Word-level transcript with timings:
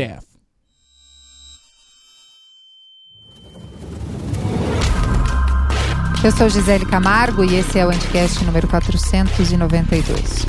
staff. 0.00 0.26
Eu 6.22 6.32
sou 6.32 6.48
Gisele 6.48 6.84
Camargo 6.86 7.44
e 7.44 7.56
esse 7.56 7.78
é 7.78 7.86
o 7.86 7.90
Anticast 7.90 8.44
número 8.44 8.68
492. 8.68 10.46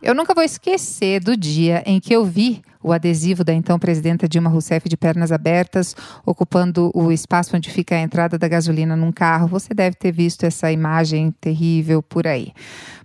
Eu 0.00 0.14
nunca 0.14 0.32
vou 0.32 0.42
esquecer 0.42 1.20
do 1.20 1.36
dia 1.36 1.82
em 1.84 2.00
que 2.00 2.14
eu 2.14 2.24
vi 2.24 2.62
o 2.88 2.92
adesivo 2.92 3.44
da 3.44 3.52
então 3.52 3.78
presidenta 3.78 4.28
Dilma 4.28 4.50
Rousseff 4.50 4.88
de 4.88 4.96
pernas 4.96 5.30
abertas, 5.30 5.94
ocupando 6.24 6.90
o 6.94 7.12
espaço 7.12 7.56
onde 7.56 7.70
fica 7.70 7.94
a 7.94 8.00
entrada 8.00 8.38
da 8.38 8.48
gasolina 8.48 8.96
num 8.96 9.12
carro. 9.12 9.46
Você 9.48 9.74
deve 9.74 9.96
ter 9.96 10.12
visto 10.12 10.44
essa 10.44 10.72
imagem 10.72 11.30
terrível 11.40 12.02
por 12.02 12.26
aí. 12.26 12.52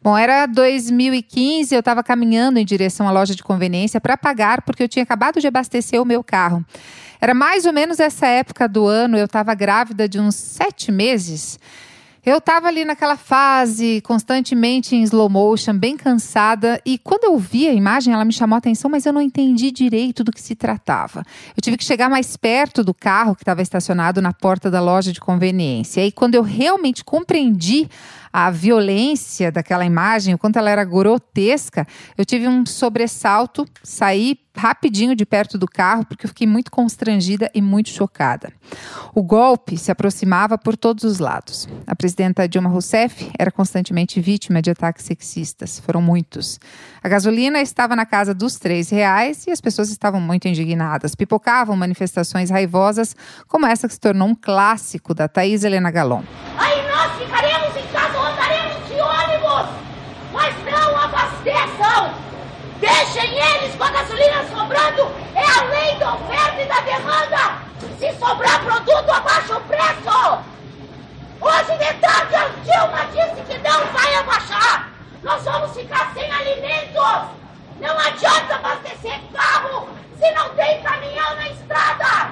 Bom, 0.02 0.17
era 0.17 0.45
2015, 0.45 1.73
eu 1.73 1.80
estava 1.80 2.03
caminhando 2.03 2.59
em 2.59 2.66
direção 2.66 3.08
à 3.08 3.11
loja 3.11 3.35
de 3.35 3.44
conveniência 3.44 4.02
para 4.02 4.17
pagar, 4.17 4.61
porque 4.61 4.84
eu 4.84 4.88
tinha 4.88 5.03
acabado 5.03 5.39
de 5.39 5.48
abastecer 5.48 6.02
o 6.02 6.05
meu 6.05 6.23
carro. 6.23 6.66
Era 7.22 7.34
mais 7.34 7.66
ou 7.66 7.72
menos 7.72 8.00
essa 8.00 8.27
época 8.27 8.67
do 8.67 8.86
ano, 8.86 9.17
eu 9.17 9.25
estava 9.25 9.53
grávida 9.53 10.09
de 10.09 10.20
uns 10.20 10.36
sete 10.36 10.91
meses. 10.91 11.58
Eu 12.26 12.38
estava 12.38 12.70
ali 12.70 12.86
naquela 12.86 13.18
fase, 13.18 14.00
constantemente 14.00 14.95
em 14.95 15.04
slow 15.04 15.27
motion, 15.27 15.77
bem 15.77 15.98
cansada, 15.98 16.81
e 16.86 16.98
quando 16.98 17.26
eu 17.26 17.38
vi 17.38 17.68
a 17.68 17.73
imagem, 17.73 18.14
ela 18.14 18.23
me 18.23 18.31
chamou 18.31 18.55
a 18.55 18.59
atenção, 18.59 18.90
mas 18.90 19.05
eu 19.05 19.12
não 19.12 19.22
entendi 19.22 19.72
direito 19.72 20.23
do 20.23 20.31
que 20.31 20.41
se 20.41 20.55
tratava. 20.55 21.26
Eu 21.50 21.62
tive 21.62 21.76
que 21.76 21.84
chegar 21.84 22.09
mais 22.09 22.38
perto 22.38 22.81
do 22.81 22.94
carro 22.94 23.36
que 23.36 23.41
estava 23.41 23.62
estacionado 23.62 24.22
na 24.22 24.31
porta 24.31 24.72
da 24.72 24.80
loja 24.80 25.12
de 25.12 25.20
conveniência. 25.20 26.05
E 26.05 26.14
quando 26.14 26.36
eu 26.36 26.44
realmente 26.44 27.04
compreendi 27.04 27.90
a 28.34 28.50
violência 28.50 29.52
daquela 29.52 29.86
imagem, 29.86 30.34
o 30.34 30.40
quanto 30.40 30.58
ela 30.58 30.72
era 30.72 30.84
grotesca, 30.84 31.86
eu 32.17 32.26
tive 32.26 32.48
um 32.48 32.66
sobressalto, 32.66 33.64
saí 33.84 34.40
rapidinho 34.56 35.16
de 35.16 35.25
perto 35.25 35.58
do 35.58 35.67
carro 35.67 36.06
porque 36.06 36.25
eu 36.25 36.30
fiquei 36.30 36.45
muito 36.45 36.72
constrangida 36.72 37.50
e 37.53 37.62
muito 37.62 37.90
chocada. 37.90 38.52
O 39.14 39.22
golpe 39.22 39.78
se 39.78 39.92
aproximava 39.92 40.58
por 40.58 40.78
todos 40.78 41.03
os 41.03 41.20
lados. 41.20 41.67
A 41.88 41.95
presidenta 41.95 42.48
Dilma 42.48 42.70
Rousseff 42.70 43.31
era 43.38 43.52
constantemente 43.52 44.20
vítima 44.20 44.62
de 44.62 44.70
ataques 44.72 45.06
sexistas, 45.06 45.80
foram 45.80 46.02
muitos. 46.02 46.59
A 47.03 47.09
gasolina 47.09 47.62
estava 47.62 47.95
na 47.95 48.06
casa 48.06 48.34
dos 48.34 48.58
três 48.58 48.90
reais 48.90 49.45
e 49.47 49.52
as 49.52 49.62
pessoas 49.62 49.90
estavam 49.90 50.22
muito 50.22 50.47
indignadas. 50.47 51.16
Pipocavam 51.16 51.75
manifestações 51.75 52.50
raivosas 52.50 53.16
como 53.47 53.66
essa 53.66 53.88
que 53.88 53.94
se 53.94 54.00
tornou 54.00 54.28
um 54.28 54.36
clássico 54.36 55.14
da 55.14 55.28
Thaís 55.28 55.64
Helena 55.64 55.90
Galon. 55.90 56.23
Aí 56.58 56.88
nós 56.88 57.12
ficaremos 57.20 57.75
em 57.75 57.92
casa 57.92 58.23
mas 60.34 60.53
não 60.66 60.97
abasteçam! 60.97 62.14
Deixem 63.04 63.38
eles 63.38 63.76
com 63.76 63.84
a 63.84 63.90
gasolina 63.92 64.46
sobrando! 64.48 65.12
É 65.36 65.44
a 65.44 65.64
lei 65.66 65.96
da 65.98 66.14
oferta 66.14 66.62
e 66.62 66.66
da 66.66 66.80
demanda! 66.80 67.62
Se 68.00 68.18
sobrar 68.18 68.64
produto, 68.64 69.12
abaixa 69.12 69.58
o 69.58 69.62
preço! 69.62 70.40
Hoje 71.42 71.78
de 71.80 71.94
tarde 71.96 72.34
a 72.34 72.48
Dilma 72.64 73.06
disse 73.08 73.42
que 73.44 73.58
não 73.58 73.86
vai 73.88 74.16
abaixar! 74.16 74.90
Nós 75.22 75.44
vamos 75.44 75.76
ficar 75.76 76.14
sem 76.14 76.31
alimentos! 76.31 77.28
Não 77.81 78.00
adianta 78.00 78.56
abastecer 78.56 79.20
carro 79.34 79.90
se 80.18 80.31
não 80.31 80.50
tem 80.56 80.81
caminhão 80.81 81.36
na 81.36 81.50
estrada! 81.50 82.31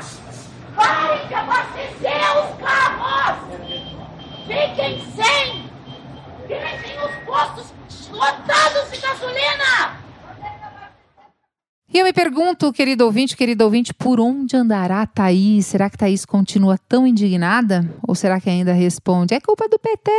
Parem 0.73 1.27
de 1.27 1.33
abastecer 1.33 2.37
os 2.37 2.65
carros! 2.65 3.37
Fiquem 4.47 5.05
sem! 5.17 5.69
Deixem 6.47 6.97
os 7.03 7.15
postos 7.25 7.73
lotados 8.09 8.89
de 8.89 8.97
gasolina! 9.01 10.00
E 11.93 11.99
eu 11.99 12.05
me 12.05 12.13
pergunto, 12.13 12.71
querido 12.71 13.03
ouvinte, 13.03 13.35
querido 13.35 13.65
ouvinte, 13.65 13.93
por 13.93 14.17
onde 14.17 14.55
andará 14.55 15.05
Thaís? 15.05 15.65
Será 15.65 15.89
que 15.89 15.97
Thaís 15.97 16.23
continua 16.23 16.77
tão 16.77 17.05
indignada? 17.05 17.85
Ou 18.07 18.15
será 18.15 18.39
que 18.39 18.49
ainda 18.49 18.71
responde, 18.71 19.33
é 19.33 19.41
culpa 19.41 19.67
do 19.67 19.77
PT? 19.77 20.11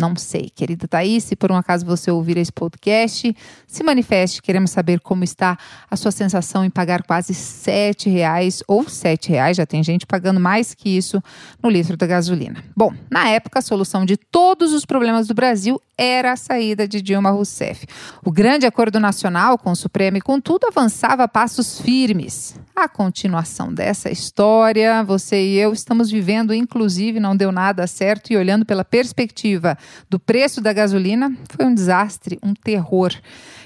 Não 0.00 0.16
sei, 0.16 0.48
querida 0.48 0.88
Thaís, 0.88 1.24
se 1.24 1.36
por 1.36 1.52
um 1.52 1.56
acaso 1.56 1.84
você 1.84 2.10
ouvir 2.10 2.38
esse 2.38 2.50
podcast, 2.50 3.36
se 3.66 3.84
manifeste. 3.84 4.40
Queremos 4.40 4.70
saber 4.70 4.98
como 5.00 5.22
está 5.22 5.58
a 5.90 5.94
sua 5.94 6.10
sensação 6.10 6.64
em 6.64 6.70
pagar 6.70 7.02
quase 7.02 7.34
sete 7.34 8.08
reais 8.08 8.62
ou 8.66 8.88
sete 8.88 9.28
reais. 9.30 9.58
Já 9.58 9.66
tem 9.66 9.82
gente 9.82 10.06
pagando 10.06 10.40
mais 10.40 10.74
que 10.74 10.88
isso 10.88 11.22
no 11.62 11.68
litro 11.68 11.96
da 11.96 12.06
gasolina. 12.06 12.64
Bom, 12.74 12.94
na 13.10 13.28
época 13.28 13.58
a 13.58 13.62
solução 13.62 14.06
de 14.06 14.16
todos 14.16 14.72
os 14.72 14.86
problemas 14.86 15.26
do 15.26 15.34
Brasil 15.34 15.80
era 15.98 16.32
a 16.32 16.36
saída 16.36 16.88
de 16.88 17.02
Dilma 17.02 17.30
Rousseff. 17.30 17.86
O 18.24 18.32
grande 18.32 18.64
acordo 18.64 18.98
nacional 18.98 19.58
com 19.58 19.70
o 19.72 19.76
Supremo 19.76 20.16
e 20.16 20.20
com 20.22 20.40
tudo 20.40 20.66
avançava 20.80 21.28
passos 21.28 21.78
firmes. 21.78 22.58
A 22.74 22.88
continuação 22.88 23.70
dessa 23.70 24.10
história, 24.10 25.04
você 25.04 25.36
e 25.36 25.58
eu 25.58 25.74
estamos 25.74 26.10
vivendo, 26.10 26.54
inclusive, 26.54 27.20
não 27.20 27.36
deu 27.36 27.52
nada 27.52 27.86
certo 27.86 28.32
e 28.32 28.36
olhando 28.36 28.64
pela 28.64 28.82
perspectiva 28.82 29.76
do 30.08 30.18
preço 30.18 30.58
da 30.58 30.72
gasolina, 30.72 31.36
foi 31.50 31.66
um 31.66 31.74
desastre, 31.74 32.38
um 32.42 32.54
terror. 32.54 33.12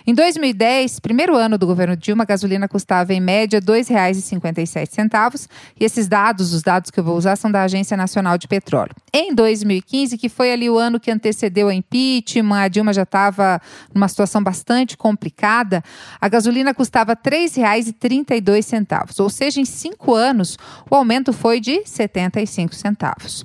Em 0.06 0.12
2010, 0.12 1.00
primeiro 1.00 1.34
ano 1.34 1.56
do 1.56 1.66
governo 1.66 1.96
Dilma, 1.96 2.24
a 2.24 2.26
gasolina 2.26 2.68
custava 2.68 3.14
em 3.14 3.20
média 3.20 3.58
R$ 3.58 3.64
2,57. 3.64 5.48
E 5.80 5.84
esses 5.84 6.06
dados, 6.06 6.52
os 6.52 6.60
dados 6.62 6.90
que 6.90 7.00
eu 7.00 7.04
vou 7.04 7.16
usar, 7.16 7.36
são 7.36 7.50
da 7.50 7.62
Agência 7.62 7.96
Nacional 7.96 8.36
de 8.36 8.46
Petróleo. 8.46 8.94
Em 9.14 9.34
2015, 9.34 10.18
que 10.18 10.28
foi 10.28 10.52
ali 10.52 10.68
o 10.68 10.76
ano 10.76 11.00
que 11.00 11.10
antecedeu 11.10 11.68
a 11.68 11.74
impeachment, 11.74 12.64
a 12.64 12.68
Dilma 12.68 12.92
já 12.92 13.04
estava 13.04 13.58
numa 13.94 14.06
situação 14.06 14.42
bastante 14.42 14.94
complicada, 14.94 15.82
a 16.20 16.28
gasolina 16.28 16.74
custava 16.74 17.12
R$ 17.12 17.30
3,32. 17.30 19.20
Ou 19.20 19.30
seja, 19.30 19.58
em 19.58 19.64
cinco 19.64 20.14
anos, 20.14 20.58
o 20.90 20.94
aumento 20.94 21.32
foi 21.32 21.60
de 21.60 21.82
75 21.86 22.74
centavos. 22.74 23.42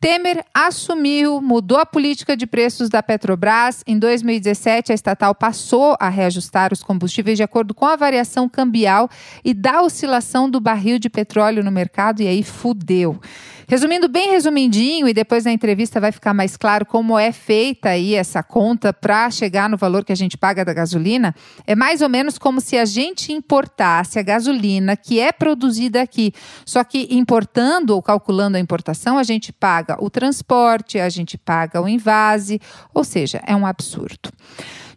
Temer 0.00 0.42
assumiu, 0.54 1.42
mudou 1.42 1.76
a 1.76 1.84
política 1.84 2.34
de 2.34 2.46
preços 2.46 2.88
da 2.88 3.02
Petrobras. 3.02 3.84
Em 3.86 3.98
2017, 3.98 4.92
a 4.92 4.94
estatal 4.94 5.34
passou 5.34 5.94
a 6.00 6.08
reajustar 6.08 6.72
os 6.72 6.82
combustíveis 6.82 7.36
de 7.36 7.42
acordo 7.42 7.74
com 7.74 7.84
a 7.84 7.96
variação 7.96 8.48
cambial 8.48 9.10
e 9.44 9.52
da 9.52 9.82
oscilação 9.82 10.48
do 10.48 10.58
barril 10.58 10.98
de 10.98 11.10
petróleo 11.10 11.62
no 11.62 11.70
mercado, 11.70 12.22
e 12.22 12.26
aí 12.26 12.42
fudeu. 12.42 13.20
Resumindo 13.70 14.08
bem 14.08 14.32
resumidinho, 14.32 15.06
e 15.06 15.14
depois 15.14 15.44
na 15.44 15.52
entrevista 15.52 16.00
vai 16.00 16.10
ficar 16.10 16.34
mais 16.34 16.56
claro 16.56 16.84
como 16.84 17.16
é 17.16 17.30
feita 17.30 17.90
aí 17.90 18.16
essa 18.16 18.42
conta 18.42 18.92
para 18.92 19.30
chegar 19.30 19.68
no 19.68 19.76
valor 19.76 20.04
que 20.04 20.10
a 20.10 20.16
gente 20.16 20.36
paga 20.36 20.64
da 20.64 20.74
gasolina, 20.74 21.32
é 21.64 21.76
mais 21.76 22.02
ou 22.02 22.08
menos 22.08 22.36
como 22.36 22.60
se 22.60 22.76
a 22.76 22.84
gente 22.84 23.32
importasse 23.32 24.18
a 24.18 24.22
gasolina 24.22 24.96
que 24.96 25.20
é 25.20 25.30
produzida 25.30 26.02
aqui. 26.02 26.32
Só 26.66 26.82
que 26.82 27.06
importando 27.12 27.94
ou 27.94 28.02
calculando 28.02 28.56
a 28.56 28.60
importação, 28.60 29.16
a 29.16 29.22
gente 29.22 29.52
paga 29.52 29.96
o 30.00 30.10
transporte, 30.10 30.98
a 30.98 31.08
gente 31.08 31.38
paga 31.38 31.80
o 31.80 31.88
invase, 31.88 32.60
ou 32.92 33.04
seja, 33.04 33.40
é 33.46 33.54
um 33.54 33.64
absurdo. 33.64 34.32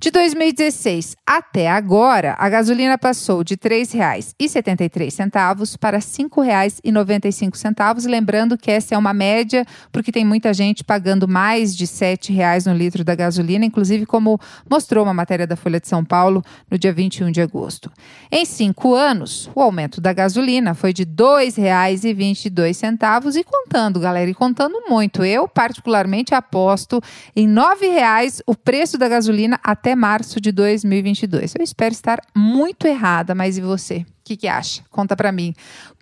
De 0.04 0.12
2016 0.12 1.16
até 1.26 1.70
agora, 1.70 2.36
a 2.38 2.50
gasolina 2.50 2.98
passou 2.98 3.42
de 3.42 3.54
R$ 3.54 3.86
3,73 3.86 5.78
para 5.78 5.96
R$ 5.96 6.04
5,95. 6.04 8.10
Lembrando 8.10 8.58
que 8.58 8.70
essa 8.70 8.96
é 8.96 8.98
uma 8.98 9.14
média, 9.14 9.66
porque 9.94 10.12
tem 10.12 10.26
muita 10.26 10.54
gente 10.54 10.84
pagando 10.84 11.26
mais 11.26 11.74
de 11.74 11.86
R$ 11.86 11.90
7,00 11.90 12.66
no 12.66 12.74
litro 12.78 13.06
da 13.06 13.16
gasolina, 13.16 13.64
inclusive 13.64 14.06
como 14.06 14.38
mostrou 14.70 15.06
uma 15.06 15.14
matéria 15.14 15.48
da 15.48 15.56
Folha 15.56 15.80
de 15.80 15.88
São 15.88 16.04
Paulo 16.04 16.44
no 16.70 16.78
dia 16.78 16.92
21 16.92 17.32
de 17.32 17.40
agosto. 17.40 17.90
Em 18.30 18.44
cinco 18.44 18.94
anos, 18.94 19.50
o 19.56 19.62
aumento 19.62 20.02
da 20.02 20.12
gasolina 20.12 20.74
foi 20.74 20.92
de 20.92 21.04
R$ 21.04 21.12
2,22 21.16 23.38
e 23.38 23.44
contando, 23.46 24.02
galera, 24.02 24.30
e 24.30 24.34
contando 24.34 24.84
muito. 24.90 25.24
Eu, 25.24 25.48
particularmente, 25.48 26.36
aposto 26.36 27.00
em 27.34 27.48
R$ 27.48 27.54
9,00 27.54 28.42
o 28.46 28.54
preço 28.54 28.98
da 28.98 29.08
gasolina 29.08 29.58
até 29.64 29.93
março 29.96 30.40
de 30.40 30.52
2022. 30.52 31.54
Eu 31.58 31.64
espero 31.64 31.94
estar 31.94 32.20
muito 32.36 32.88
errada, 32.88 33.34
mas 33.34 33.58
e 33.58 33.62
você? 33.62 33.98
O 33.98 34.06
que, 34.24 34.38
que 34.38 34.48
acha? 34.48 34.82
Conta 34.90 35.16
para 35.16 35.32
mim. 35.32 35.54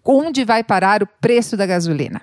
Onde 0.03 0.43
vai 0.43 0.63
parar 0.63 1.03
o 1.03 1.07
preço 1.19 1.55
da 1.57 1.65
gasolina? 1.65 2.21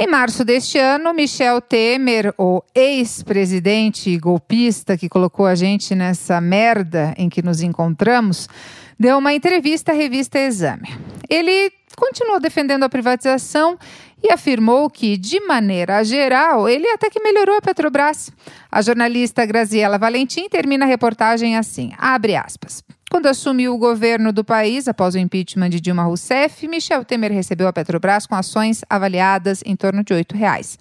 Em 0.00 0.06
março 0.06 0.44
deste 0.44 0.78
ano, 0.78 1.12
Michel 1.12 1.60
Temer, 1.60 2.32
o 2.38 2.62
ex-presidente 2.72 4.16
golpista 4.16 4.96
que 4.96 5.08
colocou 5.08 5.44
a 5.44 5.56
gente 5.56 5.92
nessa 5.92 6.40
merda 6.40 7.12
em 7.18 7.28
que 7.28 7.42
nos 7.42 7.62
encontramos, 7.62 8.48
deu 8.96 9.18
uma 9.18 9.32
entrevista 9.32 9.90
à 9.90 9.94
revista 9.96 10.38
Exame. 10.38 10.88
Ele 11.28 11.72
continuou 11.98 12.38
defendendo 12.38 12.84
a 12.84 12.88
privatização 12.88 13.76
e 14.22 14.32
afirmou 14.32 14.88
que, 14.88 15.16
de 15.16 15.40
maneira 15.40 16.02
geral, 16.04 16.68
ele 16.68 16.88
até 16.88 17.10
que 17.10 17.20
melhorou 17.20 17.56
a 17.56 17.60
Petrobras. 17.60 18.30
A 18.70 18.80
jornalista 18.80 19.44
Graziela 19.44 19.98
Valentim 19.98 20.48
termina 20.48 20.84
a 20.84 20.88
reportagem 20.88 21.56
assim: 21.56 21.92
abre 21.98 22.36
aspas. 22.36 22.82
Quando 23.10 23.26
assumiu 23.26 23.74
o 23.74 23.78
governo 23.78 24.32
do 24.32 24.44
país, 24.44 24.86
após 24.86 25.14
o 25.14 25.18
impeachment 25.18 25.70
de 25.70 25.80
Dilma 25.80 26.02
Rousseff, 26.02 26.68
Michel 26.68 27.04
Temer 27.04 27.32
recebeu 27.32 27.66
a 27.66 27.72
Petrobras 27.72 28.26
com 28.26 28.34
ações 28.34 28.82
avaliadas 28.88 29.62
em 29.64 29.74
torno 29.74 30.04
de 30.04 30.12
R$ 30.12 30.26
reais. 30.34 30.78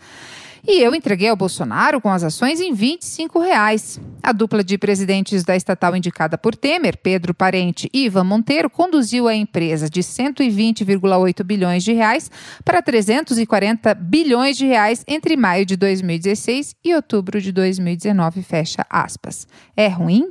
E 0.70 0.82
eu 0.82 0.94
entreguei 0.94 1.30
ao 1.30 1.36
Bolsonaro 1.38 2.02
com 2.02 2.10
as 2.10 2.26
ações 2.26 2.60
em 2.60 2.74
25 2.74 3.40
reais. 3.40 4.02
A 4.22 4.34
dupla 4.34 4.62
de 4.62 4.78
presidentes 4.78 5.46
da 5.46 5.56
estatal 5.56 5.96
indicada 5.96 6.38
por 6.38 6.54
Temer, 6.54 6.98
Pedro 6.98 7.34
Parente 7.34 7.90
e 7.94 8.04
Ivan 8.04 8.26
Monteiro, 8.26 8.70
conduziu 8.70 9.30
a 9.30 9.34
empresa 9.34 9.90
de 9.90 10.02
120,8 10.02 11.42
bilhões 11.46 11.86
de 11.86 11.94
reais 11.94 12.30
para 12.66 12.82
340 12.82 13.94
bilhões 13.94 14.58
de 14.58 14.66
reais 14.66 15.06
entre 15.08 15.38
maio 15.38 15.66
de 15.66 15.78
2016 15.78 16.76
e 16.84 16.94
outubro 16.94 17.40
de 17.40 17.54
2019, 17.54 18.44
fecha 18.44 18.86
aspas. 18.90 19.48
É 19.74 19.88
ruim? 19.88 20.28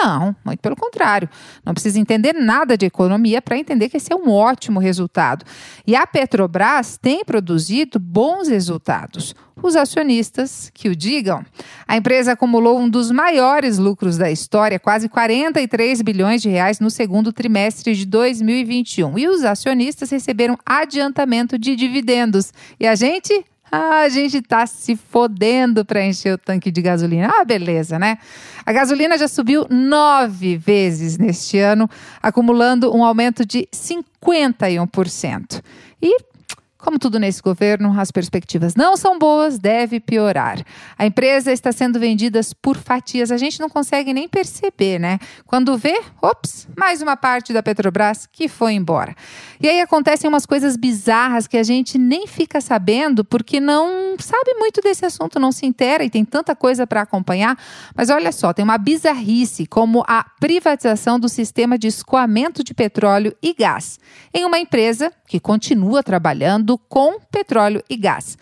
Não, 0.00 0.34
muito 0.44 0.60
pelo 0.60 0.76
contrário. 0.76 1.28
Não 1.64 1.74
precisa 1.74 1.98
entender 1.98 2.32
nada 2.32 2.76
de 2.76 2.86
economia 2.86 3.42
para 3.42 3.58
entender 3.58 3.88
que 3.88 3.96
esse 3.96 4.12
é 4.12 4.16
um 4.16 4.30
ótimo 4.30 4.78
resultado. 4.78 5.44
E 5.84 5.96
a 5.96 6.06
Petrobras 6.06 6.96
tem 6.96 7.24
produzido 7.24 7.98
bons 7.98 8.46
resultados. 8.46 9.34
Os 9.60 9.74
acionistas 9.74 10.70
que 10.72 10.88
o 10.88 10.94
digam. 10.94 11.44
A 11.86 11.96
empresa 11.96 12.30
acumulou 12.30 12.78
um 12.78 12.88
dos 12.88 13.10
maiores 13.10 13.76
lucros 13.76 14.16
da 14.16 14.30
história, 14.30 14.78
quase 14.78 15.08
43 15.08 16.00
bilhões 16.00 16.42
de 16.42 16.48
reais 16.48 16.78
no 16.78 16.90
segundo 16.90 17.32
trimestre 17.32 17.92
de 17.96 18.06
2021. 18.06 19.18
E 19.18 19.26
os 19.26 19.42
acionistas 19.42 20.10
receberam 20.10 20.56
adiantamento 20.64 21.58
de 21.58 21.74
dividendos. 21.74 22.52
E 22.78 22.86
a 22.86 22.94
gente 22.94 23.44
ah, 23.70 24.00
a 24.00 24.08
gente 24.08 24.40
tá 24.40 24.66
se 24.66 24.96
fodendo 24.96 25.84
para 25.84 26.04
encher 26.04 26.34
o 26.34 26.38
tanque 26.38 26.70
de 26.70 26.80
gasolina. 26.80 27.32
Ah, 27.38 27.44
beleza, 27.44 27.98
né? 27.98 28.18
A 28.64 28.72
gasolina 28.72 29.16
já 29.16 29.28
subiu 29.28 29.66
nove 29.68 30.56
vezes 30.56 31.18
neste 31.18 31.58
ano, 31.58 31.88
acumulando 32.22 32.94
um 32.94 33.04
aumento 33.04 33.44
de 33.44 33.68
51%. 33.72 35.62
E 36.00 36.18
como 36.88 36.98
tudo 36.98 37.18
nesse 37.18 37.42
governo, 37.42 37.94
as 38.00 38.10
perspectivas 38.10 38.74
não 38.74 38.96
são 38.96 39.18
boas, 39.18 39.58
deve 39.58 40.00
piorar. 40.00 40.64
A 40.96 41.04
empresa 41.04 41.52
está 41.52 41.70
sendo 41.70 42.00
vendida 42.00 42.40
por 42.62 42.78
fatias, 42.78 43.30
a 43.30 43.36
gente 43.36 43.60
não 43.60 43.68
consegue 43.68 44.14
nem 44.14 44.26
perceber, 44.26 44.98
né? 44.98 45.18
Quando 45.44 45.76
vê, 45.76 46.00
ops, 46.22 46.66
mais 46.74 47.02
uma 47.02 47.14
parte 47.14 47.52
da 47.52 47.62
Petrobras 47.62 48.26
que 48.32 48.48
foi 48.48 48.72
embora. 48.72 49.14
E 49.60 49.68
aí 49.68 49.82
acontecem 49.82 50.26
umas 50.30 50.46
coisas 50.46 50.78
bizarras 50.78 51.46
que 51.46 51.58
a 51.58 51.62
gente 51.62 51.98
nem 51.98 52.26
fica 52.26 52.58
sabendo 52.58 53.22
porque 53.22 53.60
não 53.60 54.16
sabe 54.18 54.54
muito 54.54 54.80
desse 54.80 55.04
assunto, 55.04 55.38
não 55.38 55.52
se 55.52 55.66
intera 55.66 56.02
e 56.02 56.08
tem 56.08 56.24
tanta 56.24 56.56
coisa 56.56 56.86
para 56.86 57.02
acompanhar. 57.02 57.58
Mas 57.94 58.08
olha 58.08 58.32
só, 58.32 58.54
tem 58.54 58.64
uma 58.64 58.78
bizarrice 58.78 59.66
como 59.66 60.02
a 60.08 60.24
privatização 60.40 61.20
do 61.20 61.28
sistema 61.28 61.76
de 61.76 61.86
escoamento 61.86 62.64
de 62.64 62.72
petróleo 62.72 63.36
e 63.42 63.52
gás 63.52 64.00
em 64.32 64.46
uma 64.46 64.58
empresa 64.58 65.12
que 65.26 65.38
continua 65.38 66.02
trabalhando 66.02 66.77
com 66.88 67.18
petróleo 67.30 67.82
e 67.88 67.96
gás. 67.96 68.36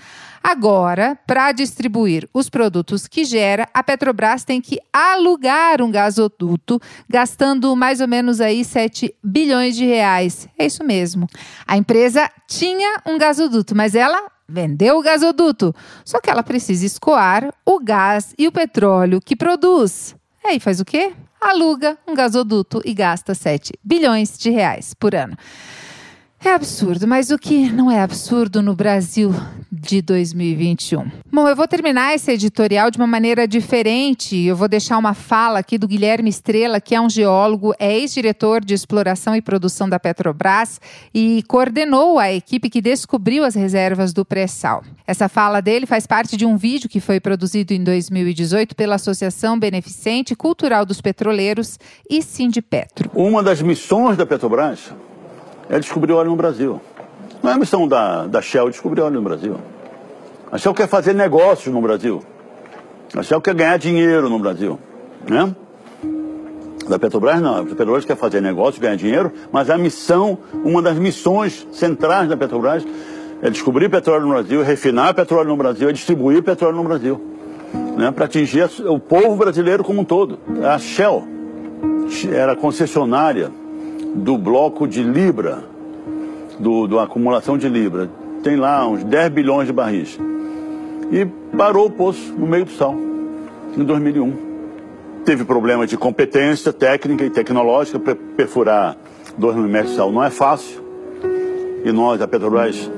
Agora, 0.48 1.18
para 1.26 1.50
distribuir 1.50 2.28
os 2.32 2.48
produtos 2.48 3.08
que 3.08 3.24
gera, 3.24 3.68
a 3.74 3.82
Petrobras 3.82 4.44
tem 4.44 4.60
que 4.60 4.78
alugar 4.92 5.82
um 5.82 5.90
gasoduto, 5.90 6.80
gastando 7.08 7.74
mais 7.74 8.00
ou 8.00 8.06
menos 8.06 8.40
aí 8.40 8.64
7 8.64 9.12
bilhões 9.24 9.74
de 9.74 9.84
reais. 9.84 10.48
É 10.56 10.64
isso 10.64 10.84
mesmo. 10.84 11.26
A 11.66 11.76
empresa 11.76 12.30
tinha 12.46 13.02
um 13.04 13.18
gasoduto, 13.18 13.74
mas 13.74 13.96
ela 13.96 14.30
vendeu 14.48 14.98
o 14.98 15.02
gasoduto. 15.02 15.74
Só 16.04 16.20
que 16.20 16.30
ela 16.30 16.44
precisa 16.44 16.86
escoar 16.86 17.52
o 17.64 17.80
gás 17.80 18.32
e 18.38 18.46
o 18.46 18.52
petróleo 18.52 19.20
que 19.20 19.34
produz. 19.34 20.14
E 20.44 20.50
aí 20.50 20.60
faz 20.60 20.78
o 20.78 20.84
quê? 20.84 21.12
Aluga 21.40 21.98
um 22.06 22.14
gasoduto 22.14 22.80
e 22.84 22.94
gasta 22.94 23.34
7 23.34 23.72
bilhões 23.82 24.38
de 24.38 24.50
reais 24.50 24.94
por 24.94 25.12
ano. 25.12 25.36
É 26.44 26.52
absurdo, 26.52 27.08
mas 27.08 27.30
o 27.30 27.38
que 27.38 27.70
não 27.72 27.90
é 27.90 28.00
absurdo 28.00 28.62
no 28.62 28.74
Brasil 28.74 29.34
de 29.72 30.00
2021? 30.00 31.10
Bom, 31.32 31.48
eu 31.48 31.56
vou 31.56 31.66
terminar 31.66 32.14
esse 32.14 32.30
editorial 32.30 32.90
de 32.90 32.98
uma 32.98 33.06
maneira 33.06 33.48
diferente. 33.48 34.36
Eu 34.44 34.54
vou 34.54 34.68
deixar 34.68 34.96
uma 34.96 35.12
fala 35.12 35.58
aqui 35.58 35.76
do 35.76 35.88
Guilherme 35.88 36.30
Estrela, 36.30 36.80
que 36.80 36.94
é 36.94 37.00
um 37.00 37.10
geólogo, 37.10 37.74
é 37.78 37.98
ex-diretor 37.98 38.64
de 38.64 38.74
exploração 38.74 39.34
e 39.34 39.42
produção 39.42 39.88
da 39.88 39.98
Petrobras 39.98 40.80
e 41.12 41.42
coordenou 41.48 42.18
a 42.18 42.32
equipe 42.32 42.70
que 42.70 42.80
descobriu 42.80 43.42
as 43.42 43.54
reservas 43.54 44.12
do 44.12 44.24
pré-sal. 44.24 44.84
Essa 45.06 45.28
fala 45.28 45.60
dele 45.60 45.86
faz 45.86 46.06
parte 46.06 46.36
de 46.36 46.44
um 46.44 46.56
vídeo 46.56 46.88
que 46.88 47.00
foi 47.00 47.18
produzido 47.18 47.72
em 47.72 47.82
2018 47.82 48.76
pela 48.76 48.96
Associação 48.96 49.58
Beneficente 49.58 50.36
Cultural 50.36 50.86
dos 50.86 51.00
Petroleiros 51.00 51.78
e 52.08 52.22
Sindipetro. 52.22 53.10
Uma 53.14 53.42
das 53.42 53.60
missões 53.62 54.16
da 54.16 54.26
Petrobras 54.26 54.92
é 55.68 55.78
descobrir 55.78 56.12
óleo 56.12 56.30
no 56.30 56.36
Brasil. 56.36 56.80
Não 57.42 57.50
é 57.50 57.54
a 57.54 57.58
missão 57.58 57.86
da, 57.86 58.26
da 58.26 58.40
Shell 58.40 58.70
descobrir 58.70 59.00
óleo 59.00 59.14
no 59.14 59.22
Brasil. 59.22 59.56
A 60.50 60.58
Shell 60.58 60.74
quer 60.74 60.88
fazer 60.88 61.14
negócios 61.14 61.72
no 61.72 61.80
Brasil. 61.80 62.22
A 63.14 63.22
Shell 63.22 63.40
quer 63.40 63.54
ganhar 63.54 63.78
dinheiro 63.78 64.28
no 64.28 64.38
Brasil. 64.38 64.78
Né? 65.28 65.54
Da 66.88 66.98
Petrobras 66.98 67.40
não. 67.40 67.60
A 67.60 67.64
Petrobras 67.64 68.04
quer 68.04 68.16
fazer 68.16 68.40
negócio, 68.40 68.80
ganhar 68.80 68.96
dinheiro, 68.96 69.32
mas 69.50 69.70
a 69.70 69.76
missão, 69.76 70.38
uma 70.64 70.80
das 70.80 70.98
missões 70.98 71.66
centrais 71.72 72.28
da 72.28 72.36
Petrobras 72.36 72.86
é 73.42 73.50
descobrir 73.50 73.88
petróleo 73.90 74.22
no 74.22 74.30
Brasil, 74.30 74.62
refinar 74.62 75.14
petróleo 75.14 75.48
no 75.48 75.56
Brasil, 75.56 75.88
é 75.88 75.92
distribuir 75.92 76.42
petróleo 76.42 76.76
no 76.76 76.84
Brasil. 76.84 77.20
Né? 77.96 78.10
Para 78.10 78.24
atingir 78.24 78.68
o 78.86 78.98
povo 78.98 79.36
brasileiro 79.36 79.84
como 79.84 80.00
um 80.00 80.04
todo. 80.04 80.38
A 80.64 80.78
Shell 80.78 81.26
era 82.32 82.54
concessionária 82.56 83.50
do 84.16 84.38
bloco 84.38 84.88
de 84.88 85.02
Libra, 85.02 85.62
do, 86.58 86.86
do 86.86 86.98
acumulação 86.98 87.58
de 87.58 87.68
Libra. 87.68 88.08
Tem 88.42 88.56
lá 88.56 88.86
uns 88.88 89.04
10 89.04 89.28
bilhões 89.30 89.66
de 89.66 89.72
barris. 89.72 90.18
E 91.12 91.26
parou 91.56 91.86
o 91.86 91.90
poço 91.90 92.32
no 92.32 92.46
meio 92.46 92.64
do 92.64 92.70
sal, 92.72 92.94
em 93.76 93.84
2001. 93.84 94.46
Teve 95.24 95.44
problema 95.44 95.86
de 95.86 95.96
competência 95.96 96.72
técnica 96.72 97.24
e 97.24 97.30
tecnológica 97.30 97.98
para 97.98 98.14
perfurar 98.14 98.96
2 99.36 99.56
mil 99.56 99.68
metros 99.68 99.90
de 99.90 99.96
sal. 99.96 100.10
Não 100.10 100.22
é 100.22 100.30
fácil. 100.30 100.84
E 101.84 101.92
nós, 101.92 102.20
a 102.20 102.26
Petrobras, 102.26 102.90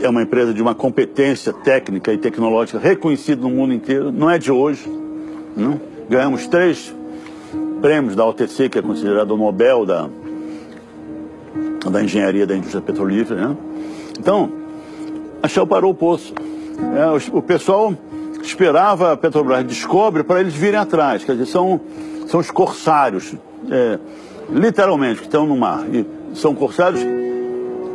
é 0.00 0.08
uma 0.08 0.22
empresa 0.22 0.52
de 0.52 0.60
uma 0.60 0.74
competência 0.74 1.52
técnica 1.52 2.12
e 2.12 2.18
tecnológica 2.18 2.78
reconhecida 2.78 3.40
no 3.42 3.50
mundo 3.50 3.72
inteiro. 3.72 4.10
Não 4.10 4.28
é 4.28 4.38
de 4.38 4.50
hoje. 4.50 4.90
Não? 5.56 5.80
Ganhamos 6.08 6.46
três 6.46 6.92
prêmios 7.82 8.14
da 8.14 8.24
OTC, 8.24 8.68
que 8.68 8.78
é 8.78 8.82
considerado 8.82 9.32
o 9.32 9.36
Nobel 9.36 9.84
da, 9.84 10.08
da 11.90 12.02
engenharia 12.02 12.46
da 12.46 12.56
indústria 12.56 12.80
petrolífera. 12.80 13.48
Né? 13.48 13.56
Então, 14.18 14.50
a 15.42 15.48
Shell 15.48 15.66
parou 15.66 15.90
o 15.90 15.94
poço. 15.94 16.32
É, 16.96 17.06
o, 17.06 17.38
o, 17.38 17.42
pessoal 17.42 17.92
esperava 18.40 19.12
a 19.12 19.16
Petrobras 19.16 19.64
descobre 19.64 20.22
para 20.22 20.40
eles 20.40 20.54
virem 20.54 20.78
atrás. 20.78 21.24
Quer 21.24 21.32
dizer, 21.32 21.46
são, 21.46 21.80
são 22.28 22.38
os 22.38 22.50
corsários, 22.50 23.34
é, 23.68 23.98
literalmente, 24.48 25.20
que 25.20 25.26
estão 25.26 25.44
no 25.44 25.56
mar. 25.56 25.84
E 25.92 26.06
são 26.34 26.54
corsários 26.54 27.02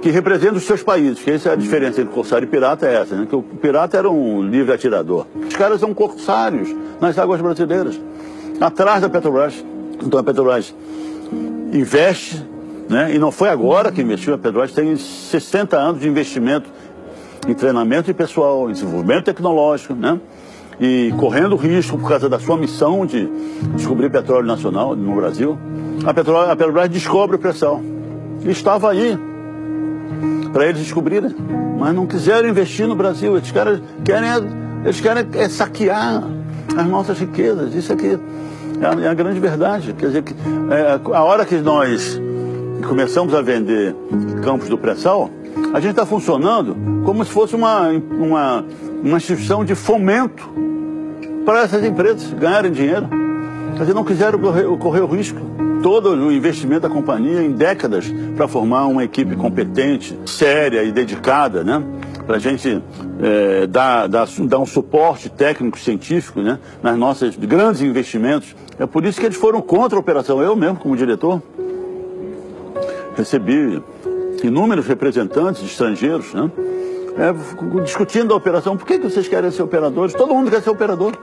que 0.01 0.09
representam 0.09 0.57
os 0.57 0.63
seus 0.63 0.83
países. 0.83 1.23
Que 1.23 1.31
essa 1.31 1.49
é 1.49 1.53
a 1.53 1.55
diferença 1.55 2.01
entre 2.01 2.13
corsário 2.13 2.45
e 2.45 2.49
pirata 2.49 2.85
é 2.85 2.95
essa, 2.95 3.15
né? 3.15 3.25
Que 3.25 3.35
o 3.35 3.41
pirata 3.41 3.97
era 3.97 4.09
um 4.09 4.41
livre 4.41 4.73
atirador. 4.73 5.25
Os 5.47 5.55
caras 5.55 5.79
são 5.79 5.93
corsários 5.93 6.75
nas 6.99 7.17
águas 7.17 7.39
brasileiras, 7.39 7.99
atrás 8.59 9.01
da 9.01 9.09
Petrobras. 9.09 9.63
Então 10.03 10.19
a 10.19 10.23
Petrobras 10.23 10.73
investe, 11.73 12.43
né? 12.89 13.13
e 13.13 13.19
não 13.19 13.31
foi 13.31 13.49
agora 13.49 13.91
que 13.91 14.01
investiu, 14.01 14.33
a 14.33 14.37
Petrobras 14.37 14.71
tem 14.71 14.95
60 14.95 15.77
anos 15.77 16.01
de 16.01 16.07
investimento 16.07 16.69
em 17.47 17.53
treinamento 17.53 18.05
de 18.05 18.13
pessoal, 18.13 18.69
em 18.69 18.73
desenvolvimento 18.73 19.25
tecnológico, 19.25 19.93
né? 19.93 20.19
e 20.79 21.13
correndo 21.17 21.55
risco 21.55 21.97
por 21.97 22.09
causa 22.09 22.29
da 22.29 22.39
sua 22.39 22.55
missão 22.55 23.05
de 23.05 23.27
descobrir 23.75 24.09
petróleo 24.09 24.45
nacional 24.45 24.95
no 24.95 25.15
Brasil, 25.15 25.57
a 26.05 26.13
Petrobras, 26.13 26.49
a 26.49 26.55
Petrobras 26.55 26.89
descobre 26.89 27.35
o 27.35 27.39
pré-sal. 27.39 27.81
Estava 28.45 28.91
aí 28.91 29.17
para 30.53 30.65
eles 30.67 30.81
descobrirem, 30.81 31.35
mas 31.77 31.93
não 31.93 32.05
quiseram 32.05 32.47
investir 32.47 32.87
no 32.87 32.95
Brasil. 32.95 33.35
Esses 33.37 33.51
caras 33.51 33.81
querem, 34.05 34.29
eles 34.83 35.01
querem 35.01 35.25
é 35.33 35.49
saquear 35.49 36.23
as 36.75 36.87
nossas 36.87 37.19
riquezas. 37.19 37.73
Isso 37.73 37.91
aqui 37.91 38.17
é 38.81 38.85
a, 38.85 39.05
é 39.05 39.07
a 39.07 39.13
grande 39.13 39.39
verdade. 39.39 39.93
Quer 39.93 40.07
dizer, 40.07 40.23
que, 40.23 40.33
é, 40.71 41.15
a 41.15 41.23
hora 41.23 41.45
que 41.45 41.55
nós 41.57 42.19
começamos 42.87 43.33
a 43.33 43.41
vender 43.41 43.95
campos 44.43 44.69
do 44.69 44.77
pré-sal, 44.77 45.29
a 45.73 45.79
gente 45.79 45.91
está 45.91 46.05
funcionando 46.05 46.75
como 47.03 47.23
se 47.25 47.31
fosse 47.31 47.55
uma, 47.55 47.89
uma, 47.89 48.65
uma 49.03 49.17
instituição 49.17 49.65
de 49.65 49.75
fomento 49.75 50.47
para 51.45 51.61
essas 51.61 51.83
empresas 51.83 52.33
ganharem 52.33 52.71
dinheiro. 52.71 53.07
Quer 53.73 53.79
dizer, 53.81 53.93
não 53.93 54.03
quiseram 54.03 54.39
correr, 54.39 54.77
correr 54.77 55.01
o 55.01 55.07
risco. 55.07 55.39
Todo 55.81 56.09
o 56.09 56.31
investimento 56.31 56.81
da 56.81 56.89
companhia 56.89 57.41
em 57.41 57.51
décadas 57.51 58.11
para 58.35 58.47
formar 58.47 58.87
uma 58.87 59.03
equipe 59.03 59.35
competente, 59.35 60.17
séria 60.25 60.83
e 60.83 60.91
dedicada, 60.91 61.63
né? 61.63 61.83
Para 62.27 62.35
a 62.35 62.39
gente 62.39 62.83
é, 63.21 63.65
dar, 63.65 64.07
dar, 64.07 64.27
dar 64.27 64.59
um 64.59 64.65
suporte 64.65 65.29
técnico-científico 65.29 66.41
né, 66.41 66.59
nas 66.83 66.97
nossas 66.97 67.37
grandes 67.37 67.81
investimentos. 67.81 68.53
É 68.77 68.85
por 68.85 69.05
isso 69.05 69.17
que 69.17 69.25
eles 69.25 69.37
foram 69.37 69.61
contra 69.61 69.97
a 69.97 70.01
operação. 70.01 70.41
Eu 70.41 70.53
mesmo, 70.53 70.75
como 70.75 70.95
diretor, 70.97 71.41
recebi 73.15 73.81
inúmeros 74.43 74.85
representantes 74.85 75.63
estrangeiros 75.63 76.33
né, 76.33 76.51
é, 77.17 77.81
discutindo 77.81 78.33
a 78.33 78.37
operação. 78.37 78.75
Por 78.75 78.85
que, 78.85 78.99
que 78.99 79.09
vocês 79.09 79.27
querem 79.27 79.49
ser 79.49 79.63
operadores? 79.63 80.13
Todo 80.13 80.35
mundo 80.35 80.51
quer 80.51 80.61
ser 80.61 80.69
operador. 80.69 81.13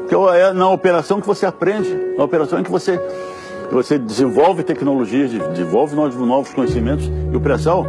Porque 0.00 0.14
é 0.36 0.52
na 0.52 0.68
operação 0.70 1.20
que 1.20 1.26
você 1.26 1.46
aprende, 1.46 1.88
na 2.16 2.24
operação 2.24 2.60
em 2.60 2.62
que 2.62 2.70
você, 2.70 3.00
você 3.74 3.98
desenvolve 3.98 4.62
tecnologias, 4.62 5.30
desenvolve 5.50 5.94
novos, 5.94 6.52
conhecimentos. 6.52 7.10
E 7.32 7.36
o 7.36 7.40
pré-sal, 7.40 7.86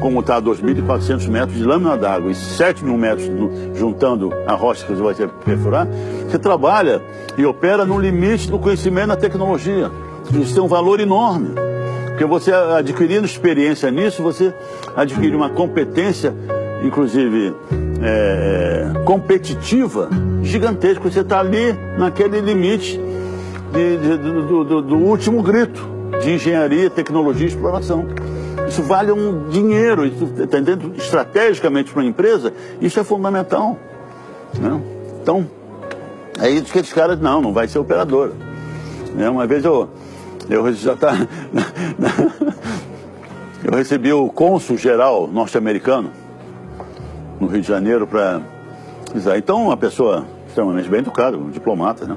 como 0.00 0.20
está 0.20 0.36
a 0.36 0.42
2.400 0.42 1.28
metros 1.28 1.56
de 1.56 1.64
lâmina 1.64 1.96
d'água 1.96 2.30
e 2.30 2.34
7 2.34 2.84
mil 2.84 2.96
metros 2.96 3.28
juntando 3.74 4.32
a 4.46 4.54
rocha 4.54 4.84
que 4.84 4.92
você 4.92 5.24
vai 5.24 5.30
perfurar, 5.44 5.86
você 6.28 6.38
trabalha 6.38 7.00
e 7.38 7.44
opera 7.44 7.84
no 7.84 7.98
limite 7.98 8.50
do 8.50 8.58
conhecimento 8.58 9.08
da 9.08 9.16
tecnologia. 9.16 9.90
Isso 10.32 10.54
tem 10.54 10.62
um 10.62 10.68
valor 10.68 11.00
enorme. 11.00 11.50
Porque 12.06 12.24
você 12.24 12.52
adquirindo 12.52 13.24
experiência 13.24 13.90
nisso, 13.90 14.22
você 14.22 14.52
adquire 14.94 15.34
uma 15.34 15.48
competência, 15.48 16.34
inclusive 16.84 17.54
é, 18.02 18.92
competitiva, 19.04 20.10
gigantesca. 20.42 21.08
Você 21.08 21.20
está 21.20 21.40
ali 21.40 21.72
naquele 21.98 22.40
limite 22.40 23.00
de, 23.72 23.96
de, 23.98 24.16
do, 24.16 24.64
do, 24.64 24.82
do 24.82 24.96
último 24.96 25.42
grito 25.42 25.88
de 26.22 26.32
engenharia, 26.32 26.90
tecnologia 26.90 27.46
e 27.46 27.48
exploração. 27.48 28.06
Isso 28.68 28.82
vale 28.82 29.10
um 29.10 29.48
dinheiro, 29.48 30.06
isso, 30.06 30.26
tá 30.26 30.44
entendendo? 30.44 30.92
estrategicamente 30.96 31.92
para 31.92 32.02
uma 32.02 32.08
empresa, 32.08 32.52
isso 32.80 33.00
é 33.00 33.04
fundamental. 33.04 33.78
Né? 34.58 34.80
Então, 35.22 35.46
é 36.40 36.50
isso 36.50 36.72
que 36.72 36.78
esses 36.78 36.92
caras, 36.92 37.18
não, 37.20 37.40
não 37.40 37.52
vai 37.52 37.66
ser 37.68 37.78
operadora. 37.78 38.32
Né? 39.14 39.28
Uma 39.28 39.46
vez 39.46 39.64
eu, 39.64 39.88
eu 40.48 40.72
já 40.72 40.94
tá. 40.94 41.14
eu 43.64 43.76
recebi 43.76 44.12
o 44.12 44.28
cônsul 44.28 44.76
geral 44.76 45.26
norte-americano 45.26 46.10
no 47.40 47.46
Rio 47.46 47.60
de 47.60 47.68
Janeiro 47.68 48.06
para. 48.06 48.40
Então, 49.36 49.64
uma 49.64 49.76
pessoa 49.76 50.24
extremamente 50.46 50.88
bem 50.88 51.00
educada, 51.00 51.36
um 51.36 51.50
diplomata, 51.50 52.06
né? 52.06 52.16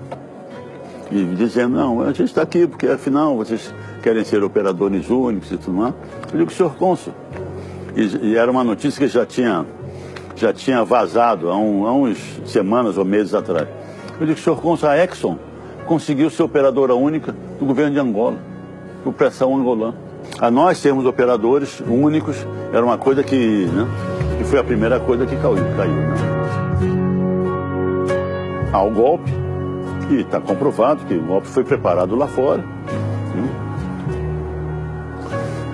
E 1.11 1.23
dizendo, 1.35 1.75
não, 1.75 2.01
a 2.01 2.07
gente 2.07 2.23
está 2.23 2.41
aqui 2.41 2.67
porque 2.67 2.87
afinal 2.87 3.35
vocês 3.35 3.73
querem 4.01 4.23
ser 4.23 4.43
operadores 4.43 5.09
únicos 5.09 5.51
e 5.51 5.57
tudo 5.57 5.77
mais. 5.77 5.93
Eu 6.31 6.39
digo, 6.39 6.51
senhor 6.51 6.75
cônsul. 6.75 7.13
E, 7.95 8.31
e, 8.31 8.37
era 8.37 8.49
uma 8.49 8.63
notícia 8.63 9.05
que 9.05 9.11
já 9.11 9.25
tinha, 9.25 9.65
já 10.35 10.51
tinha 10.51 10.83
vazado 10.83 11.49
há, 11.49 11.57
um, 11.57 11.85
há 11.85 11.93
uns 11.93 12.17
semanas 12.45 12.97
ou 12.97 13.05
meses 13.05 13.33
atrás. 13.33 13.67
Eu 14.19 14.25
digo, 14.25 14.39
senhor 14.39 14.59
cônsul, 14.59 14.89
a 14.89 14.97
Exxon 14.97 15.37
conseguiu 15.85 16.29
ser 16.29 16.43
operadora 16.43 16.95
única 16.95 17.35
do 17.59 17.65
governo 17.65 17.91
de 17.91 17.99
Angola, 17.99 18.37
por 19.03 19.13
pressão 19.13 19.55
angolana. 19.55 19.95
A 20.39 20.49
nós 20.49 20.77
sermos 20.77 21.05
operadores 21.05 21.81
únicos 21.81 22.37
era 22.71 22.83
uma 22.83 22.97
coisa 22.97 23.23
que, 23.23 23.65
né, 23.65 23.87
que 24.37 24.43
foi 24.43 24.59
a 24.59 24.63
primeira 24.63 24.99
coisa 24.99 25.25
que 25.25 25.35
caiu. 25.35 25.55
caiu 25.75 25.93
né? 25.93 26.15
Há 28.71 28.81
o 28.81 28.89
golpe, 28.89 29.31
e 30.09 30.21
está 30.21 30.39
comprovado 30.39 31.05
que 31.05 31.13
o 31.13 31.21
golpe 31.21 31.47
foi 31.47 31.63
preparado 31.63 32.15
lá 32.15 32.27
fora. 32.27 32.63
Né? 33.35 33.49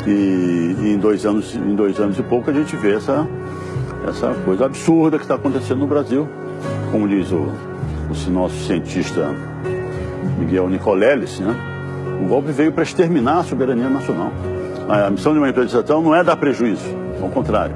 E, 0.08 0.76
e, 0.80 0.94
em 0.94 0.98
dois 0.98 1.26
anos, 1.26 1.56
em 1.56 1.76
dois 1.76 2.00
anos 2.00 2.18
e 2.18 2.24
pouco 2.24 2.50
a 2.50 2.54
gente 2.54 2.76
vê 2.76 2.96
essa, 2.96 3.28
essa 4.08 4.34
coisa 4.46 4.66
absurda 4.66 5.18
que 5.18 5.24
está 5.24 5.36
acontecendo 5.36 5.80
no 5.80 5.88
Brasil. 5.88 6.28
Como 6.92 7.08
diz 7.08 7.32
o, 7.32 7.48
o 8.10 8.32
nosso 8.32 8.56
cientista 8.66 9.34
Miguel 10.38 10.70
Nicoleles, 10.70 11.40
né? 11.40 11.56
o 12.22 12.28
golpe 12.28 12.52
veio 12.52 12.72
para 12.72 12.84
exterminar 12.84 13.40
a 13.40 13.44
soberania 13.44 13.90
nacional. 13.90 14.32
A 14.88 15.10
missão 15.10 15.34
de 15.34 15.40
uma 15.40 15.50
empresa 15.50 15.84
não 15.88 16.16
é 16.16 16.24
dar 16.24 16.36
prejuízo, 16.36 16.84
ao 17.22 17.30
contrário, 17.30 17.76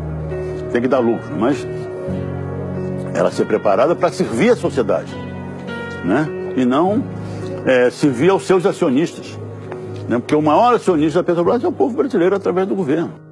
tem 0.72 0.82
que 0.82 0.88
dar 0.88 0.98
lucro, 0.98 1.36
mas 1.38 1.66
ela 3.14 3.30
ser 3.30 3.46
preparada 3.46 3.96
para 3.96 4.12
servir 4.12 4.50
a 4.50 4.56
sociedade, 4.56 5.14
né? 6.04 6.43
E 6.56 6.66
não 6.66 7.04
é, 7.66 7.90
servir 7.90 8.30
aos 8.30 8.44
seus 8.44 8.66
acionistas, 8.66 9.38
né? 10.08 10.20
Porque 10.20 10.36
o 10.36 10.42
maior 10.42 10.76
acionista 10.76 11.20
da 11.20 11.24
Petrobras 11.24 11.64
é 11.64 11.68
o 11.68 11.72
povo 11.72 11.98
brasileiro 11.98 12.36
através 12.36 12.68
do 12.68 12.76
governo. 12.76 13.24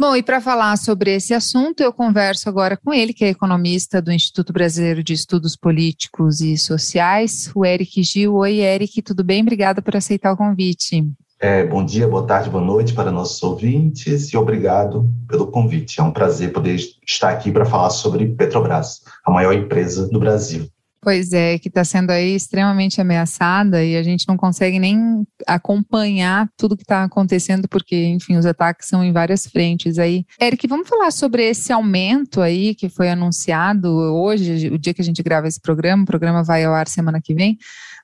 Bom, 0.00 0.16
e 0.16 0.22
para 0.22 0.40
falar 0.40 0.78
sobre 0.78 1.14
esse 1.14 1.34
assunto, 1.34 1.82
eu 1.82 1.92
converso 1.92 2.48
agora 2.48 2.74
com 2.74 2.90
ele, 2.90 3.12
que 3.12 3.22
é 3.22 3.28
economista 3.28 4.00
do 4.00 4.10
Instituto 4.10 4.50
Brasileiro 4.50 5.04
de 5.04 5.12
Estudos 5.12 5.54
Políticos 5.54 6.40
e 6.40 6.56
Sociais, 6.56 7.50
o 7.54 7.66
Eric 7.66 8.02
Gil. 8.02 8.34
Oi, 8.36 8.60
Eric, 8.60 9.02
tudo 9.02 9.22
bem? 9.22 9.42
Obrigada 9.42 9.82
por 9.82 9.94
aceitar 9.94 10.32
o 10.32 10.38
convite. 10.38 11.06
É, 11.42 11.64
bom 11.64 11.82
dia, 11.82 12.06
boa 12.06 12.26
tarde, 12.26 12.50
boa 12.50 12.62
noite 12.62 12.92
para 12.92 13.10
nossos 13.10 13.42
ouvintes 13.42 14.30
e 14.30 14.36
obrigado 14.36 15.10
pelo 15.26 15.46
convite. 15.46 15.98
É 15.98 16.02
um 16.02 16.12
prazer 16.12 16.52
poder 16.52 16.78
estar 17.06 17.30
aqui 17.30 17.50
para 17.50 17.64
falar 17.64 17.88
sobre 17.88 18.26
Petrobras, 18.26 19.00
a 19.24 19.30
maior 19.30 19.54
empresa 19.54 20.06
do 20.06 20.20
Brasil. 20.20 20.68
Pois 21.02 21.32
é, 21.32 21.58
que 21.58 21.68
está 21.68 21.82
sendo 21.82 22.10
aí 22.10 22.34
extremamente 22.34 23.00
ameaçada 23.00 23.82
e 23.82 23.96
a 23.96 24.02
gente 24.02 24.28
não 24.28 24.36
consegue 24.36 24.78
nem 24.78 25.26
acompanhar 25.46 26.46
tudo 26.58 26.76
que 26.76 26.82
está 26.82 27.04
acontecendo, 27.04 27.66
porque, 27.66 28.04
enfim, 28.08 28.36
os 28.36 28.44
ataques 28.44 28.86
são 28.86 29.02
em 29.02 29.10
várias 29.10 29.46
frentes 29.46 29.98
aí. 29.98 30.26
Eric, 30.38 30.66
vamos 30.66 30.86
falar 30.86 31.10
sobre 31.10 31.42
esse 31.42 31.72
aumento 31.72 32.42
aí 32.42 32.74
que 32.74 32.90
foi 32.90 33.08
anunciado 33.08 33.88
hoje, 33.88 34.68
o 34.68 34.78
dia 34.78 34.92
que 34.92 35.00
a 35.00 35.04
gente 35.04 35.22
grava 35.22 35.48
esse 35.48 35.58
programa, 35.58 36.02
o 36.02 36.06
programa 36.06 36.42
vai 36.42 36.64
ao 36.64 36.74
ar 36.74 36.86
semana 36.86 37.18
que 37.18 37.32
vem. 37.32 37.56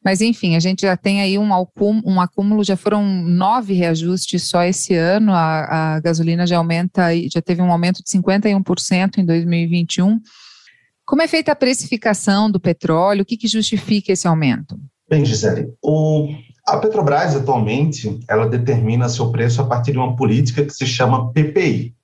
Mas, 0.05 0.21
enfim, 0.21 0.57
a 0.57 0.61
gente 0.61 0.83
já 0.83 0.97
tem 0.97 1.21
aí 1.21 1.39
um, 1.39 1.51
um 2.05 2.21
acúmulo, 2.21 2.63
já 2.63 2.77
foram 2.77 3.05
nove 3.05 3.75
reajustes 3.75 4.49
só 4.49 4.63
esse 4.63 4.95
ano, 4.95 5.33
a, 5.33 5.97
a 5.97 6.01
gasolina 6.01 6.47
já 6.47 6.59
aumenta, 6.59 7.09
já 7.33 7.43
teve 7.43 7.61
um 7.63 7.73
aumento 7.73 8.03
de 8.03 8.11
51% 8.11 9.19
em 9.19 9.25
2021. 9.25 10.21
Como 11.05 11.23
é 11.23 11.29
feita 11.29 11.53
a 11.53 11.57
precificação 11.57 12.51
do 12.51 12.59
petróleo? 12.59 13.23
O 13.23 13.25
que, 13.25 13.37
que 13.37 13.47
justifica 13.47 14.13
esse 14.13 14.27
aumento? 14.27 14.79
Bem, 15.09 15.25
Gisele, 15.25 15.73
o, 15.81 16.29
a 16.67 16.79
Petrobras 16.79 17.37
atualmente 17.37 18.19
ela 18.29 18.49
determina 18.49 19.09
seu 19.09 19.31
preço 19.31 19.63
a 19.63 19.67
partir 19.67 19.93
de 19.93 19.99
uma 19.99 20.17
política 20.17 20.65
que 20.65 20.73
se 20.73 20.85
chama 20.85 21.33
PPI, 21.33 21.95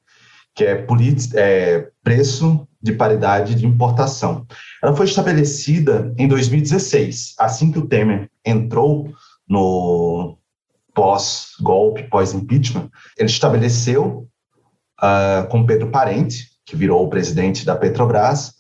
que 0.54 0.64
é, 0.64 0.86
é 1.34 1.88
preço 2.02 2.66
de 2.80 2.92
paridade 2.92 3.56
de 3.56 3.66
importação. 3.66 4.46
Ela 4.82 4.96
foi 4.96 5.06
estabelecida 5.06 6.12
em 6.18 6.26
2016, 6.26 7.34
assim 7.38 7.70
que 7.70 7.78
o 7.78 7.86
Temer 7.86 8.28
entrou 8.44 9.12
no 9.48 10.36
pós-golpe, 10.94 12.08
pós-impeachment, 12.08 12.90
ele 13.16 13.30
estabeleceu 13.30 14.28
uh, 15.00 15.48
com 15.48 15.64
Pedro 15.64 15.90
Parente, 15.90 16.48
que 16.66 16.76
virou 16.76 17.04
o 17.04 17.08
presidente 17.08 17.64
da 17.64 17.76
Petrobras, 17.76 18.54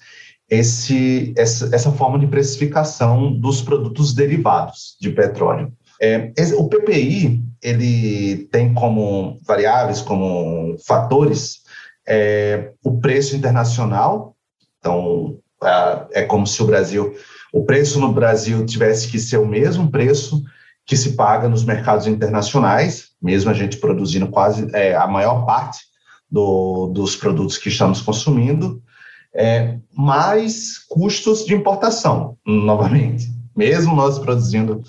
esse, 0.48 1.32
essa, 1.36 1.74
essa 1.74 1.90
forma 1.92 2.18
de 2.18 2.26
precificação 2.26 3.32
dos 3.32 3.62
produtos 3.62 4.14
derivados 4.14 4.96
de 5.00 5.10
petróleo. 5.10 5.72
É, 6.00 6.32
o 6.56 6.68
PPI 6.68 7.42
ele 7.62 8.48
tem 8.50 8.74
como 8.74 9.38
variáveis, 9.46 10.02
como 10.02 10.76
fatores, 10.84 11.62
é, 12.06 12.72
o 12.84 12.98
preço 12.98 13.36
internacional. 13.36 14.36
Então, 14.78 15.38
é, 15.62 16.20
é 16.20 16.22
como 16.22 16.46
se 16.46 16.62
o 16.62 16.66
Brasil, 16.66 17.14
o 17.52 17.64
preço 17.64 18.00
no 18.00 18.12
Brasil 18.12 18.64
tivesse 18.64 19.08
que 19.08 19.18
ser 19.18 19.38
o 19.38 19.46
mesmo 19.46 19.90
preço 19.90 20.42
que 20.84 20.96
se 20.96 21.12
paga 21.12 21.48
nos 21.48 21.64
mercados 21.64 22.06
internacionais, 22.06 23.10
mesmo 23.20 23.50
a 23.50 23.54
gente 23.54 23.76
produzindo 23.76 24.28
quase 24.28 24.68
é, 24.74 24.94
a 24.94 25.06
maior 25.06 25.46
parte 25.46 25.80
do, 26.30 26.88
dos 26.88 27.14
produtos 27.14 27.58
que 27.58 27.68
estamos 27.68 28.00
consumindo 28.00 28.82
é, 29.34 29.78
mais 29.94 30.78
custos 30.88 31.44
de 31.44 31.54
importação, 31.54 32.36
novamente. 32.44 33.30
Mesmo 33.56 33.94
nós 33.94 34.18
produzindo 34.18 34.82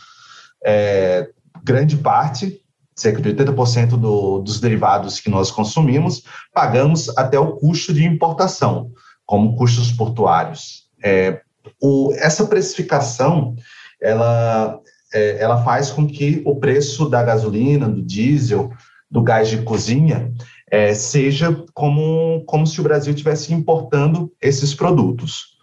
é, 0.65 1.29
grande 1.63 1.97
parte, 1.97 2.61
cerca 2.95 3.21
de 3.21 3.33
80% 3.33 3.91
do, 3.91 4.39
dos 4.39 4.59
derivados 4.59 5.19
que 5.19 5.29
nós 5.29 5.51
consumimos, 5.51 6.23
pagamos 6.53 7.09
até 7.17 7.39
o 7.39 7.53
custo 7.53 7.93
de 7.93 8.05
importação, 8.05 8.91
como 9.25 9.55
custos 9.55 9.91
portuários. 9.91 10.83
É, 11.03 11.41
o, 11.81 12.13
essa 12.15 12.45
precificação, 12.45 13.55
ela, 14.01 14.79
é, 15.13 15.41
ela 15.41 15.63
faz 15.63 15.91
com 15.91 16.07
que 16.07 16.41
o 16.45 16.55
preço 16.55 17.09
da 17.09 17.23
gasolina, 17.23 17.87
do 17.87 18.01
diesel, 18.01 18.71
do 19.09 19.21
gás 19.21 19.49
de 19.49 19.61
cozinha, 19.61 20.31
é, 20.69 20.93
seja 20.93 21.55
como, 21.73 22.43
como 22.45 22.65
se 22.65 22.79
o 22.79 22.83
Brasil 22.83 23.13
estivesse 23.13 23.53
importando 23.53 24.31
esses 24.41 24.73
produtos. 24.73 25.53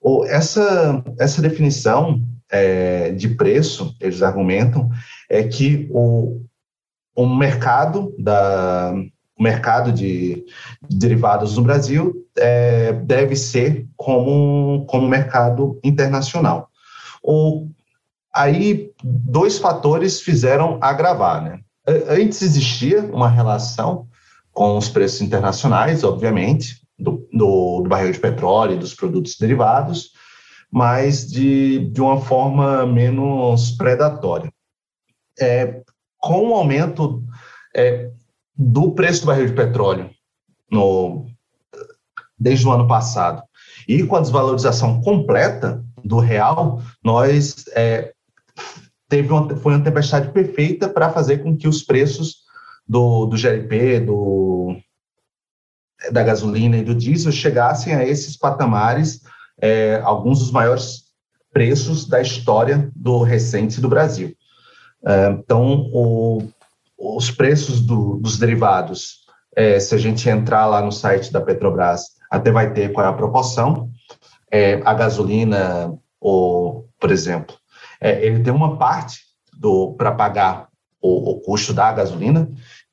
Ou 0.00 0.26
essa, 0.26 1.02
essa 1.18 1.42
definição 1.42 2.22
é, 2.50 3.12
de 3.12 3.28
preço, 3.28 3.94
eles 4.00 4.22
argumentam, 4.22 4.90
é 5.28 5.42
que 5.44 5.88
o, 5.90 6.42
o 7.14 7.26
mercado 7.26 8.14
da 8.18 8.94
o 9.40 9.42
mercado 9.42 9.90
de, 9.90 10.44
de 10.86 10.98
derivados 10.98 11.56
no 11.56 11.62
Brasil 11.62 12.14
é, 12.36 12.92
deve 12.92 13.34
ser 13.34 13.88
como, 13.96 14.84
como 14.86 15.08
mercado 15.08 15.80
internacional. 15.82 16.68
O, 17.22 17.66
aí, 18.34 18.92
dois 19.02 19.56
fatores 19.56 20.20
fizeram 20.20 20.78
agravar. 20.82 21.42
Né? 21.42 21.60
Antes 22.06 22.42
existia 22.42 23.00
uma 23.00 23.30
relação 23.30 24.06
com 24.52 24.76
os 24.76 24.90
preços 24.90 25.22
internacionais, 25.22 26.04
obviamente, 26.04 26.82
do, 26.98 27.26
do, 27.32 27.80
do 27.80 27.88
barril 27.88 28.12
de 28.12 28.20
petróleo 28.20 28.74
e 28.74 28.78
dos 28.78 28.94
produtos 28.94 29.38
derivados, 29.38 30.10
mas 30.70 31.26
de, 31.26 31.90
de 31.90 32.00
uma 32.02 32.20
forma 32.20 32.84
menos 32.84 33.70
predatória. 33.70 34.52
É, 35.40 35.80
com 36.18 36.50
o 36.50 36.54
aumento 36.54 37.24
é, 37.74 38.10
do 38.62 38.92
preço 38.92 39.22
do 39.22 39.28
barril 39.28 39.46
de 39.46 39.54
petróleo 39.54 40.10
no, 40.70 41.24
desde 42.38 42.66
o 42.66 42.70
ano 42.70 42.86
passado 42.86 43.42
e 43.88 44.02
com 44.02 44.16
a 44.16 44.20
desvalorização 44.20 45.00
completa 45.00 45.82
do 46.04 46.18
real, 46.18 46.82
nós 47.02 47.64
é, 47.74 48.12
teve 49.08 49.32
uma, 49.32 49.56
foi 49.56 49.74
uma 49.74 49.82
tempestade 49.82 50.30
perfeita 50.30 50.90
para 50.90 51.10
fazer 51.10 51.38
com 51.38 51.56
que 51.56 51.66
os 51.66 51.82
preços 51.82 52.42
do, 52.86 53.24
do 53.24 53.36
GLP, 53.36 54.00
do, 54.00 54.76
da 56.12 56.22
gasolina 56.22 56.76
e 56.76 56.84
do 56.84 56.94
diesel 56.94 57.32
chegassem 57.32 57.94
a 57.94 58.06
esses 58.06 58.36
patamares, 58.36 59.22
é, 59.58 60.02
alguns 60.04 60.38
dos 60.38 60.50
maiores 60.50 61.04
preços 61.50 62.06
da 62.06 62.20
história 62.20 62.90
do 62.94 63.22
recente 63.22 63.80
do 63.80 63.88
Brasil. 63.88 64.34
É, 65.06 65.30
então, 65.30 65.88
o, 65.94 66.46
os 67.00 67.30
preços 67.30 67.80
do, 67.80 68.18
dos 68.18 68.38
derivados, 68.38 69.20
é, 69.56 69.80
se 69.80 69.94
a 69.94 69.98
gente 69.98 70.28
entrar 70.28 70.66
lá 70.66 70.82
no 70.82 70.92
site 70.92 71.32
da 71.32 71.40
Petrobras, 71.40 72.10
até 72.30 72.52
vai 72.52 72.72
ter 72.72 72.92
qual 72.92 73.06
é 73.06 73.08
a 73.08 73.14
proporção. 73.14 73.90
É, 74.52 74.80
a 74.84 74.92
gasolina, 74.92 75.94
ou, 76.20 76.88
por 77.00 77.10
exemplo, 77.10 77.56
é, 78.00 78.24
ele 78.24 78.42
tem 78.42 78.52
uma 78.52 78.76
parte 78.76 79.20
para 79.96 80.12
pagar 80.12 80.68
o, 81.00 81.32
o, 81.32 81.40
custo 81.40 81.72
da 81.72 81.92
gasolina, 81.92 82.48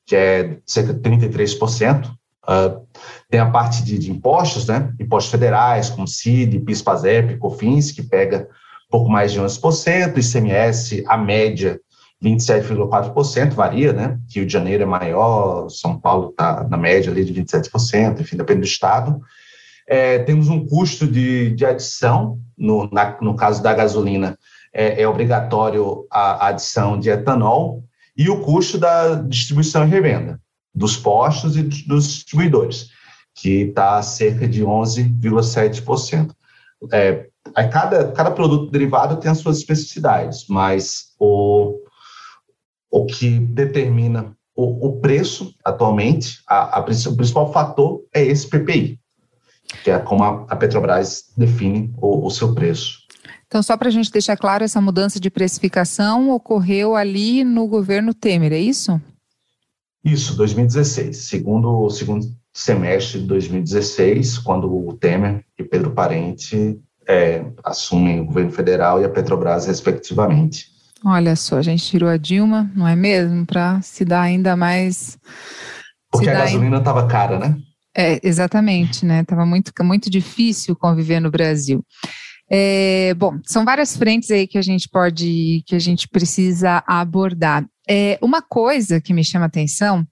que 0.06 0.16
é 0.16 0.58
cerca 0.66 0.94
de 0.94 1.00
33%. 1.00 2.06
Uh, 2.06 2.14
ah, 2.50 2.80
tem 3.28 3.40
a 3.40 3.50
parte 3.50 3.82
de, 3.82 3.98
de, 3.98 4.10
impostos, 4.10 4.66
né? 4.66 4.92
Impostos 4.98 5.30
federais, 5.30 5.90
como 5.90 6.08
CID, 6.08 6.60
PIS, 6.60 6.80
PASEP, 6.80 7.36
COFINS, 7.36 7.92
que 7.92 8.02
pega 8.02 8.48
pouco 8.90 9.10
mais 9.10 9.32
de 9.32 9.40
11%, 9.40 10.16
ICMS, 10.16 11.04
a 11.06 11.16
média 11.18 11.78
27,4%, 12.22 13.52
varia, 13.52 13.92
né? 13.92 14.18
Rio 14.34 14.44
de 14.44 14.52
Janeiro 14.52 14.82
é 14.82 14.86
maior, 14.86 15.68
São 15.68 15.98
Paulo 15.98 16.30
está 16.30 16.66
na 16.68 16.76
média 16.76 17.10
ali 17.12 17.24
de 17.24 17.32
27%, 17.32 18.20
enfim, 18.20 18.36
depende 18.36 18.60
do 18.60 18.66
estado. 18.66 19.20
É, 19.86 20.18
temos 20.18 20.48
um 20.48 20.66
custo 20.66 21.06
de, 21.06 21.54
de 21.54 21.64
adição, 21.64 22.40
no, 22.56 22.90
na, 22.90 23.16
no 23.20 23.34
caso 23.34 23.62
da 23.62 23.72
gasolina, 23.72 24.36
é, 24.72 25.02
é 25.02 25.08
obrigatório 25.08 26.06
a, 26.10 26.46
a 26.46 26.48
adição 26.48 26.98
de 26.98 27.08
etanol 27.08 27.84
e 28.16 28.28
o 28.28 28.40
custo 28.40 28.76
da 28.76 29.14
distribuição 29.14 29.84
e 29.84 29.90
revenda 29.90 30.40
dos 30.74 30.96
postos 30.96 31.56
e 31.56 31.62
dos 31.62 32.08
distribuidores, 32.08 32.88
que 33.34 33.62
está 33.62 34.02
cerca 34.02 34.46
de 34.46 34.62
11,7%. 34.62 36.30
É, 36.92 37.26
cada, 37.72 38.12
cada 38.12 38.30
produto 38.30 38.70
derivado 38.70 39.16
tem 39.16 39.30
as 39.30 39.38
suas 39.38 39.58
especificidades, 39.58 40.44
mas 40.48 41.14
o, 41.18 41.78
o 42.90 43.06
que 43.06 43.38
determina 43.38 44.36
o, 44.54 44.88
o 44.88 45.00
preço 45.00 45.54
atualmente, 45.64 46.40
a, 46.46 46.78
a, 46.78 46.80
o 46.80 47.16
principal 47.16 47.52
fator 47.52 48.02
é 48.12 48.24
esse 48.24 48.48
PPI, 48.48 48.98
que 49.84 49.90
é 49.90 49.98
como 49.98 50.24
a, 50.24 50.46
a 50.48 50.56
Petrobras 50.56 51.32
define 51.36 51.92
o, 51.96 52.26
o 52.26 52.30
seu 52.30 52.54
preço. 52.54 52.98
Então, 53.46 53.62
só 53.62 53.76
para 53.76 53.88
a 53.88 53.90
gente 53.90 54.10
deixar 54.10 54.36
claro, 54.36 54.64
essa 54.64 54.80
mudança 54.80 55.18
de 55.20 55.30
precificação 55.30 56.30
ocorreu 56.30 56.96
ali 56.96 57.44
no 57.44 57.66
governo 57.66 58.12
Temer, 58.12 58.52
é 58.52 58.58
isso? 58.58 59.00
Isso, 60.04 60.36
2016. 60.36 61.16
Segundo, 61.16 61.88
segundo 61.90 62.26
semestre 62.52 63.20
de 63.20 63.26
2016, 63.26 64.38
quando 64.38 64.88
o 64.88 64.92
Temer 64.94 65.44
e 65.58 65.62
Pedro 65.62 65.92
Parente 65.92 66.78
é, 67.06 67.44
assumem 67.64 68.20
o 68.20 68.26
governo 68.26 68.50
federal 68.50 69.00
e 69.00 69.04
a 69.04 69.08
Petrobras, 69.08 69.66
respectivamente. 69.66 70.77
Olha 71.04 71.36
só, 71.36 71.58
a 71.58 71.62
gente 71.62 71.84
tirou 71.84 72.08
a 72.08 72.16
Dilma, 72.16 72.70
não 72.74 72.86
é 72.86 72.96
mesmo? 72.96 73.46
Para 73.46 73.80
se 73.82 74.04
dar 74.04 74.22
ainda 74.22 74.56
mais. 74.56 75.18
Porque 76.10 76.28
a 76.28 76.34
gasolina 76.34 76.78
estava 76.78 77.00
ainda... 77.00 77.12
cara, 77.12 77.38
né? 77.38 77.56
É, 77.96 78.20
exatamente, 78.22 79.04
né? 79.04 79.20
Estava 79.20 79.46
muito, 79.46 79.72
muito 79.82 80.10
difícil 80.10 80.76
conviver 80.76 81.20
no 81.20 81.30
Brasil. 81.30 81.84
É, 82.50 83.12
bom, 83.14 83.38
são 83.44 83.64
várias 83.64 83.96
frentes 83.96 84.30
aí 84.30 84.46
que 84.46 84.56
a 84.56 84.62
gente 84.62 84.88
pode, 84.88 85.62
que 85.66 85.74
a 85.74 85.78
gente 85.78 86.08
precisa 86.08 86.82
abordar. 86.86 87.64
É, 87.88 88.18
uma 88.22 88.42
coisa 88.42 89.00
que 89.00 89.12
me 89.12 89.24
chama 89.24 89.46
atenção 89.46 90.06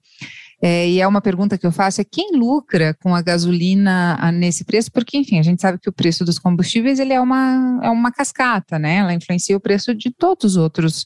é, 0.61 0.89
e 0.89 0.99
é 0.99 1.07
uma 1.07 1.21
pergunta 1.21 1.57
que 1.57 1.65
eu 1.65 1.71
faço: 1.71 2.01
é 2.01 2.03
quem 2.03 2.31
lucra 2.35 2.95
com 3.01 3.13
a 3.13 3.21
gasolina 3.21 4.31
nesse 4.31 4.65
preço? 4.65 4.91
Porque, 4.91 5.17
enfim, 5.17 5.39
a 5.39 5.43
gente 5.43 5.61
sabe 5.61 5.79
que 5.79 5.89
o 5.89 5.93
preço 5.93 6.25
dos 6.25 6.39
combustíveis 6.39 6.99
ele 6.99 7.13
é 7.13 7.21
uma, 7.21 7.79
é 7.83 7.89
uma 7.89 8.11
cascata, 8.11 8.79
né? 8.79 8.97
Ela 8.97 9.13
influencia 9.13 9.55
o 9.55 9.61
preço 9.61 9.93
de 9.93 10.11
todos 10.11 10.51
os 10.51 10.57
outros 10.57 11.05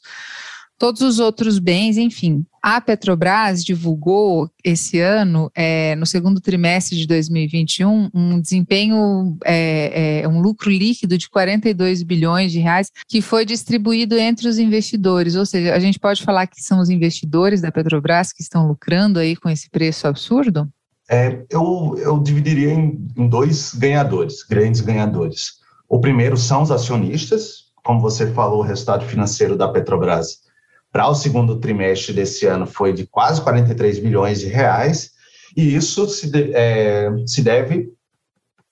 todos 0.78 1.02
os 1.04 1.20
outros 1.20 1.60
bens, 1.60 1.96
enfim. 1.96 2.44
A 2.64 2.80
Petrobras 2.80 3.66
divulgou 3.66 4.48
esse 4.64 5.00
ano, 5.00 5.52
é, 5.56 5.96
no 5.96 6.06
segundo 6.06 6.40
trimestre 6.40 6.96
de 6.96 7.08
2021, 7.08 8.12
um 8.14 8.40
desempenho, 8.40 9.36
é, 9.44 10.22
é, 10.22 10.28
um 10.28 10.40
lucro 10.40 10.70
líquido 10.70 11.18
de 11.18 11.28
42 11.28 12.04
bilhões 12.04 12.52
de 12.52 12.60
reais, 12.60 12.92
que 13.08 13.20
foi 13.20 13.46
distribuído 13.46 14.16
entre 14.16 14.48
os 14.48 14.60
investidores. 14.60 15.36
Ou 15.36 15.46
seja, 15.46 15.74
a 15.74 15.80
gente 15.80 15.98
pode 15.98 16.22
falar 16.22 16.46
que 16.46 16.62
são 16.62 16.80
os 16.80 16.90
investidores 16.90 17.62
da 17.62 17.72
Petrobras 17.72 18.32
que 18.32 18.44
estão 18.44 18.68
lucrando 18.68 19.18
aí 19.18 19.36
com 19.36 19.50
esse 19.50 19.68
preço 19.68 20.08
absurdo? 20.08 20.70
É, 21.10 21.44
eu, 21.50 21.96
eu 21.98 22.20
dividiria 22.20 22.72
em, 22.72 23.08
em 23.18 23.28
dois 23.28 23.74
ganhadores, 23.74 24.44
grandes 24.44 24.82
ganhadores. 24.82 25.54
O 25.90 26.00
primeiro 26.00 26.38
são 26.38 26.62
os 26.62 26.70
acionistas, 26.70 27.72
como 27.84 28.00
você 28.00 28.32
falou, 28.32 28.60
o 28.60 28.66
resultado 28.66 29.04
financeiro 29.04 29.58
da 29.58 29.68
Petrobras 29.68 30.51
para 30.92 31.08
o 31.08 31.16
segundo 31.16 31.60
trimestre 31.60 32.14
desse 32.14 32.46
ano 32.46 32.66
foi 32.66 32.94
de 32.94 33.08
quase 33.08 33.42
43 33.42 34.00
bilhões 34.00 34.40
de 34.40 34.48
reais, 34.48 35.12
e 35.56 35.76
isso 35.76 36.08
se, 36.08 36.30
de, 36.30 36.52
é, 36.54 37.10
se 37.26 37.42
deve 37.42 37.90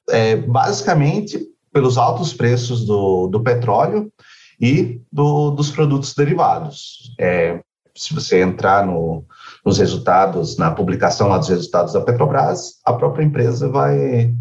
é, 0.10 0.36
basicamente 0.36 1.40
pelos 1.72 1.98
altos 1.98 2.34
preços 2.34 2.86
do, 2.86 3.28
do 3.28 3.42
petróleo 3.42 4.12
e 4.60 5.02
do, 5.12 5.52
dos 5.52 5.72
produtos 5.72 6.14
derivados. 6.14 7.14
É, 7.18 7.62
se 7.96 8.14
você 8.14 8.42
entrar 8.42 8.86
no, 8.86 9.26
nos 9.66 9.78
resultados, 9.78 10.58
na 10.58 10.72
publicação 10.72 11.28
lá 11.28 11.38
dos 11.38 11.50
resultados 11.50 11.94
da 11.94 12.02
Petrobras, 12.02 12.76
a 12.86 12.94
própria 12.94 13.24
empresa 13.24 13.70
vai, 13.70 14.34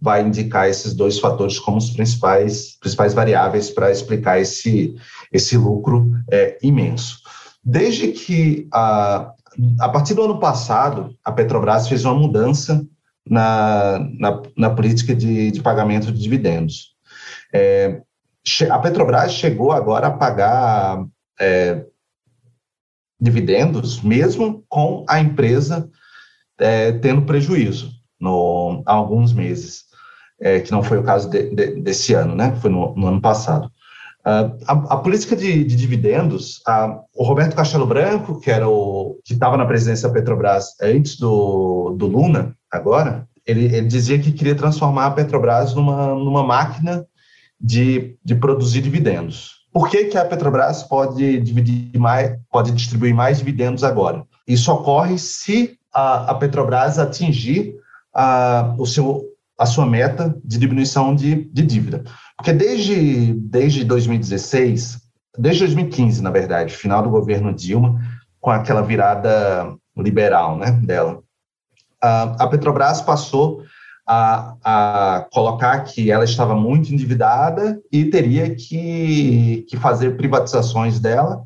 vai 0.00 0.22
indicar 0.22 0.68
esses 0.68 0.94
dois 0.94 1.18
fatores 1.18 1.58
como 1.58 1.78
os 1.78 1.90
principais, 1.90 2.78
principais 2.78 3.14
variáveis 3.14 3.70
para 3.70 3.90
explicar 3.90 4.40
esse, 4.40 4.94
esse 5.32 5.56
lucro 5.56 6.10
é, 6.30 6.58
imenso. 6.62 7.20
Desde 7.64 8.08
que, 8.08 8.68
a, 8.72 9.32
a 9.80 9.88
partir 9.88 10.14
do 10.14 10.22
ano 10.22 10.38
passado, 10.38 11.14
a 11.24 11.32
Petrobras 11.32 11.88
fez 11.88 12.04
uma 12.04 12.14
mudança 12.14 12.86
na, 13.28 13.98
na, 14.18 14.42
na 14.56 14.70
política 14.70 15.14
de, 15.14 15.50
de, 15.50 15.62
pagamento 15.62 16.10
de 16.10 16.20
dividendos. 16.20 16.94
É, 17.52 18.00
a 18.70 18.78
Petrobras 18.78 19.32
chegou 19.32 19.72
agora 19.72 20.06
a 20.06 20.12
pagar 20.12 21.04
é, 21.38 21.84
dividendos, 23.20 24.00
mesmo 24.00 24.64
com 24.68 25.04
a 25.08 25.20
empresa 25.20 25.90
é, 26.58 26.92
tendo 26.92 27.22
prejuízo 27.22 27.92
no, 28.20 28.82
há 28.86 28.92
alguns 28.92 29.32
meses, 29.32 29.84
é, 30.40 30.60
que 30.60 30.70
não 30.70 30.82
foi 30.82 30.98
o 30.98 31.02
caso 31.02 31.28
de, 31.30 31.50
de, 31.54 31.80
desse 31.80 32.14
ano, 32.14 32.34
né? 32.34 32.56
Foi 32.56 32.70
no, 32.70 32.94
no 32.94 33.06
ano 33.08 33.20
passado. 33.20 33.70
Uh, 34.28 34.58
a, 34.66 34.72
a, 34.72 34.96
política 34.98 35.34
de, 35.34 35.64
de 35.64 35.74
dividendos, 35.74 36.60
o 37.14 37.24
Roberto 37.24 37.56
Castelo 37.56 37.86
Branco, 37.86 38.38
que 38.38 38.50
era 38.50 38.68
o 38.68 39.18
que 39.24 39.32
estava 39.32 39.56
na 39.56 39.64
presidência 39.64 40.06
da 40.06 40.12
Petrobras 40.12 40.74
antes 40.82 41.16
do, 41.16 41.94
do 41.96 42.06
Luna, 42.06 42.54
agora, 42.70 43.26
ele, 43.46 43.74
ele, 43.74 43.86
dizia 43.86 44.18
que 44.18 44.30
queria 44.30 44.54
transformar 44.54 45.06
a 45.06 45.10
Petrobras 45.12 45.74
numa, 45.74 46.14
numa 46.14 46.42
máquina 46.42 47.06
de, 47.58 48.18
de 48.22 48.34
produzir 48.34 48.82
dividendos. 48.82 49.64
Por 49.72 49.88
que, 49.88 50.04
que 50.04 50.18
a 50.18 50.26
Petrobras 50.26 50.82
pode 50.82 51.40
dividir 51.40 51.98
mais, 51.98 52.36
pode 52.50 52.70
distribuir 52.72 53.14
mais 53.14 53.38
dividendos 53.38 53.82
agora? 53.82 54.24
Isso 54.46 54.70
ocorre 54.70 55.16
se 55.16 55.78
a, 55.90 56.32
a 56.32 56.34
Petrobras 56.34 56.98
atingir 56.98 57.76
a, 58.14 58.74
o 58.76 58.84
seu, 58.84 59.24
a 59.58 59.64
sua 59.64 59.86
meta 59.86 60.36
de 60.44 60.58
diminuição 60.58 61.14
de, 61.14 61.50
de 61.50 61.62
dívida. 61.62 62.04
Porque 62.38 62.52
desde, 62.52 63.34
desde 63.34 63.84
2016, 63.84 65.00
desde 65.36 65.64
2015, 65.64 66.22
na 66.22 66.30
verdade, 66.30 66.74
final 66.74 67.02
do 67.02 67.10
governo 67.10 67.52
Dilma, 67.52 68.00
com 68.40 68.50
aquela 68.50 68.80
virada 68.80 69.76
liberal 69.96 70.56
né, 70.56 70.70
dela, 70.70 71.20
a, 72.00 72.46
Petrobras 72.46 73.02
passou 73.02 73.64
a, 74.06 74.54
a, 74.62 75.26
colocar 75.32 75.80
que 75.80 76.12
ela 76.12 76.24
estava 76.24 76.54
muito 76.54 76.94
endividada 76.94 77.80
e 77.90 78.04
teria 78.04 78.54
que, 78.54 79.66
que 79.68 79.76
fazer 79.76 80.16
privatizações 80.16 81.00
dela 81.00 81.44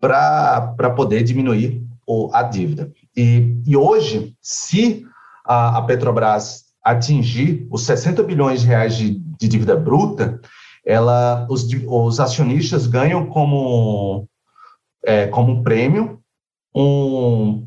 para 0.00 0.90
poder 0.96 1.24
diminuir 1.24 1.82
o, 2.06 2.30
a 2.32 2.44
dívida. 2.44 2.90
E, 3.16 3.60
e 3.66 3.76
hoje, 3.76 4.34
se 4.40 5.04
a, 5.44 5.78
a, 5.78 5.82
Petrobras 5.82 6.66
atingir 6.82 7.66
os 7.70 7.82
60 7.82 8.22
bilhões 8.22 8.62
de 8.62 8.68
reais 8.68 8.96
de, 8.96 9.20
de 9.40 9.48
dívida 9.48 9.74
bruta, 9.74 10.40
ela, 10.84 11.46
os, 11.48 11.66
os 11.86 12.20
acionistas 12.20 12.86
ganham 12.86 13.26
como, 13.26 14.28
é, 15.04 15.26
como 15.26 15.62
prêmio 15.62 16.20
um, 16.74 17.66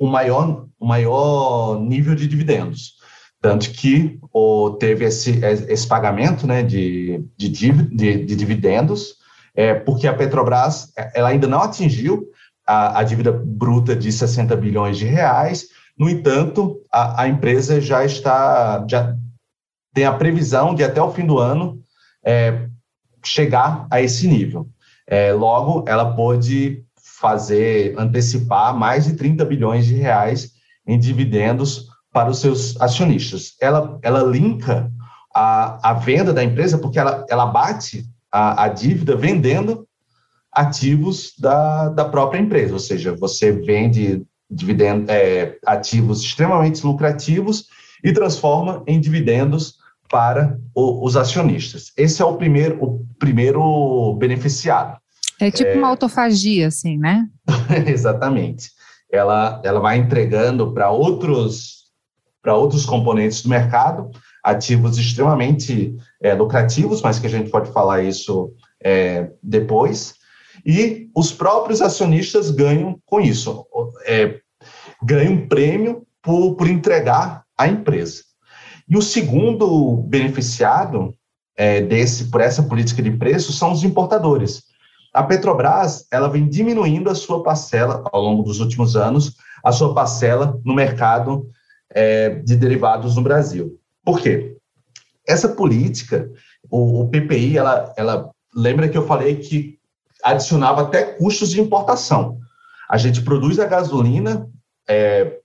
um, 0.00 0.06
maior, 0.08 0.66
um 0.80 0.86
maior 0.86 1.80
nível 1.80 2.14
de 2.14 2.26
dividendos. 2.26 2.94
Tanto 3.40 3.70
que 3.70 4.18
o, 4.32 4.70
teve 4.70 5.04
esse, 5.04 5.38
esse 5.44 5.86
pagamento 5.86 6.46
né, 6.46 6.62
de, 6.62 7.24
de, 7.36 7.48
de, 7.48 8.24
de 8.24 8.36
dividendos, 8.36 9.16
é, 9.54 9.74
porque 9.74 10.06
a 10.06 10.14
Petrobras 10.14 10.92
ela 11.14 11.28
ainda 11.28 11.46
não 11.46 11.62
atingiu 11.62 12.26
a, 12.66 13.00
a, 13.00 13.02
dívida 13.04 13.30
bruta 13.30 13.94
de 13.94 14.10
60 14.10 14.56
bilhões 14.56 14.96
de 14.96 15.04
reais. 15.04 15.66
No 15.96 16.08
entanto, 16.08 16.80
a, 16.90 17.22
a, 17.22 17.28
empresa 17.28 17.80
já 17.80 18.04
está, 18.04 18.84
já 18.88 19.14
tem 19.94 20.04
a 20.04 20.12
previsão 20.12 20.74
de 20.74 20.82
até 20.82 21.00
o 21.00 21.12
fim 21.12 21.24
do 21.24 21.38
ano 21.38 21.80
é, 22.24 22.66
chegar 23.24 23.86
a 23.90 24.02
esse 24.02 24.26
nível. 24.26 24.68
É, 25.06 25.32
logo, 25.32 25.84
ela 25.86 26.14
pode 26.14 26.84
fazer, 27.20 27.94
antecipar 27.96 28.76
mais 28.76 29.04
de 29.04 29.14
30 29.14 29.44
bilhões 29.44 29.86
de 29.86 29.94
reais 29.94 30.52
em 30.86 30.98
dividendos 30.98 31.88
para 32.12 32.30
os 32.30 32.40
seus 32.40 32.78
acionistas. 32.80 33.54
Ela, 33.60 33.98
ela 34.02 34.22
linka 34.22 34.90
a, 35.34 35.90
a 35.90 35.92
venda 35.94 36.32
da 36.32 36.42
empresa, 36.42 36.76
porque 36.76 36.98
ela, 36.98 37.24
ela 37.30 37.46
bate 37.46 38.04
a, 38.30 38.64
a 38.64 38.68
dívida 38.68 39.16
vendendo 39.16 39.86
ativos 40.52 41.32
da, 41.38 41.88
da 41.88 42.04
própria 42.04 42.40
empresa, 42.40 42.72
ou 42.72 42.78
seja, 42.78 43.14
você 43.14 43.50
vende 43.50 44.22
dividendo, 44.50 45.10
é, 45.10 45.56
ativos 45.66 46.22
extremamente 46.22 46.84
lucrativos 46.86 47.66
e 48.02 48.12
transforma 48.12 48.82
em 48.86 49.00
dividendos 49.00 49.78
para 50.14 50.56
o, 50.72 51.04
os 51.04 51.16
acionistas. 51.16 51.90
Esse 51.96 52.22
é 52.22 52.24
o 52.24 52.36
primeiro, 52.36 52.80
o 52.80 53.04
primeiro 53.18 54.14
beneficiado. 54.14 54.96
É 55.40 55.50
tipo 55.50 55.70
é... 55.70 55.74
uma 55.74 55.88
autofagia, 55.88 56.68
assim, 56.68 56.96
né? 56.96 57.26
Exatamente. 57.84 58.70
Ela, 59.10 59.60
ela 59.64 59.80
vai 59.80 59.98
entregando 59.98 60.72
para 60.72 60.88
outros 60.88 61.82
para 62.40 62.54
outros 62.54 62.84
componentes 62.84 63.42
do 63.42 63.48
mercado, 63.48 64.10
ativos 64.44 64.98
extremamente 64.98 65.96
é, 66.22 66.34
lucrativos, 66.34 67.00
mas 67.00 67.18
que 67.18 67.26
a 67.26 67.30
gente 67.30 67.50
pode 67.50 67.72
falar 67.72 68.02
isso 68.04 68.52
é, 68.84 69.30
depois, 69.42 70.14
e 70.64 71.08
os 71.16 71.32
próprios 71.32 71.80
acionistas 71.80 72.50
ganham 72.50 73.00
com 73.06 73.18
isso, 73.18 73.66
é, 74.06 74.40
ganham 75.02 75.32
um 75.32 75.48
prêmio 75.48 76.06
por, 76.22 76.54
por 76.54 76.68
entregar 76.68 77.44
a 77.56 77.66
empresa. 77.66 78.22
E 78.88 78.96
o 78.96 79.02
segundo 79.02 79.96
beneficiado 80.08 81.14
é, 81.56 81.80
desse 81.80 82.30
por 82.30 82.40
essa 82.40 82.62
política 82.62 83.02
de 83.02 83.10
preços 83.10 83.58
são 83.58 83.72
os 83.72 83.82
importadores. 83.82 84.64
A 85.12 85.22
Petrobras 85.22 86.06
ela 86.10 86.28
vem 86.28 86.48
diminuindo 86.48 87.08
a 87.08 87.14
sua 87.14 87.42
parcela 87.42 88.02
ao 88.12 88.20
longo 88.20 88.42
dos 88.42 88.60
últimos 88.60 88.96
anos, 88.96 89.36
a 89.62 89.70
sua 89.72 89.94
parcela 89.94 90.60
no 90.64 90.74
mercado 90.74 91.48
é, 91.90 92.30
de 92.30 92.56
derivados 92.56 93.14
no 93.16 93.22
Brasil. 93.22 93.78
Por 94.04 94.20
quê? 94.20 94.56
Essa 95.26 95.48
política, 95.48 96.28
o, 96.68 97.02
o, 97.02 97.08
PPI, 97.08 97.56
ela, 97.56 97.94
ela 97.96 98.30
lembra 98.54 98.88
que 98.88 98.98
eu 98.98 99.06
falei 99.06 99.36
que 99.36 99.78
adicionava 100.22 100.82
até 100.82 101.04
custos 101.04 101.50
de 101.50 101.60
importação. 101.60 102.38
A 102.90 102.98
gente 102.98 103.22
produz 103.22 103.58
a 103.58 103.66
gasolina, 103.66 104.48
é, 104.88 105.38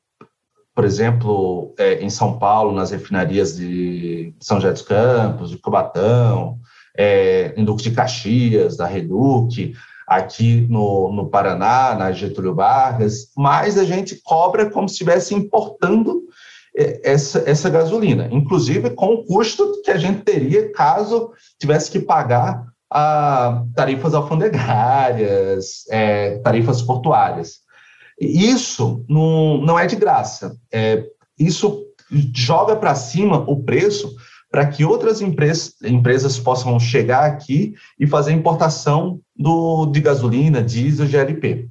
por 0.80 0.86
exemplo, 0.86 1.74
é, 1.78 1.96
em 1.96 2.10
São 2.10 2.40
Paulo, 2.40 2.72
nas 2.72 2.92
refinarias 2.92 3.58
de 3.58 4.34
São 4.40 4.62
José 4.62 4.72
dos 4.72 4.82
Campos, 4.82 5.50
de 5.50 5.58
Cubatão, 5.58 6.58
é, 6.98 7.54
em 7.58 7.66
Duque 7.66 7.84
de 7.84 7.92
Caxias, 7.92 8.78
da 8.78 8.86
Reduc, 8.86 9.74
aqui 10.08 10.66
no, 10.70 11.12
no 11.12 11.30
Paraná, 11.30 11.96
na 11.96 12.14
Getúlio 12.14 12.56
Vargas, 12.56 13.28
mas 13.36 13.78
a 13.78 13.84
gente 13.84 14.22
cobra 14.24 14.70
como 14.70 14.88
se 14.88 14.94
estivesse 14.94 15.36
importando 15.36 16.22
é, 16.74 17.12
essa, 17.12 17.44
essa 17.46 17.70
gasolina, 17.70 18.30
inclusive 18.32 18.92
com 18.92 19.16
o 19.16 19.26
custo 19.26 19.82
que 19.84 19.92
a 19.92 19.98
gente 19.98 20.22
teria 20.22 20.72
caso 20.72 21.32
tivesse 21.60 21.92
que 21.92 22.00
pagar 22.00 22.64
a 22.90 23.66
tarifas 23.76 24.14
alfandegárias, 24.14 25.84
é, 25.90 26.38
tarifas 26.38 26.82
portuárias. 26.82 27.68
Isso 28.20 29.04
não, 29.08 29.62
não 29.62 29.80
é 29.80 29.86
de 29.86 29.96
graça. 29.96 30.58
É, 30.72 31.06
isso 31.38 31.86
joga 32.34 32.76
para 32.76 32.96
cima 32.96 33.44
o 33.48 33.64
preço 33.64 34.16
para 34.52 34.66
que 34.66 34.84
outras 34.84 35.22
empresas, 35.22 35.76
empresas 35.84 36.40
possam 36.40 36.80
chegar 36.80 37.26
aqui 37.26 37.76
e 38.00 38.08
fazer 38.08 38.32
importação 38.32 39.20
do, 39.36 39.86
de 39.86 40.02
gasolina, 40.02 40.62
diesel, 40.62 41.06
GLP. 41.06 41.68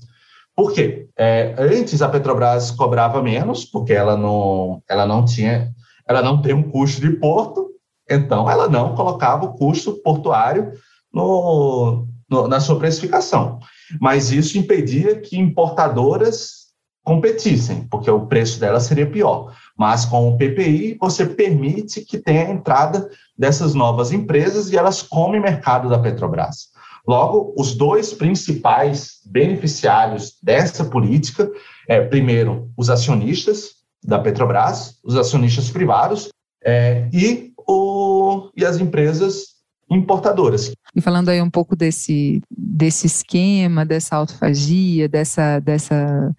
Por 0.55 0.73
quê? 0.73 1.09
É, 1.17 1.55
antes 1.59 2.01
a 2.01 2.09
Petrobras 2.09 2.71
cobrava 2.71 3.23
menos, 3.23 3.65
porque 3.65 3.93
ela 3.93 4.17
não, 4.17 4.83
ela 4.89 5.07
não 5.07 5.25
tinha, 5.25 5.73
ela 6.07 6.23
não 6.23 6.41
tem 6.41 6.55
um 6.55 6.63
custo 6.63 7.01
de 7.01 7.11
porto, 7.17 7.69
então 8.09 8.49
ela 8.49 8.69
não 8.69 8.95
colocava 8.95 9.45
o 9.45 9.55
custo 9.55 10.01
portuário 10.03 10.73
no, 11.13 12.07
no, 12.31 12.49
na 12.49 12.61
sua 12.61 12.79
precificação. 12.79 13.59
Mas 14.01 14.31
isso 14.31 14.59
impedia 14.59 15.21
que 15.21 15.39
importadoras 15.39 16.69
competissem, 17.05 17.87
porque 17.91 18.11
o 18.11 18.27
preço 18.27 18.61
dela 18.61 18.81
seria 18.81 19.11
pior. 19.11 19.55
Mas 19.77 20.05
com 20.05 20.29
o 20.29 20.37
PPI, 20.37 20.99
você 21.01 21.25
permite 21.25 22.03
que 22.03 22.19
tenha 22.19 22.47
a 22.47 22.51
entrada 22.51 23.09
dessas 23.37 23.75
novas 23.75 24.13
empresas 24.13 24.71
e 24.71 24.77
elas 24.77 25.01
comem 25.01 25.41
mercado 25.41 25.89
da 25.89 25.99
Petrobras. 25.99 26.69
Logo, 27.07 27.55
os 27.57 27.75
dois 27.75 28.13
principais 28.13 29.21
beneficiários 29.25 30.35
dessa 30.43 30.85
política 30.85 31.51
é, 31.89 32.03
primeiro, 32.03 32.71
os 32.77 32.91
acionistas 32.91 33.77
da 34.05 34.19
Petrobras, 34.19 34.99
os 35.03 35.17
acionistas 35.17 35.71
privados 35.71 36.29
é, 36.63 37.09
e, 37.13 37.53
o, 37.67 38.51
e 38.55 38.65
as 38.65 38.79
empresas 38.79 39.58
importadoras. 39.91 40.73
E 40.95 41.01
falando 41.01 41.29
aí 41.29 41.41
um 41.41 41.51
pouco 41.51 41.75
desse, 41.75 42.43
desse 42.51 43.07
esquema, 43.07 43.85
dessa 43.85 44.17
autofagia, 44.17 45.09
dessa, 45.09 45.61
dessa 45.61 46.35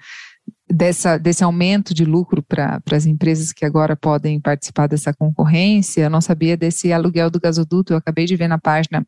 dessa, 0.71 1.17
desse 1.17 1.43
aumento 1.43 1.93
de 1.93 2.05
lucro 2.05 2.43
para 2.43 2.79
as 2.91 3.05
empresas 3.05 3.51
que 3.51 3.65
agora 3.65 3.95
podem 3.95 4.39
participar 4.39 4.87
dessa 4.87 5.13
concorrência. 5.13 6.03
Eu 6.03 6.09
não 6.09 6.21
sabia 6.21 6.55
desse 6.55 6.93
aluguel 6.93 7.29
do 7.29 7.39
gasoduto, 7.39 7.93
eu 7.93 7.97
acabei 7.97 8.25
de 8.25 8.35
ver 8.35 8.47
na 8.47 8.59
página 8.59 9.05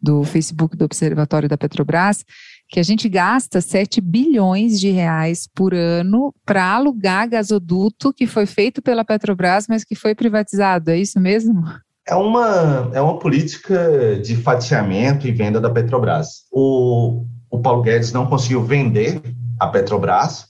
do 0.00 0.22
Facebook 0.22 0.76
do 0.76 0.84
Observatório 0.84 1.48
da 1.48 1.58
Petrobras 1.58 2.24
que 2.68 2.80
a 2.80 2.82
gente 2.82 3.06
gasta 3.06 3.60
7 3.60 4.00
bilhões 4.00 4.80
de 4.80 4.90
reais 4.90 5.46
por 5.54 5.74
ano 5.74 6.34
para 6.42 6.72
alugar 6.72 7.28
gasoduto 7.28 8.14
que 8.14 8.26
foi 8.26 8.46
feito 8.46 8.80
pela 8.80 9.04
Petrobras, 9.04 9.66
mas 9.68 9.84
que 9.84 9.94
foi 9.94 10.14
privatizado. 10.14 10.90
É 10.90 10.96
isso 10.96 11.20
mesmo? 11.20 11.62
É 12.06 12.14
uma, 12.14 12.90
é 12.92 13.00
uma 13.00 13.18
política 13.18 14.18
de 14.22 14.36
fatiamento 14.36 15.26
e 15.26 15.32
venda 15.32 15.60
da 15.60 15.70
Petrobras. 15.70 16.44
O, 16.50 17.24
o 17.50 17.60
Paulo 17.60 17.82
Guedes 17.82 18.12
não 18.12 18.26
conseguiu 18.26 18.64
vender 18.64 19.22
a 19.60 19.68
Petrobras, 19.68 20.46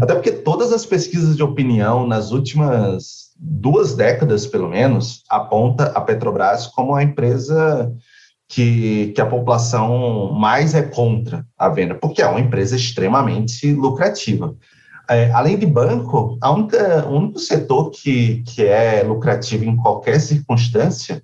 até 0.00 0.14
porque 0.14 0.32
todas 0.32 0.72
as 0.72 0.84
pesquisas 0.84 1.36
de 1.36 1.42
opinião 1.42 2.06
nas 2.06 2.32
últimas 2.32 3.28
duas 3.38 3.94
décadas, 3.94 4.46
pelo 4.46 4.68
menos, 4.68 5.22
aponta 5.30 5.84
a 5.84 6.00
Petrobras 6.00 6.66
como 6.66 6.94
a 6.94 7.02
empresa 7.02 7.92
que, 8.48 9.12
que 9.14 9.20
a 9.20 9.26
população 9.26 10.32
mais 10.32 10.74
é 10.74 10.82
contra 10.82 11.46
a 11.56 11.68
venda, 11.68 11.94
porque 11.94 12.22
é 12.22 12.26
uma 12.26 12.40
empresa 12.40 12.74
extremamente 12.74 13.72
lucrativa. 13.72 14.56
É, 15.10 15.30
além 15.32 15.58
de 15.58 15.64
banco, 15.64 16.36
a 16.40 16.50
única, 16.50 17.06
o 17.06 17.16
único 17.16 17.38
setor 17.38 17.90
que, 17.90 18.42
que 18.42 18.64
é 18.64 19.02
lucrativo 19.02 19.64
em 19.64 19.76
qualquer 19.76 20.20
circunstância 20.20 21.22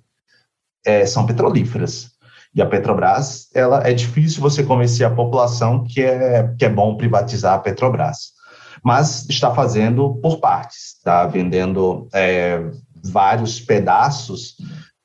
é, 0.85 1.05
são 1.05 1.25
petrolíferas. 1.25 2.15
E 2.53 2.61
a 2.61 2.65
Petrobras, 2.65 3.49
ela 3.53 3.85
é 3.85 3.93
difícil 3.93 4.41
você 4.41 4.63
convencer 4.63 5.05
a 5.05 5.13
população 5.13 5.83
que 5.83 6.01
é, 6.01 6.53
que 6.57 6.63
é 6.63 6.69
bom 6.69 6.95
privatizar 6.95 7.53
a 7.53 7.59
Petrobras. 7.59 8.33
Mas 8.81 9.27
está 9.29 9.53
fazendo 9.53 10.15
por 10.15 10.39
partes, 10.39 10.95
está 10.97 11.25
vendendo 11.27 12.07
é, 12.13 12.63
vários 13.03 13.59
pedaços 13.59 14.55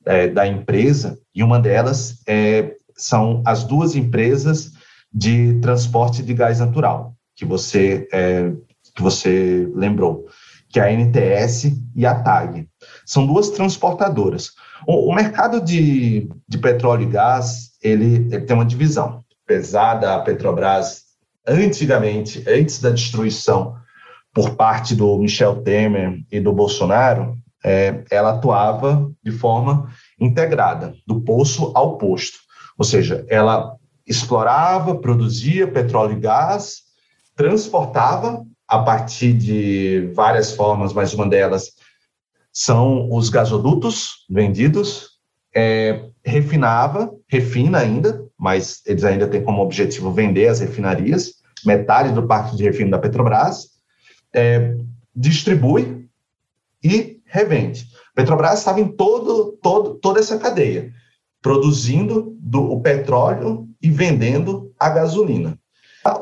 é, 0.06 0.28
da 0.28 0.46
empresa, 0.46 1.18
e 1.34 1.42
uma 1.42 1.58
delas 1.58 2.22
é, 2.26 2.74
são 2.96 3.42
as 3.44 3.64
duas 3.64 3.96
empresas 3.96 4.70
de 5.12 5.58
transporte 5.60 6.22
de 6.22 6.34
gás 6.34 6.60
natural, 6.60 7.14
que 7.34 7.44
você, 7.44 8.08
é, 8.12 8.52
que 9.00 9.02
você 9.02 9.66
lembrou, 9.74 10.26
que 10.68 10.78
é 10.78 10.84
a 10.84 10.92
NTS 10.92 11.72
e 11.96 12.04
a 12.04 12.14
TAG. 12.14 12.68
São 13.06 13.26
duas 13.26 13.48
transportadoras. 13.48 14.50
O, 14.86 15.10
o 15.10 15.14
mercado 15.14 15.60
de, 15.60 16.28
de 16.46 16.58
petróleo 16.58 17.04
e 17.04 17.10
gás, 17.10 17.70
ele, 17.82 18.28
ele 18.30 18.42
tem 18.42 18.54
uma 18.54 18.64
divisão. 18.64 19.24
Apesar 19.44 19.94
da 19.94 20.20
Petrobras 20.20 21.04
antigamente, 21.48 22.44
antes 22.46 22.80
da 22.80 22.90
destruição 22.90 23.74
por 24.32 24.54
parte 24.54 24.94
do 24.94 25.18
Michel 25.18 25.62
Temer 25.62 26.22
e 26.30 26.38
do 26.38 26.52
Bolsonaro, 26.52 27.36
é, 27.64 28.04
ela 28.10 28.34
atuava 28.34 29.10
de 29.24 29.32
forma 29.32 29.90
integrada, 30.20 30.94
do 31.06 31.20
poço 31.22 31.72
ao 31.74 31.96
posto. 31.96 32.38
Ou 32.78 32.84
seja, 32.84 33.24
ela 33.28 33.74
explorava, 34.06 34.94
produzia 34.94 35.66
petróleo 35.66 36.16
e 36.16 36.20
gás, 36.20 36.82
transportava 37.34 38.44
a 38.70 38.78
partir 38.78 39.32
de 39.32 40.12
várias 40.14 40.52
formas, 40.52 40.92
mas 40.92 41.12
uma 41.12 41.28
delas 41.28 41.72
são 42.52 43.12
os 43.12 43.28
gasodutos 43.28 44.24
vendidos, 44.30 45.18
é, 45.52 46.04
refinava, 46.24 47.12
refina 47.28 47.78
ainda, 47.78 48.24
mas 48.38 48.80
eles 48.86 49.02
ainda 49.02 49.26
têm 49.26 49.42
como 49.42 49.60
objetivo 49.60 50.12
vender 50.12 50.46
as 50.46 50.60
refinarias, 50.60 51.34
metade 51.66 52.12
do 52.12 52.28
parque 52.28 52.56
de 52.56 52.62
refino 52.62 52.92
da 52.92 52.98
Petrobras, 53.00 53.70
é, 54.32 54.76
distribui 55.14 56.08
e 56.82 57.20
revende. 57.24 57.88
Petrobras 58.14 58.60
estava 58.60 58.80
em 58.80 58.86
todo, 58.86 59.58
todo, 59.60 59.94
toda 59.96 60.20
essa 60.20 60.38
cadeia, 60.38 60.92
produzindo 61.42 62.36
do, 62.38 62.70
o 62.70 62.80
petróleo 62.80 63.68
e 63.82 63.90
vendendo 63.90 64.72
a 64.78 64.88
gasolina. 64.90 65.58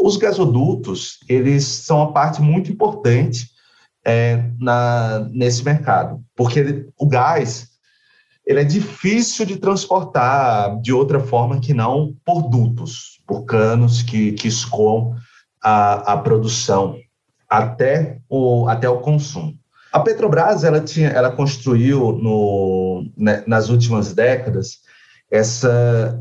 Os 0.01 0.17
gasodutos, 0.17 1.19
eles 1.29 1.65
são 1.65 1.99
uma 1.99 2.13
parte 2.13 2.43
muito 2.43 2.71
importante 2.71 3.49
é, 4.05 4.51
na, 4.59 5.21
nesse 5.31 5.65
mercado, 5.65 6.23
porque 6.35 6.59
ele, 6.59 6.89
o 6.99 7.07
gás 7.07 7.69
ele 8.49 8.61
é 8.61 8.65
difícil 8.65 9.45
de 9.45 9.59
transportar 9.59 10.81
de 10.81 10.91
outra 10.91 11.21
forma 11.21 11.61
que 11.61 11.75
não 11.75 12.15
por 12.25 12.49
dutos, 12.49 13.21
por 13.27 13.45
canos 13.45 14.03
que, 14.03 14.33
que 14.33 14.49
escoam 14.49 15.15
a, 15.63 16.15
a 16.15 16.17
produção 16.17 16.97
até 17.47 18.19
o, 18.27 18.67
até 18.67 18.89
o 18.89 19.01
consumo. 19.01 19.55
A 19.93 20.01
Petrobras 20.01 20.65
ela 20.65 20.81
tinha, 20.81 21.09
ela 21.09 21.31
construiu 21.31 22.13
no, 22.13 23.05
né, 23.17 23.45
nas 23.47 23.69
últimas 23.69 24.15
décadas 24.15 24.79
essa, 25.31 26.19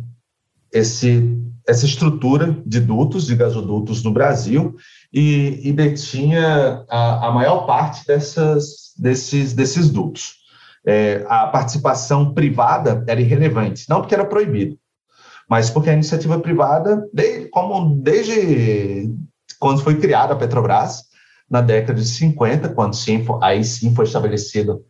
esse, 0.71 1.23
essa 1.67 1.85
estrutura 1.85 2.57
de 2.65 2.79
dutos, 2.79 3.27
de 3.27 3.35
gasodutos 3.35 4.01
no 4.01 4.11
Brasil 4.11 4.75
e, 5.13 5.59
e 5.63 5.73
detinha 5.73 6.85
a, 6.89 7.27
a 7.27 7.31
maior 7.31 7.65
parte 7.65 8.07
dessas, 8.07 8.93
desses, 8.97 9.53
desses 9.53 9.89
dutos. 9.89 10.37
É, 10.85 11.25
a 11.27 11.47
participação 11.47 12.33
privada 12.33 13.03
era 13.07 13.19
irrelevante, 13.19 13.85
não 13.89 13.99
porque 13.99 14.15
era 14.15 14.23
proibido, 14.23 14.79
mas 15.49 15.69
porque 15.69 15.89
a 15.89 15.93
iniciativa 15.93 16.39
privada, 16.39 17.05
desde, 17.13 17.49
como 17.49 18.01
desde 18.01 19.13
quando 19.59 19.83
foi 19.83 19.99
criada 19.99 20.33
a 20.33 20.37
Petrobras, 20.37 21.03
na 21.49 21.61
década 21.61 21.99
de 21.99 22.07
50, 22.07 22.69
quando 22.69 22.95
sim, 22.95 23.25
aí 23.41 23.63
sim 23.63 23.93
foi 23.93 24.05
estabelecido 24.05 24.83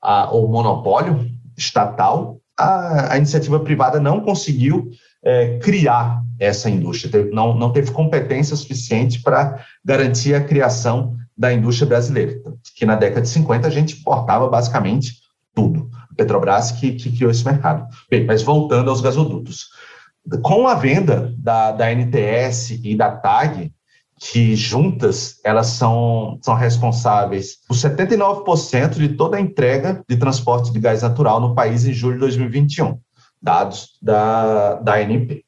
a, 0.00 0.30
o 0.32 0.46
monopólio 0.48 1.28
estatal, 1.56 2.40
a, 2.56 3.14
a 3.14 3.16
iniciativa 3.16 3.58
privada 3.60 3.98
não 3.98 4.20
conseguiu 4.20 4.90
é, 5.22 5.58
criar 5.58 6.22
essa 6.38 6.70
indústria, 6.70 7.28
não, 7.32 7.54
não 7.54 7.72
teve 7.72 7.90
competência 7.90 8.56
suficiente 8.56 9.22
para 9.22 9.62
garantir 9.84 10.34
a 10.34 10.42
criação 10.42 11.16
da 11.36 11.52
indústria 11.52 11.88
brasileira, 11.88 12.40
que 12.76 12.86
na 12.86 12.96
década 12.96 13.22
de 13.22 13.28
50 13.28 13.66
a 13.66 13.70
gente 13.70 13.98
importava 13.98 14.48
basicamente 14.48 15.14
tudo. 15.54 15.90
A 16.10 16.14
Petrobras 16.14 16.72
que, 16.72 16.92
que 16.92 17.14
criou 17.16 17.30
esse 17.30 17.44
mercado. 17.44 17.86
Bem, 18.10 18.24
mas 18.24 18.42
voltando 18.42 18.90
aos 18.90 19.00
gasodutos. 19.00 19.68
Com 20.42 20.66
a 20.66 20.74
venda 20.74 21.34
da, 21.38 21.72
da 21.72 21.94
NTS 21.94 22.80
e 22.82 22.94
da 22.94 23.10
TAG, 23.10 23.72
que 24.20 24.54
juntas 24.54 25.40
elas 25.42 25.68
são, 25.68 26.38
são 26.42 26.54
responsáveis 26.54 27.56
por 27.66 27.74
79% 27.74 28.90
de 28.90 29.08
toda 29.08 29.38
a 29.38 29.40
entrega 29.40 30.04
de 30.06 30.16
transporte 30.16 30.70
de 30.70 30.78
gás 30.78 31.00
natural 31.00 31.40
no 31.40 31.54
país 31.54 31.86
em 31.86 31.92
julho 31.92 32.14
de 32.14 32.20
2021, 32.20 32.98
dados 33.40 33.98
da, 34.02 34.74
da 34.74 34.94
ANP. 34.94 35.44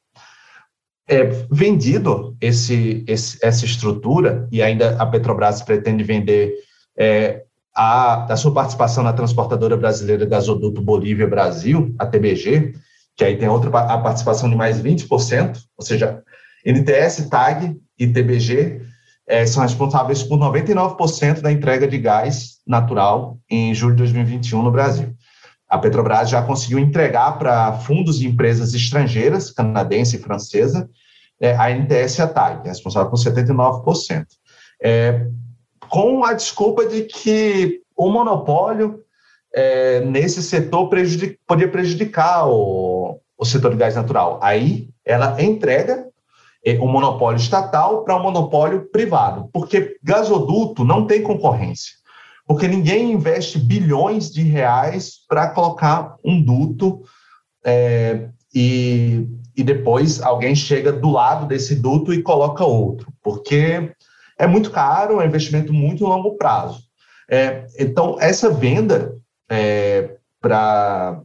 É, 1.07 1.25
vendido 1.51 2.35
esse, 2.39 3.03
esse, 3.07 3.37
essa 3.43 3.65
estrutura, 3.65 4.47
e 4.51 4.61
ainda 4.61 4.95
a 5.01 5.05
Petrobras 5.05 5.61
pretende 5.61 6.03
vender 6.03 6.53
é, 6.97 7.43
a, 7.75 8.31
a 8.31 8.37
sua 8.37 8.53
participação 8.53 9.03
na 9.03 9.13
transportadora 9.13 9.75
brasileira 9.75 10.25
Gasoduto 10.25 10.81
Bolívia 10.81 11.27
Brasil, 11.27 11.93
a 11.99 12.05
TBG, 12.05 12.73
que 13.15 13.23
aí 13.23 13.37
tem 13.37 13.49
outra 13.49 13.69
a 13.69 13.97
participação 13.97 14.49
de 14.49 14.55
mais 14.55 14.81
20%, 14.81 15.57
ou 15.77 15.85
seja, 15.85 16.23
NTS, 16.65 17.29
TAG 17.29 17.75
e 17.99 18.07
TBG 18.07 18.81
é, 19.27 19.45
são 19.45 19.63
responsáveis 19.63 20.23
por 20.23 20.37
99% 20.37 21.41
da 21.41 21.51
entrega 21.51 21.87
de 21.87 21.97
gás 21.97 22.57
natural 22.65 23.37
em 23.49 23.73
julho 23.73 23.95
de 23.95 24.03
2021 24.03 24.61
no 24.61 24.71
Brasil. 24.71 25.13
A 25.73 25.79
Petrobras 25.79 26.29
já 26.29 26.39
conseguiu 26.39 26.77
entregar 26.77 27.39
para 27.39 27.73
fundos 27.79 28.21
e 28.21 28.27
empresas 28.27 28.75
estrangeiras, 28.75 29.49
canadense 29.49 30.17
e 30.17 30.19
francesa, 30.19 30.87
é, 31.41 31.55
a 31.55 31.71
NTS 31.71 32.19
e 32.19 32.21
a 32.21 32.27
TAG, 32.27 32.67
responsável 32.67 33.09
por 33.09 33.17
79%. 33.17 34.27
É, 34.79 35.25
com 35.89 36.23
a 36.23 36.33
desculpa 36.33 36.85
de 36.85 37.05
que 37.05 37.81
o 37.97 38.07
monopólio 38.11 38.99
é, 39.51 40.01
nesse 40.01 40.43
setor 40.43 40.89
prejudic, 40.89 41.39
podia 41.47 41.67
prejudicar 41.67 42.47
o, 42.47 43.19
o 43.35 43.43
setor 43.43 43.71
de 43.71 43.77
gás 43.77 43.95
natural. 43.95 44.39
Aí 44.43 44.89
ela 45.03 45.41
entrega 45.41 46.05
um 46.79 46.87
monopólio 46.87 47.39
estatal 47.39 48.03
para 48.03 48.15
um 48.15 48.21
monopólio 48.21 48.91
privado, 48.91 49.49
porque 49.51 49.97
gasoduto 50.03 50.83
não 50.83 51.07
tem 51.07 51.23
concorrência, 51.23 51.93
porque 52.45 52.67
ninguém 52.67 53.11
investe 53.11 53.57
bilhões 53.57 54.31
de 54.31 54.43
reais 54.43 55.13
para 55.27 55.49
colocar 55.49 56.15
um 56.23 56.41
duto 56.41 57.03
é, 57.65 58.29
e, 58.53 59.27
e 59.55 59.63
depois 59.63 60.21
alguém 60.21 60.53
chega 60.53 60.91
do 60.91 61.09
lado 61.09 61.47
desse 61.47 61.75
duto 61.75 62.13
e 62.13 62.21
coloca 62.21 62.65
outro, 62.65 63.11
porque 63.21 63.93
é 64.37 64.47
muito 64.47 64.71
caro, 64.71 65.21
é 65.21 65.23
um 65.23 65.27
investimento 65.27 65.71
muito 65.71 66.05
longo 66.05 66.35
prazo. 66.35 66.83
É, 67.29 67.65
então, 67.79 68.17
essa 68.19 68.49
venda 68.49 69.15
é, 69.49 70.17
para 70.41 71.23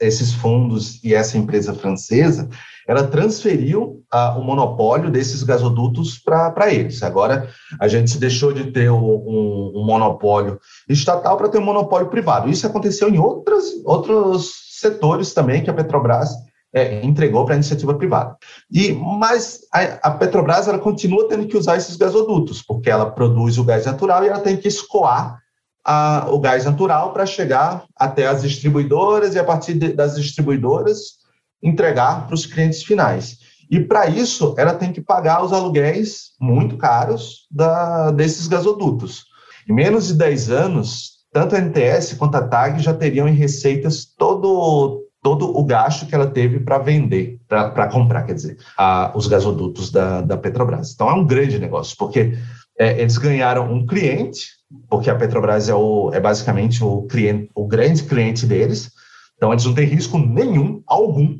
esses 0.00 0.32
fundos 0.32 1.02
e 1.04 1.14
essa 1.14 1.36
empresa 1.36 1.74
francesa, 1.74 2.48
ela 2.86 3.06
transferiu 3.06 4.02
uh, 4.12 4.38
o 4.38 4.44
monopólio 4.44 5.10
desses 5.10 5.42
gasodutos 5.42 6.18
para 6.18 6.72
eles. 6.72 7.02
Agora, 7.02 7.48
a 7.80 7.88
gente 7.88 8.18
deixou 8.18 8.52
de 8.52 8.70
ter 8.70 8.90
um, 8.90 9.72
um 9.74 9.84
monopólio 9.84 10.58
estatal 10.88 11.36
para 11.36 11.48
ter 11.48 11.58
um 11.58 11.64
monopólio 11.64 12.08
privado. 12.08 12.50
Isso 12.50 12.66
aconteceu 12.66 13.08
em 13.08 13.18
outras, 13.18 13.64
outros 13.84 14.52
setores 14.80 15.32
também 15.32 15.62
que 15.62 15.70
a 15.70 15.74
Petrobras 15.74 16.30
é, 16.74 17.04
entregou 17.04 17.44
para 17.44 17.54
a 17.54 17.56
iniciativa 17.56 17.94
privada. 17.94 18.36
E 18.70 18.92
Mas 18.92 19.60
a, 19.72 20.08
a, 20.08 20.10
Petrobras 20.10 20.66
ela 20.66 20.78
continua 20.78 21.28
tendo 21.28 21.46
que 21.46 21.56
usar 21.56 21.76
esses 21.76 21.96
gasodutos, 21.96 22.60
porque 22.60 22.90
ela 22.90 23.10
produz 23.10 23.56
o 23.56 23.64
gás 23.64 23.86
natural 23.86 24.24
e 24.24 24.28
ela 24.28 24.40
tem 24.40 24.56
que 24.56 24.66
escoar 24.66 25.38
a, 25.84 26.26
o 26.30 26.40
gás 26.40 26.64
natural 26.64 27.12
para 27.12 27.24
chegar 27.24 27.84
até 27.96 28.26
as 28.26 28.42
distribuidoras 28.42 29.34
e, 29.34 29.38
a 29.38 29.44
partir 29.44 29.74
de, 29.74 29.92
das 29.92 30.16
distribuidoras, 30.16 31.23
entregar 31.64 32.26
para 32.26 32.34
os 32.34 32.44
clientes 32.44 32.82
finais. 32.82 33.38
E 33.70 33.80
para 33.80 34.06
isso, 34.06 34.54
ela 34.58 34.74
tem 34.74 34.92
que 34.92 35.00
pagar 35.00 35.42
os 35.42 35.52
aluguéis 35.52 36.32
muito 36.38 36.76
caros 36.76 37.46
da, 37.50 38.10
desses 38.10 38.46
gasodutos. 38.46 39.24
Em 39.68 39.72
menos 39.72 40.08
de 40.08 40.14
10 40.14 40.50
anos, 40.50 41.14
tanto 41.32 41.56
a 41.56 41.58
NTS 41.58 42.14
quanto 42.14 42.36
a 42.36 42.46
TAG 42.46 42.80
já 42.80 42.92
teriam 42.92 43.26
em 43.26 43.34
receitas 43.34 44.04
todo, 44.04 45.02
todo 45.22 45.56
o 45.56 45.64
gasto 45.64 46.06
que 46.06 46.14
ela 46.14 46.26
teve 46.26 46.60
para 46.60 46.78
vender, 46.78 47.40
para 47.48 47.88
comprar, 47.88 48.24
quer 48.24 48.34
dizer, 48.34 48.58
a, 48.76 49.12
os 49.16 49.26
gasodutos 49.26 49.90
da, 49.90 50.20
da 50.20 50.36
Petrobras. 50.36 50.92
Então 50.92 51.08
é 51.08 51.14
um 51.14 51.26
grande 51.26 51.58
negócio, 51.58 51.96
porque 51.98 52.36
é, 52.78 53.00
eles 53.00 53.16
ganharam 53.16 53.72
um 53.72 53.86
cliente, 53.86 54.48
porque 54.88 55.08
a 55.08 55.14
Petrobras 55.14 55.68
é, 55.68 55.74
o, 55.74 56.10
é 56.12 56.20
basicamente 56.20 56.84
o, 56.84 57.02
cliente, 57.02 57.50
o 57.54 57.66
grande 57.66 58.02
cliente 58.04 58.46
deles, 58.46 58.92
então 59.36 59.52
eles 59.52 59.64
não 59.64 59.74
têm 59.74 59.86
risco 59.86 60.18
nenhum, 60.18 60.82
algum, 60.86 61.38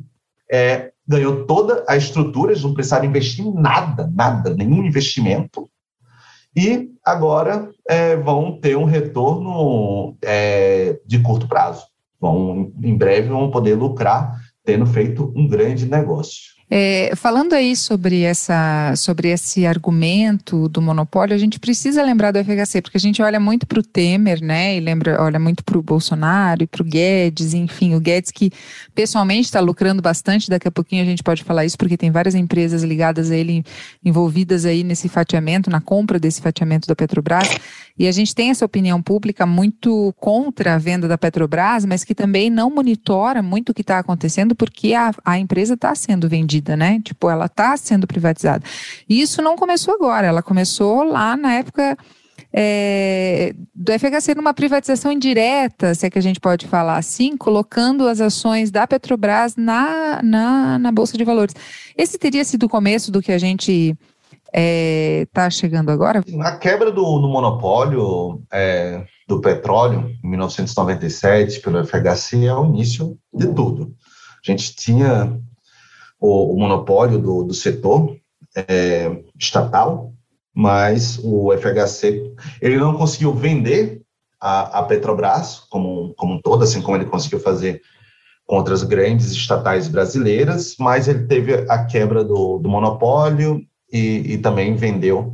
é, 0.51 0.91
ganhou 1.07 1.45
toda 1.45 1.83
a 1.87 1.95
estrutura, 1.95 2.51
eles 2.51 2.63
não 2.63 2.73
precisaram 2.73 3.05
investir 3.05 3.45
nada, 3.53 4.11
nada, 4.13 4.53
nenhum 4.53 4.83
investimento, 4.83 5.69
e 6.55 6.89
agora 7.03 7.69
é, 7.87 8.15
vão 8.15 8.59
ter 8.59 8.77
um 8.77 8.85
retorno 8.85 10.17
é, 10.23 10.99
de 11.05 11.19
curto 11.19 11.47
prazo. 11.47 11.85
Vão, 12.19 12.71
em 12.81 12.97
breve 12.97 13.27
vão 13.27 13.51
poder 13.51 13.75
lucrar 13.75 14.39
tendo 14.63 14.85
feito 14.85 15.31
um 15.35 15.47
grande 15.47 15.85
negócio. 15.85 16.54
É, 16.67 17.15
falando 17.15 17.53
aí 17.53 17.75
sobre, 17.75 18.23
essa, 18.23 18.93
sobre 18.95 19.29
esse 19.29 19.67
argumento 19.67 20.67
do 20.67 20.81
monopólio, 20.81 21.35
a 21.35 21.37
gente 21.37 21.59
precisa 21.59 22.01
lembrar 22.01 22.31
do 22.31 22.39
FHC, 22.43 22.81
porque 22.81 22.97
a 22.97 22.99
gente 22.99 23.21
olha 23.21 23.39
muito 23.39 23.67
para 23.67 23.79
o 23.79 23.83
Temer, 23.83 24.41
né? 24.43 24.75
E 24.75 24.79
lembra, 24.79 25.21
olha 25.21 25.39
muito 25.39 25.63
para 25.63 25.77
o 25.77 25.83
Bolsonaro 25.83 26.63
e 26.63 26.67
para 26.67 26.81
o 26.81 26.85
Guedes, 26.85 27.53
enfim, 27.53 27.93
o 27.93 27.99
Guedes 27.99 28.31
que 28.31 28.51
pessoalmente 28.95 29.45
está 29.45 29.59
lucrando 29.59 30.01
bastante, 30.01 30.49
daqui 30.49 30.67
a 30.67 30.71
pouquinho 30.71 31.03
a 31.03 31.05
gente 31.05 31.21
pode 31.21 31.43
falar 31.43 31.65
isso, 31.65 31.77
porque 31.77 31.95
tem 31.95 32.09
várias 32.09 32.33
empresas 32.33 32.81
ligadas 32.81 33.29
a 33.29 33.35
ele, 33.35 33.63
envolvidas 34.03 34.65
aí 34.65 34.83
nesse 34.83 35.07
fatiamento, 35.07 35.69
na 35.69 35.79
compra 35.79 36.19
desse 36.19 36.41
fatiamento 36.41 36.87
da 36.87 36.95
Petrobras. 36.95 37.47
E 37.97 38.07
a 38.07 38.11
gente 38.11 38.35
tem 38.35 38.49
essa 38.49 38.65
opinião 38.65 39.01
pública 39.01 39.45
muito 39.45 40.13
contra 40.17 40.75
a 40.75 40.77
venda 40.77 41.07
da 41.07 41.17
Petrobras, 41.17 41.85
mas 41.85 42.03
que 42.03 42.13
também 42.13 42.49
não 42.49 42.69
monitora 42.69 43.41
muito 43.41 43.69
o 43.69 43.73
que 43.73 43.81
está 43.81 43.99
acontecendo, 43.99 44.53
porque 44.53 44.93
a, 44.93 45.11
a 45.23 45.39
empresa 45.39 45.75
está 45.75 45.95
sendo 45.95 46.27
vendida, 46.27 46.75
né? 46.75 46.99
Tipo, 47.03 47.29
ela 47.29 47.45
está 47.45 47.75
sendo 47.77 48.05
privatizada. 48.05 48.63
E 49.07 49.21
isso 49.21 49.41
não 49.41 49.55
começou 49.55 49.93
agora, 49.93 50.27
ela 50.27 50.43
começou 50.43 51.03
lá 51.03 51.37
na 51.37 51.53
época. 51.53 51.97
É, 52.57 53.53
do 53.73 53.91
FHC 53.91 54.33
numa 54.33 54.53
privatização 54.53 55.11
indireta, 55.11 55.93
se 55.93 56.05
é 56.05 56.09
que 56.09 56.17
a 56.17 56.21
gente 56.21 56.39
pode 56.39 56.65
falar 56.67 56.97
assim, 56.97 57.35
colocando 57.35 58.07
as 58.07 58.21
ações 58.21 58.71
da 58.71 58.87
Petrobras 58.87 59.57
na, 59.57 60.21
na, 60.23 60.79
na 60.79 60.91
Bolsa 60.91 61.17
de 61.17 61.25
Valores. 61.25 61.53
Esse 61.97 62.17
teria 62.17 62.45
sido 62.45 62.63
o 62.63 62.69
começo 62.69 63.11
do 63.11 63.21
que 63.21 63.33
a 63.33 63.37
gente 63.37 63.93
está 64.55 64.61
é, 64.61 65.25
tá 65.33 65.49
chegando 65.49 65.91
agora? 65.91 66.23
A 66.41 66.57
quebra 66.57 66.89
do, 66.89 67.19
monopólio 67.27 68.41
é, 68.51 69.05
do 69.27 69.41
petróleo, 69.41 70.09
em 70.23 70.29
1997, 70.29 71.59
pelo 71.59 71.83
FHC, 71.83 72.45
é 72.45 72.53
o 72.53 72.65
início 72.65 73.17
de 73.33 73.47
tudo. 73.47 73.93
A 74.45 74.51
gente 74.51 74.73
tinha 74.75 75.37
o, 76.19 76.53
o 76.53 76.59
monopólio 76.59 77.19
do, 77.19 77.43
do 77.43 77.53
setor 77.53 78.15
é, 78.55 79.11
estatal, 79.37 80.13
mas 80.53 81.19
o 81.21 81.51
FHC 81.57 82.33
ele 82.61 82.77
não 82.77 82.95
conseguiu 82.95 83.33
vender 83.33 84.01
a, 84.39 84.79
a 84.79 84.83
Petrobras 84.83 85.59
como, 85.69 86.13
como 86.15 86.35
um 86.35 86.41
todo, 86.41 86.63
assim 86.63 86.81
como 86.81 86.95
ele 86.95 87.05
conseguiu 87.05 87.41
fazer 87.41 87.81
com 88.45 88.55
outras 88.55 88.83
grandes 88.83 89.31
estatais 89.31 89.89
brasileiras, 89.89 90.75
mas 90.79 91.07
ele 91.09 91.25
teve 91.25 91.53
a 91.69 91.83
quebra 91.83 92.23
do, 92.23 92.59
do 92.59 92.69
monopólio 92.69 93.59
e, 93.95 94.33
e 94.33 94.37
também 94.37 94.75
vendeu 94.75 95.33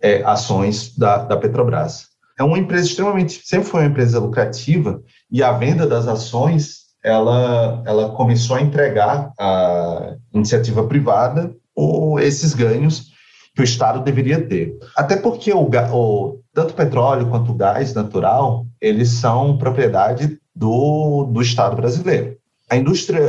é, 0.00 0.22
ações 0.22 0.96
da, 0.96 1.18
da 1.18 1.36
Petrobras. 1.36 2.06
É 2.38 2.42
uma 2.42 2.58
empresa 2.58 2.86
extremamente, 2.86 3.42
sempre 3.44 3.68
foi 3.68 3.80
uma 3.82 3.90
empresa 3.90 4.18
lucrativa 4.18 5.02
e 5.30 5.42
a 5.42 5.52
venda 5.52 5.86
das 5.86 6.08
ações 6.08 6.88
ela, 7.04 7.82
ela 7.86 8.10
começou 8.10 8.56
a 8.56 8.62
entregar 8.62 9.30
à 9.38 10.14
iniciativa 10.32 10.86
privada 10.86 11.52
ou 11.74 12.18
esses 12.18 12.54
ganhos 12.54 13.12
que 13.54 13.60
o 13.60 13.64
Estado 13.64 14.00
deveria 14.02 14.40
ter. 14.46 14.78
Até 14.96 15.16
porque 15.16 15.52
o, 15.52 15.68
o, 15.92 16.40
tanto 16.54 16.70
o 16.70 16.76
petróleo 16.76 17.28
quanto 17.28 17.52
o 17.52 17.54
gás 17.54 17.92
natural, 17.92 18.66
eles 18.80 19.10
são 19.10 19.58
propriedade 19.58 20.38
do, 20.54 21.24
do 21.24 21.42
Estado 21.42 21.76
brasileiro. 21.76 22.36
A 22.70 22.76
indústria 22.76 23.20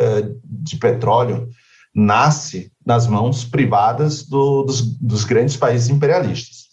de 0.43 0.77
petróleo 0.77 1.49
nasce 1.99 2.71
nas 2.85 3.05
mãos 3.05 3.43
privadas 3.43 4.23
do, 4.23 4.63
dos, 4.63 4.81
dos, 4.81 5.23
grandes 5.23 5.57
países 5.57 5.89
imperialistas. 5.89 6.69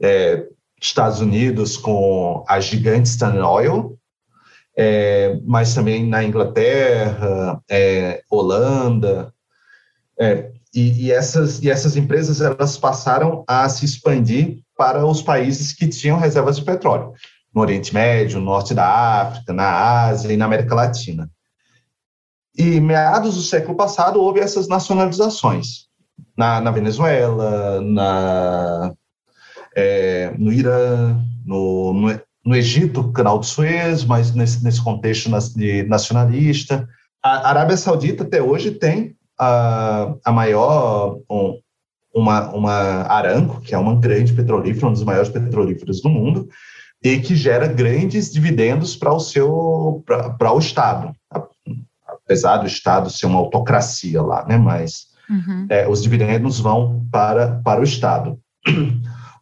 É, 0.00 0.46
Estados 0.80 1.20
Unidos 1.20 1.76
com 1.76 2.44
a 2.48 2.60
gigante 2.60 3.08
Standard 3.08 3.46
Oil, 3.46 3.98
é, 4.76 5.38
mas 5.44 5.74
também 5.74 6.06
na 6.06 6.22
Inglaterra, 6.22 7.60
é, 7.68 8.22
Holanda, 8.30 9.32
é, 10.18 10.50
e, 10.74 11.06
e, 11.06 11.12
essas, 11.12 11.62
e 11.62 11.70
essas 11.70 11.96
empresas 11.96 12.40
elas 12.40 12.76
passaram 12.76 13.44
a 13.46 13.68
se 13.68 13.84
expandir 13.84 14.60
para 14.76 15.04
os 15.04 15.20
países 15.20 15.72
que 15.72 15.88
tinham 15.88 16.18
reservas 16.18 16.56
de 16.56 16.64
petróleo, 16.64 17.12
no 17.52 17.60
Oriente 17.60 17.92
Médio, 17.92 18.38
no 18.38 18.46
Norte 18.46 18.72
da 18.72 18.86
África, 19.22 19.52
na 19.52 20.06
Ásia 20.06 20.32
e 20.32 20.36
na 20.36 20.44
América 20.44 20.74
Latina. 20.74 21.28
E 22.60 22.78
meados 22.78 23.36
do 23.36 23.40
século 23.40 23.74
passado 23.74 24.20
houve 24.20 24.38
essas 24.38 24.68
nacionalizações 24.68 25.86
na, 26.36 26.60
na 26.60 26.70
Venezuela, 26.70 27.80
na, 27.80 28.92
é, 29.74 30.34
no 30.36 30.52
Irã, 30.52 31.18
no, 31.42 31.94
no, 31.94 32.20
no, 32.44 32.54
Egito, 32.54 33.12
Canal 33.12 33.38
de 33.38 33.46
Suez, 33.46 34.04
mas 34.04 34.34
nesse, 34.34 34.62
nesse 34.62 34.84
contexto 34.84 35.30
nacionalista. 35.88 36.86
A 37.24 37.48
Arábia 37.48 37.78
Saudita 37.78 38.24
até 38.24 38.42
hoje 38.42 38.72
tem 38.72 39.16
a, 39.38 40.12
a 40.22 40.30
maior 40.30 41.18
um, 41.30 41.58
uma, 42.14 42.50
uma 42.50 42.72
Aramco, 43.10 43.62
que 43.62 43.74
é 43.74 43.78
uma 43.78 43.98
grande 43.98 44.34
petrolífera, 44.34 44.88
um 44.88 44.92
dos 44.92 45.04
maiores 45.04 45.30
petrolíferos 45.30 46.02
do 46.02 46.10
mundo, 46.10 46.46
e 47.02 47.20
que 47.20 47.34
gera 47.34 47.66
grandes 47.66 48.30
dividendos 48.30 48.94
para 48.94 49.14
o 49.14 49.18
seu 49.18 50.04
para 50.06 50.52
o 50.52 50.58
Estado 50.58 51.14
apesar 52.30 52.58
do 52.58 52.66
Estado 52.68 53.10
ser 53.10 53.26
uma 53.26 53.40
autocracia 53.40 54.22
lá, 54.22 54.46
né? 54.46 54.56
Mas 54.56 55.06
uhum. 55.28 55.66
é, 55.68 55.88
os 55.88 56.00
dividendos 56.00 56.60
vão 56.60 57.04
para, 57.10 57.60
para 57.64 57.80
o 57.80 57.84
Estado. 57.84 58.38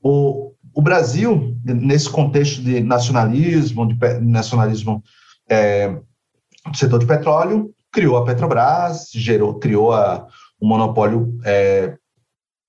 O, 0.00 0.52
o 0.72 0.80
Brasil, 0.80 1.56
nesse 1.64 2.08
contexto 2.08 2.62
de 2.62 2.80
nacionalismo, 2.80 3.84
de 3.84 4.20
nacionalismo 4.20 5.02
é, 5.50 5.88
do 5.88 6.76
setor 6.76 7.00
de 7.00 7.06
petróleo, 7.06 7.74
criou 7.92 8.16
a 8.16 8.24
Petrobras, 8.24 9.10
gerou, 9.12 9.58
criou 9.58 9.92
a, 9.92 10.24
o 10.60 10.68
monopólio 10.68 11.36
é, 11.44 11.96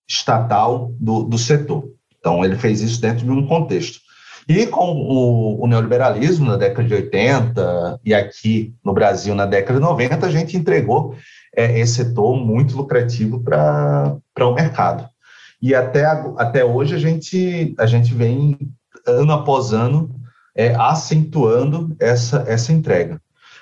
estatal 0.09 0.91
do, 0.99 1.21
do 1.21 1.37
setor. 1.37 1.87
Então, 2.17 2.43
ele 2.43 2.55
fez 2.55 2.81
isso 2.81 2.99
dentro 2.99 3.23
de 3.23 3.31
um 3.31 3.45
contexto. 3.45 3.99
E 4.49 4.65
com 4.65 4.93
o, 4.93 5.63
o, 5.63 5.67
neoliberalismo 5.67 6.47
na 6.47 6.57
década 6.57 6.87
de 6.87 6.95
80 6.95 7.99
e 8.03 8.15
aqui 8.15 8.73
no 8.83 8.91
Brasil 8.91 9.35
na 9.35 9.45
década 9.45 9.79
de 9.79 9.85
90, 9.85 10.25
a 10.25 10.31
gente 10.31 10.57
entregou 10.57 11.15
é, 11.55 11.79
esse 11.79 11.97
setor 12.03 12.35
muito 12.35 12.75
lucrativo 12.75 13.43
para 13.43 14.19
o 14.39 14.55
mercado. 14.55 15.07
E 15.61 15.75
até, 15.75 16.03
até 16.35 16.65
hoje 16.65 16.95
a 16.95 16.97
gente, 16.97 17.75
a 17.77 17.85
gente 17.85 18.11
vem, 18.11 18.57
ano 19.05 19.33
após 19.33 19.71
ano, 19.71 20.09
é, 20.55 20.73
acentuando 20.73 21.95
essa, 21.99 22.43
essa 22.47 22.73
entrega. 22.73 23.21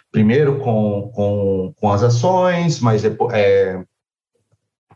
Primeiro 0.09 0.59
com, 0.59 1.11
com, 1.13 1.73
com 1.75 1.91
as 1.91 2.01
ações, 2.01 2.79
mas 2.79 3.01
depois, 3.01 3.33
é, 3.33 3.83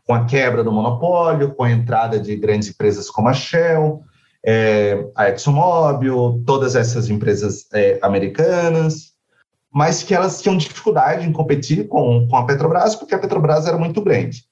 com 0.06 0.14
a 0.14 0.24
quebra 0.24 0.64
do 0.64 0.72
monopólio, 0.72 1.54
com 1.54 1.64
a 1.64 1.70
entrada 1.70 2.18
de 2.18 2.34
grandes 2.34 2.70
empresas 2.70 3.10
como 3.10 3.28
a 3.28 3.34
Shell, 3.34 4.02
é, 4.44 5.06
a 5.14 5.28
ExxonMobil, 5.28 6.42
todas 6.44 6.74
essas 6.74 7.08
empresas 7.08 7.66
é, 7.72 7.98
americanas, 8.02 9.12
mas 9.72 10.02
que 10.02 10.14
elas 10.14 10.42
tinham 10.42 10.56
dificuldade 10.56 11.26
em 11.26 11.32
competir 11.32 11.88
com, 11.88 12.26
com 12.28 12.36
a 12.36 12.44
Petrobras, 12.44 12.94
porque 12.94 13.14
a 13.14 13.18
Petrobras 13.18 13.66
era 13.66 13.78
muito 13.78 14.02
grande. 14.02 14.44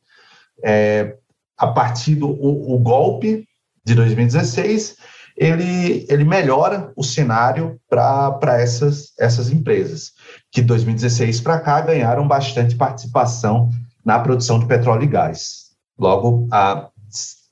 É, 0.63 1.17
a 1.57 1.67
partir 1.67 2.15
do 2.15 2.29
o, 2.29 2.75
o 2.75 2.79
golpe 2.79 3.47
de 3.85 3.95
2016, 3.95 4.97
ele, 5.37 6.07
ele 6.09 6.25
melhora 6.25 6.93
o 6.97 7.03
cenário 7.03 7.81
para 7.89 8.61
essas, 8.61 9.13
essas 9.19 9.51
empresas, 9.51 10.13
que 10.51 10.61
de 10.61 10.67
2016 10.67 11.41
para 11.41 11.61
cá 11.61 11.81
ganharam 11.81 12.27
bastante 12.27 12.77
participação 12.77 13.71
na 14.05 14.19
produção 14.19 14.59
de 14.59 14.67
petróleo 14.67 15.05
e 15.05 15.07
gás. 15.07 15.71
Logo, 15.99 16.49
a, 16.51 16.89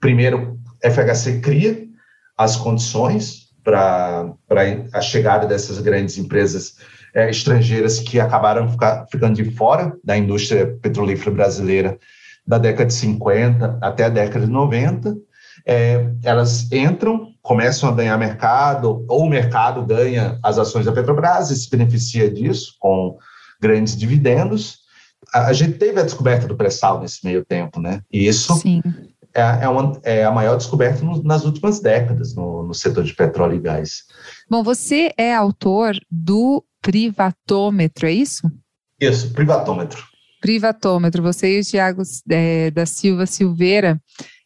primeiro, 0.01 0.59
FHC 0.83 1.40
cria 1.40 1.88
as 2.38 2.57
condições 2.57 3.48
para 3.64 4.33
a 4.92 5.01
chegada 5.01 5.46
dessas 5.46 5.79
grandes 5.81 6.16
empresas 6.16 6.77
é, 7.14 7.29
estrangeiras 7.29 7.98
que 7.98 8.20
acabaram 8.20 8.70
ficar, 8.70 9.07
ficando 9.11 9.35
de 9.35 9.51
fora 9.51 9.94
da 10.05 10.16
indústria 10.16 10.79
petrolífera 10.81 11.33
brasileira 11.33 11.98
da 12.46 12.57
década 12.57 12.87
de 12.87 12.94
50 12.94 13.79
até 13.83 14.05
a 14.05 14.09
década 14.09 14.46
de 14.46 14.53
90. 14.53 15.16
É, 15.66 16.09
elas 16.22 16.70
entram, 16.72 17.33
começam 17.42 17.90
a 17.90 17.92
ganhar 17.92 18.16
mercado, 18.16 19.05
ou 19.09 19.24
o 19.24 19.29
mercado 19.29 19.85
ganha 19.85 20.38
as 20.42 20.59
ações 20.59 20.87
da 20.87 20.92
Petrobras 20.92 21.51
e 21.51 21.57
se 21.57 21.68
beneficia 21.68 22.31
disso 22.31 22.77
com 22.79 23.18
grandes 23.61 23.96
dividendos. 23.96 24.79
A, 25.35 25.53
gente 25.53 25.77
teve 25.77 26.01
a 26.01 26.05
descoberta 26.05 26.46
do 26.46 26.57
pré-sal 26.57 27.01
nesse 27.01 27.22
meio 27.27 27.44
tempo, 27.44 27.81
né? 27.81 28.01
E 28.11 28.27
isso 28.27 28.55
Sim 28.55 28.81
é, 29.38 29.64
é, 29.64 29.68
uma, 29.68 30.01
é 30.03 30.25
a 30.25 30.31
maior 30.31 30.56
descoberta 30.56 31.04
no, 31.04 31.23
nas 31.23 31.44
últimas 31.44 31.81
décadas 31.81 32.35
no, 32.35 32.62
no 32.62 32.75
setor 32.75 33.04
de 33.04 33.15
petróleo 33.15 33.56
e 33.56 33.60
gás. 33.60 34.04
Bom, 34.50 34.62
você 34.62 35.12
é 35.17 35.35
autor 35.35 35.98
do 36.10 36.65
privatômetro, 36.83 38.06
é 38.06 38.12
isso? 38.12 38.50
Isso, 39.00 39.33
privatômetro. 39.33 40.02
Privatômetro, 40.40 41.23
você 41.23 41.56
e 41.56 41.60
o 41.60 41.65
Tiago 41.65 42.02
é, 42.31 42.71
da 42.71 42.87
Silva 42.87 43.27
Silveira. 43.27 44.00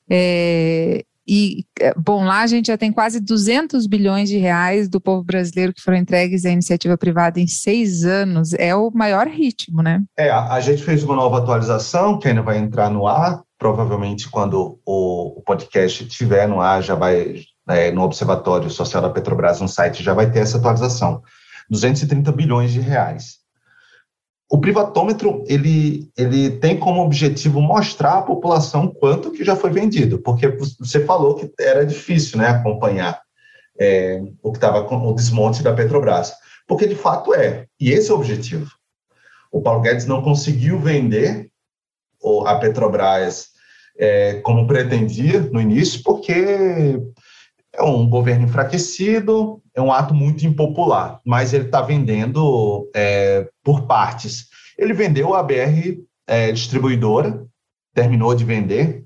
É, 0.08 1.04
e, 1.26 1.64
é, 1.80 1.94
bom, 1.94 2.24
lá 2.24 2.42
a 2.42 2.46
gente 2.46 2.66
já 2.66 2.76
tem 2.76 2.90
quase 2.90 3.20
200 3.20 3.86
bilhões 3.86 4.28
de 4.28 4.38
reais 4.38 4.88
do 4.88 5.00
povo 5.00 5.22
brasileiro 5.22 5.72
que 5.72 5.80
foram 5.80 5.98
entregues 5.98 6.44
à 6.44 6.50
iniciativa 6.50 6.98
privada 6.98 7.38
em 7.38 7.46
seis 7.46 8.04
anos. 8.04 8.52
É 8.54 8.74
o 8.74 8.90
maior 8.90 9.28
ritmo, 9.28 9.82
né? 9.82 10.02
É, 10.18 10.30
a, 10.30 10.54
a 10.54 10.60
gente 10.60 10.82
fez 10.82 11.04
uma 11.04 11.14
nova 11.14 11.38
atualização 11.38 12.18
que 12.18 12.28
ainda 12.28 12.42
vai 12.42 12.58
entrar 12.58 12.90
no 12.90 13.06
ar. 13.06 13.42
Provavelmente, 13.62 14.28
quando 14.28 14.80
o, 14.84 15.38
o 15.38 15.42
podcast 15.42 16.02
estiver 16.02 16.48
no 16.48 16.60
ar, 16.60 16.82
já 16.82 16.96
vai, 16.96 17.44
é, 17.68 17.92
no 17.92 18.02
Observatório 18.02 18.68
Social 18.68 19.00
da 19.00 19.08
Petrobras, 19.08 19.60
no 19.60 19.68
site, 19.68 20.02
já 20.02 20.12
vai 20.12 20.28
ter 20.28 20.40
essa 20.40 20.58
atualização. 20.58 21.22
230 21.70 22.32
bilhões 22.32 22.72
de 22.72 22.80
reais. 22.80 23.36
O 24.50 24.58
privatômetro 24.58 25.44
ele, 25.46 26.10
ele 26.18 26.50
tem 26.58 26.76
como 26.76 27.04
objetivo 27.04 27.60
mostrar 27.60 28.18
à 28.18 28.22
população 28.22 28.88
quanto 28.88 29.30
que 29.30 29.44
já 29.44 29.54
foi 29.54 29.70
vendido, 29.70 30.18
porque 30.18 30.48
você 30.80 31.04
falou 31.04 31.36
que 31.36 31.48
era 31.60 31.86
difícil 31.86 32.38
né, 32.38 32.48
acompanhar 32.48 33.22
é, 33.78 34.20
o 34.42 34.50
que 34.50 34.58
estava 34.58 34.82
com 34.82 35.06
o 35.06 35.14
desmonte 35.14 35.62
da 35.62 35.72
Petrobras, 35.72 36.32
porque 36.66 36.84
de 36.84 36.96
fato 36.96 37.32
é, 37.32 37.68
e 37.78 37.92
esse 37.92 38.10
é 38.10 38.12
o 38.12 38.16
objetivo. 38.16 38.68
O 39.52 39.62
Paulo 39.62 39.82
Guedes 39.82 40.04
não 40.04 40.20
conseguiu 40.20 40.80
vender 40.80 41.48
a 42.44 42.56
Petrobras 42.56 43.51
é, 43.98 44.40
como 44.42 44.66
pretendia 44.66 45.40
no 45.40 45.60
início, 45.60 46.02
porque 46.02 47.00
é 47.74 47.82
um 47.82 48.08
governo 48.08 48.44
enfraquecido, 48.44 49.62
é 49.74 49.80
um 49.80 49.92
ato 49.92 50.14
muito 50.14 50.46
impopular, 50.46 51.20
mas 51.24 51.52
ele 51.52 51.64
está 51.64 51.80
vendendo 51.80 52.88
é, 52.94 53.48
por 53.62 53.86
partes. 53.86 54.48
Ele 54.78 54.92
vendeu 54.92 55.34
a 55.34 55.42
BR 55.42 55.98
é, 56.26 56.52
Distribuidora, 56.52 57.44
terminou 57.94 58.34
de 58.34 58.44
vender 58.44 59.04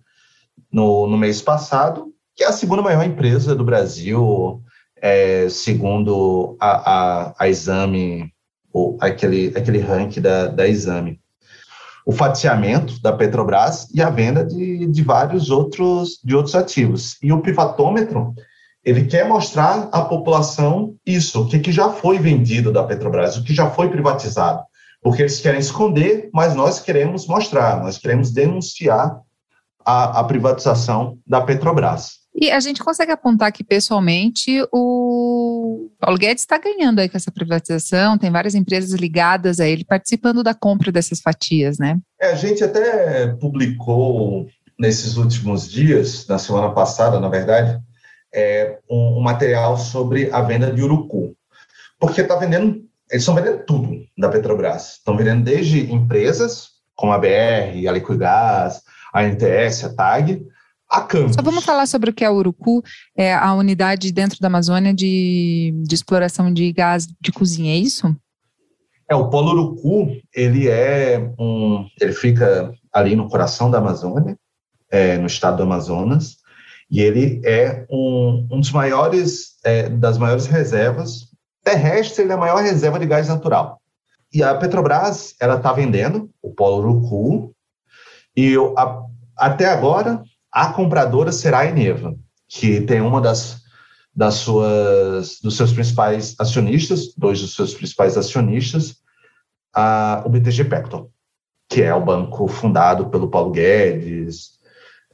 no, 0.73 1.07
no 1.07 1.17
mês 1.17 1.41
passado, 1.41 2.13
que 2.35 2.45
é 2.45 2.49
a 2.49 2.53
segunda 2.53 2.83
maior 2.83 3.05
empresa 3.05 3.55
do 3.55 3.65
Brasil, 3.65 4.63
é, 5.01 5.49
segundo 5.49 6.57
a, 6.61 6.91
a, 6.91 7.35
a 7.39 7.49
Exame, 7.49 8.33
ou 8.73 8.99
aquele, 9.01 9.53
aquele 9.57 9.79
ranking 9.79 10.21
da, 10.21 10.49
da 10.49 10.69
Exame. 10.69 11.21
O 12.07 12.13
fatiamento 12.13 13.03
da 13.03 13.13
Petrobras 13.13 13.89
e 13.93 14.01
a 14.01 14.09
venda 14.09 14.45
de, 14.45 14.87
de 14.87 15.03
vários 15.03 15.51
outros, 15.51 16.21
de 16.25 16.35
outros 16.35 16.55
ativos. 16.55 17.19
E 17.23 17.33
o 17.33 17.43
privatômetro 17.43 18.33
ele 18.87 19.07
quer 19.07 19.27
mostrar 19.27 19.89
à 19.91 20.03
população 20.03 20.95
isso, 21.05 21.43
o 21.43 21.49
que, 21.49 21.59
que 21.59 21.73
já 21.73 21.91
foi 21.91 22.21
vendido 22.21 22.73
da 22.73 22.85
Petrobras, 22.85 23.37
o 23.37 23.43
que 23.43 23.53
já 23.53 23.69
foi 23.69 23.91
privatizado. 23.91 24.63
Porque 25.03 25.23
eles 25.23 25.41
querem 25.41 25.59
esconder, 25.59 26.31
mas 26.33 26.55
nós 26.55 26.79
queremos 26.79 27.27
mostrar, 27.27 27.83
nós 27.83 27.99
queremos 27.99 28.31
denunciar 28.31 29.21
a, 29.85 30.21
a 30.21 30.25
privatização 30.25 31.19
da 31.27 31.41
Petrobras. 31.41 32.26
E 32.39 32.51
a 32.51 32.61
gente 32.61 32.85
consegue 32.85 33.11
apontar 33.11 33.51
que, 33.51 33.65
pessoalmente, 33.65 34.63
o 34.71 35.91
Paulo 35.99 36.19
Guedes 36.19 36.43
está 36.43 36.59
ganhando 36.59 36.99
aí 36.99 37.09
com 37.09 37.17
essa 37.17 37.33
privatização, 37.33 38.19
tem 38.19 38.31
várias 38.31 38.55
empresas 38.55 38.93
ligadas 38.93 39.59
a 39.59 39.67
ele 39.67 39.87
participando 39.87 40.43
da 40.43 40.53
compra 40.53 40.93
dessas 40.93 41.21
fatias, 41.21 41.79
né? 41.79 41.99
É, 42.21 42.33
a 42.33 42.35
gente 42.35 42.63
até 42.63 43.29
publicou 43.29 44.47
nesses 44.79 45.17
últimos 45.17 45.71
dias, 45.71 46.27
na 46.27 46.39
semana 46.39 46.71
passada, 46.73 47.19
na 47.19 47.31
verdade, 47.31 47.81
é, 48.35 48.79
um, 48.91 49.19
um, 49.19 49.23
material 49.23 49.79
sobre 49.79 50.31
a 50.31 50.43
venda 50.43 50.71
de 50.71 50.83
urucu. 50.83 51.35
Porque 51.99 52.21
está 52.21 52.37
vendendo, 52.37 52.85
eles 53.11 53.23
estão 53.23 53.35
vendendo 53.35 53.65
tudo 53.65 54.05
da 54.19 54.29
Petrobras. 54.29 54.97
Estão 54.99 55.17
vendendo 55.17 55.43
desde 55.43 55.91
empresas, 55.91 56.69
como 56.95 57.13
a 57.13 57.19
BR, 57.19 57.89
a 57.89 57.93
Liquigás, 57.93 58.83
a 59.11 59.23
NTS, 59.23 59.85
a 59.85 59.95
TAG, 59.95 60.47
a 60.89 61.01
Campos. 61.03 61.35
Só 61.35 61.43
vamos 61.43 61.65
falar 61.65 61.87
sobre 61.87 62.11
o 62.11 62.13
que 62.13 62.25
é 62.25 62.31
o 62.31 62.35
urucu, 62.35 62.83
é 63.17 63.35
a 63.35 63.53
unidade 63.55 64.13
dentro 64.13 64.39
da 64.41 64.49
Amazônia 64.49 64.95
de, 64.95 65.73
de 65.85 65.95
exploração 65.95 66.53
de 66.53 66.73
gás 66.73 67.07
de 67.21 67.33
cozinha, 67.33 67.75
é 67.75 67.79
isso? 67.79 68.15
É, 69.09 69.15
o 69.15 69.29
Polo 69.29 69.53
Urucu, 69.53 70.21
ele 70.35 70.69
é 70.69 71.19
um, 71.39 71.87
ele 72.01 72.13
fica 72.13 72.73
ali 72.93 73.15
no 73.15 73.29
coração 73.29 73.71
da 73.71 73.79
Amazônia, 73.79 74.37
é, 74.91 75.17
no 75.19 75.27
estado 75.27 75.59
do 75.59 75.63
Amazonas, 75.63 76.39
e 76.91 77.01
ele 77.01 77.41
é 77.45 77.87
um, 77.91 78.49
um 78.51 78.61
dos 78.61 78.73
maiores, 78.73 79.57
é, 79.65 79.89
das 79.89 80.19
maiores 80.19 80.47
reservas 80.47 81.27
terrestre, 81.67 82.23
ele 82.23 82.31
é 82.31 82.35
a 82.35 82.39
maior 82.39 82.63
reserva 82.63 82.97
de 82.97 83.07
gás 83.07 83.29
natural. 83.29 83.81
E 84.33 84.41
a 84.41 84.55
Petrobras, 84.55 85.35
ela 85.41 85.57
está 85.57 85.73
vendendo 85.73 86.31
o 86.41 86.53
Polo 86.53 86.79
Urucu, 86.79 87.53
e 88.37 88.53
eu, 88.53 88.79
a, 88.79 89.03
até 89.37 89.67
agora 89.67 90.23
a 90.57 90.73
compradora 90.73 91.33
será 91.33 91.59
a 91.59 91.67
Eneva, 91.67 92.17
que 92.49 92.81
tem 92.81 93.03
uma 93.03 93.21
das, 93.21 93.61
das 94.15 94.37
suas, 94.37 95.39
dos 95.43 95.55
seus 95.55 95.71
principais 95.71 96.35
acionistas, 96.39 97.13
dois 97.15 97.43
dos 97.43 97.55
seus 97.55 97.75
principais 97.75 98.17
acionistas, 98.17 98.97
a, 99.75 100.23
o 100.25 100.31
BTG 100.31 100.65
Pactual, 100.65 101.11
que 101.69 101.83
é 101.83 101.95
o 101.95 102.03
banco 102.03 102.49
fundado 102.49 103.11
pelo 103.11 103.29
Paulo 103.29 103.51
Guedes, 103.51 104.53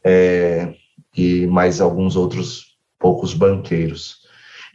é, 0.05 0.75
e 1.17 1.45
mais 1.49 1.81
alguns 1.81 2.15
outros 2.15 2.77
poucos 2.97 3.35
banqueiros. 3.35 4.19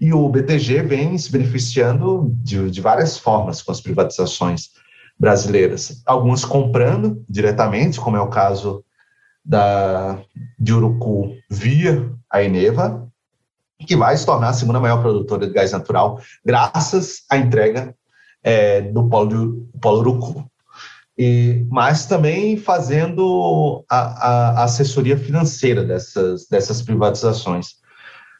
E 0.01 0.11
o 0.11 0.27
BTG 0.27 0.81
vem 0.81 1.17
se 1.17 1.31
beneficiando 1.31 2.29
de, 2.43 2.69
de 2.69 2.81
várias 2.81 3.17
formas 3.17 3.61
com 3.61 3.71
as 3.71 3.79
privatizações 3.79 4.71
brasileiras. 5.17 6.03
Alguns 6.05 6.43
comprando 6.43 7.23
diretamente, 7.29 8.01
como 8.01 8.17
é 8.17 8.21
o 8.21 8.29
caso 8.29 8.83
da, 9.47 10.19
de 10.59 10.73
Urucu 10.73 11.35
via 11.49 12.11
a 12.29 12.43
Eneva, 12.43 13.07
que 13.79 13.95
vai 13.95 14.17
se 14.17 14.25
tornar 14.25 14.49
a 14.49 14.53
segunda 14.53 14.79
maior 14.79 15.01
produtora 15.01 15.47
de 15.47 15.53
gás 15.53 15.71
natural, 15.71 16.19
graças 16.45 17.23
à 17.29 17.37
entrega 17.37 17.95
é, 18.43 18.81
do 18.81 19.07
polo, 19.07 19.67
polo 19.79 19.99
Urucu 19.99 20.45
e, 21.17 21.65
mas 21.69 22.05
também 22.05 22.57
fazendo 22.57 23.83
a, 23.89 24.59
a, 24.59 24.63
assessoria 24.65 25.17
financeira 25.17 25.83
dessas, 25.83 26.47
dessas 26.47 26.81
privatizações. 26.81 27.77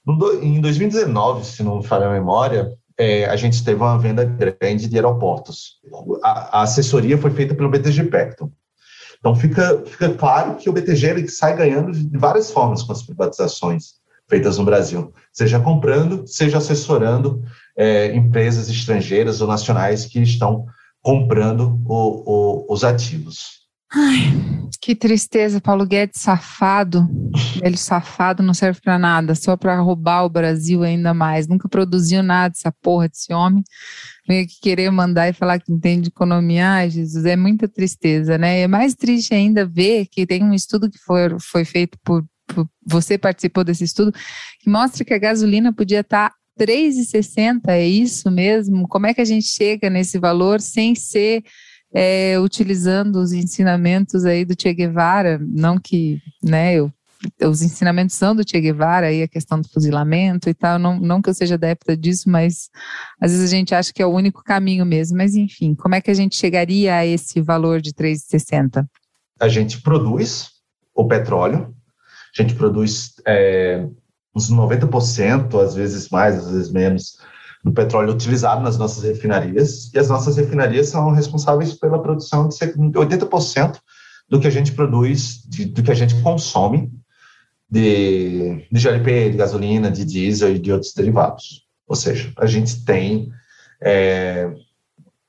No, 0.06 0.44
em 0.44 0.62
2019, 0.62 1.46
se 1.46 1.64
não 1.64 1.78
me 1.78 1.84
falha 1.84 2.08
a 2.08 2.14
memória, 2.14 2.72
é, 2.98 3.26
a 3.26 3.36
gente 3.36 3.64
teve 3.64 3.82
uma 3.82 3.98
venda 3.98 4.24
grande 4.24 4.88
de 4.88 4.96
aeroportos. 4.96 5.80
A, 6.24 6.60
a 6.60 6.62
assessoria 6.62 7.18
foi 7.18 7.32
feita 7.32 7.56
pelo 7.56 7.70
BTG 7.70 8.04
Pactual. 8.06 8.52
Então, 9.20 9.36
fica, 9.36 9.84
fica 9.86 10.14
claro 10.14 10.56
que 10.56 10.70
o 10.70 10.74
BTG 10.74 11.08
ele 11.08 11.28
sai 11.28 11.56
ganhando 11.56 11.92
de 11.92 12.18
várias 12.18 12.52
formas 12.52 12.84
com 12.84 12.92
as 12.92 13.04
privatizações 13.04 13.98
feitas 14.30 14.58
no 14.58 14.66
Brasil, 14.66 15.14
seja 15.32 15.60
comprando, 15.60 16.28
seja 16.28 16.58
assessorando 16.58 17.42
é, 17.78 18.14
empresas 18.14 18.70
estrangeiras 18.70 19.40
ou 19.42 19.48
nacionais 19.48 20.06
que 20.06 20.20
estão 20.22 20.66
comprando 21.02 21.82
o, 21.86 22.66
o, 22.66 22.74
os 22.74 22.84
ativos. 22.84 23.58
Ai, 23.94 24.34
que 24.82 24.94
tristeza, 24.94 25.62
Paulo 25.62 25.86
Guedes 25.86 26.20
safado, 26.20 27.08
ele 27.64 27.78
safado 27.78 28.44
não 28.44 28.54
serve 28.54 28.82
para 28.82 29.00
nada, 29.00 29.34
só 29.34 29.56
para 29.56 29.80
roubar 29.80 30.26
o 30.26 30.30
Brasil 30.30 30.84
ainda 30.84 31.14
mais. 31.14 31.48
Nunca 31.48 31.70
produziu 31.70 32.22
nada 32.22 32.54
essa 32.58 32.72
porra 32.82 33.08
desse 33.08 33.34
homem. 33.34 33.64
Vem 34.28 34.42
aqui 34.42 34.60
querer 34.62 34.92
mandar 34.92 35.30
e 35.30 35.34
falar 35.34 35.60
que 35.60 35.72
entende 35.72 36.10
economia, 36.10 36.70
ai, 36.70 36.90
Jesus, 36.90 37.26
é 37.26 37.36
muita 37.36 37.68
tristeza, 37.68 38.38
né? 38.38 38.62
É 38.62 38.68
mais 38.68 38.94
triste 38.94 39.34
ainda 39.34 39.66
ver 39.66 40.08
que 40.08 40.26
tem 40.26 40.44
um 40.44 40.54
estudo 40.54 40.90
que 40.90 40.98
foi, 40.98 41.40
foi 41.40 41.64
feito 41.64 41.98
por, 42.04 42.26
por 42.46 42.68
você 42.86 43.18
participou 43.18 43.64
desse 43.64 43.86
estudo 43.86 44.12
que 44.60 44.70
mostra 44.70 45.06
que 45.06 45.14
a 45.14 45.18
gasolina 45.18 45.72
podia 45.72 46.02
estar 46.02 46.30
tá 46.30 46.36
3,60, 46.58 47.70
é 47.70 47.88
isso 47.88 48.30
mesmo? 48.32 48.88
Como 48.88 49.06
é 49.06 49.14
que 49.14 49.22
a 49.22 49.26
gente 49.26 49.48
chega 49.48 49.90
nesse 49.90 50.18
valor 50.18 50.60
sem 50.60 50.96
ser 50.96 51.44
é, 51.94 52.38
utilizando 52.40 53.18
os 53.18 53.32
ensinamentos 53.32 54.26
aí 54.26 54.44
do 54.44 54.60
Che 54.60 54.74
Guevara? 54.74 55.40
Não 55.40 55.80
que, 55.80 56.20
né, 56.44 56.74
eu, 56.74 56.92
os 57.44 57.62
ensinamentos 57.62 58.16
são 58.16 58.36
do 58.36 58.48
Che 58.48 58.60
Guevara, 58.60 59.08
aí 59.08 59.24
a 59.24 59.28
questão 59.28 59.60
do 59.60 59.68
fuzilamento 59.70 60.50
e 60.50 60.54
tal, 60.54 60.78
não, 60.78 61.00
não 61.00 61.22
que 61.22 61.30
eu 61.30 61.34
seja 61.34 61.56
adepta 61.56 61.98
disso, 61.98 62.30
mas 62.30 62.70
às 63.20 63.32
vezes 63.32 63.52
a 63.52 63.56
gente 63.56 63.74
acha 63.74 63.92
que 63.92 64.02
é 64.02 64.06
o 64.06 64.14
único 64.14 64.44
caminho 64.44 64.86
mesmo. 64.86 65.18
Mas 65.18 65.36
enfim, 65.36 65.74
como 65.76 65.96
é 65.96 66.02
que 66.02 66.12
a 66.12 66.14
gente 66.14 66.36
chegaria 66.36 66.96
a 66.96 67.06
esse 67.06 67.42
valor 67.42 67.82
de 67.82 67.94
3,60? 67.94 68.86
A 69.40 69.48
gente 69.48 69.82
produz 69.82 70.50
o 70.94 71.08
petróleo, 71.08 71.74
a 72.38 72.42
gente 72.42 72.56
produz 72.56 73.14
é, 73.26 73.86
uns 74.36 74.52
90%, 74.52 75.60
às 75.62 75.76
vezes 75.76 76.10
mais, 76.10 76.38
às 76.38 76.52
vezes 76.52 76.72
menos, 76.72 77.18
do 77.64 77.72
petróleo 77.72 78.14
utilizado 78.14 78.62
nas 78.62 78.78
nossas 78.78 79.04
refinarias, 79.04 79.92
e 79.94 80.00
as 80.00 80.10
nossas 80.10 80.38
refinarias 80.38 80.90
são 80.90 81.12
responsáveis 81.12 81.74
pela 81.74 82.02
produção 82.02 82.48
de 82.48 82.56
80% 82.56 83.80
do 84.30 84.40
que 84.40 84.48
a 84.48 84.52
gente 84.52 84.74
produz, 84.74 85.42
de, 85.48 85.66
do 85.66 85.82
que 85.82 85.92
a 85.92 85.96
gente 85.96 86.22
consome 86.22 86.92
de, 87.70 88.66
de 88.72 88.80
GLP, 88.80 89.32
de 89.32 89.38
gasolina, 89.38 89.92
de 89.92 90.06
diesel 90.06 90.56
e 90.56 90.60
de 90.60 90.72
outros 90.72 90.94
derivados. 90.94 91.66
Ou 91.88 91.96
seja, 91.96 92.32
a 92.38 92.46
gente 92.46 92.84
tem 92.86 93.32
é, 93.82 94.50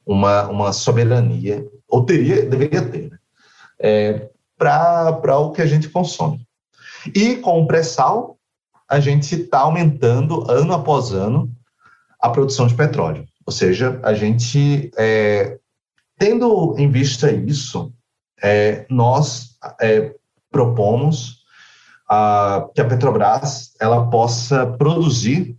uma, 0.07 0.49
uma 0.49 0.73
soberania, 0.73 1.67
ou 1.89 2.05
teria, 2.05 2.47
deveria 2.47 2.83
ter, 2.83 3.11
né? 3.11 3.19
é, 3.79 4.29
para 4.57 5.39
o 5.39 5.53
que 5.53 5.63
a 5.63 5.67
gente 5.67 5.89
consome. 5.89 6.47
E 7.15 7.37
com 7.37 7.63
o 7.63 7.67
pré-sal, 7.67 8.39
a 8.89 8.99
gente 8.99 9.35
está 9.35 9.61
aumentando 9.61 10.51
ano 10.51 10.73
após 10.73 11.13
ano 11.13 11.51
a 12.21 12.31
produção 12.31 12.67
de 12.67 12.75
petróleo. 12.75 13.27
Ou 13.47 13.53
seja, 13.53 14.01
a 14.03 14.15
gente, 14.15 14.91
é, 14.97 15.59
tendo 16.19 16.75
em 16.79 16.91
vista 16.91 17.31
isso, 17.31 17.93
é, 18.43 18.87
nós 18.89 19.57
é, 19.81 20.15
propomos 20.51 21.38
a, 22.09 22.69
que 22.75 22.81
a 22.81 22.85
Petrobras 22.85 23.73
ela 23.81 24.09
possa 24.09 24.67
produzir 24.67 25.57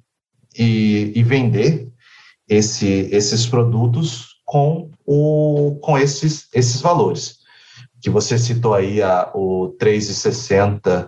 e, 0.58 1.12
e 1.16 1.24
vender 1.24 1.89
esse, 2.47 3.08
esses 3.12 3.45
produtos 3.45 4.39
com, 4.45 4.89
o, 5.06 5.78
com 5.82 5.97
esses, 5.97 6.47
esses 6.54 6.82
valores. 6.82 7.39
Que 8.02 8.10
você 8.10 8.38
citou 8.38 8.74
aí 8.74 9.02
a, 9.02 9.30
o 9.36 9.76
3,60 9.80 11.08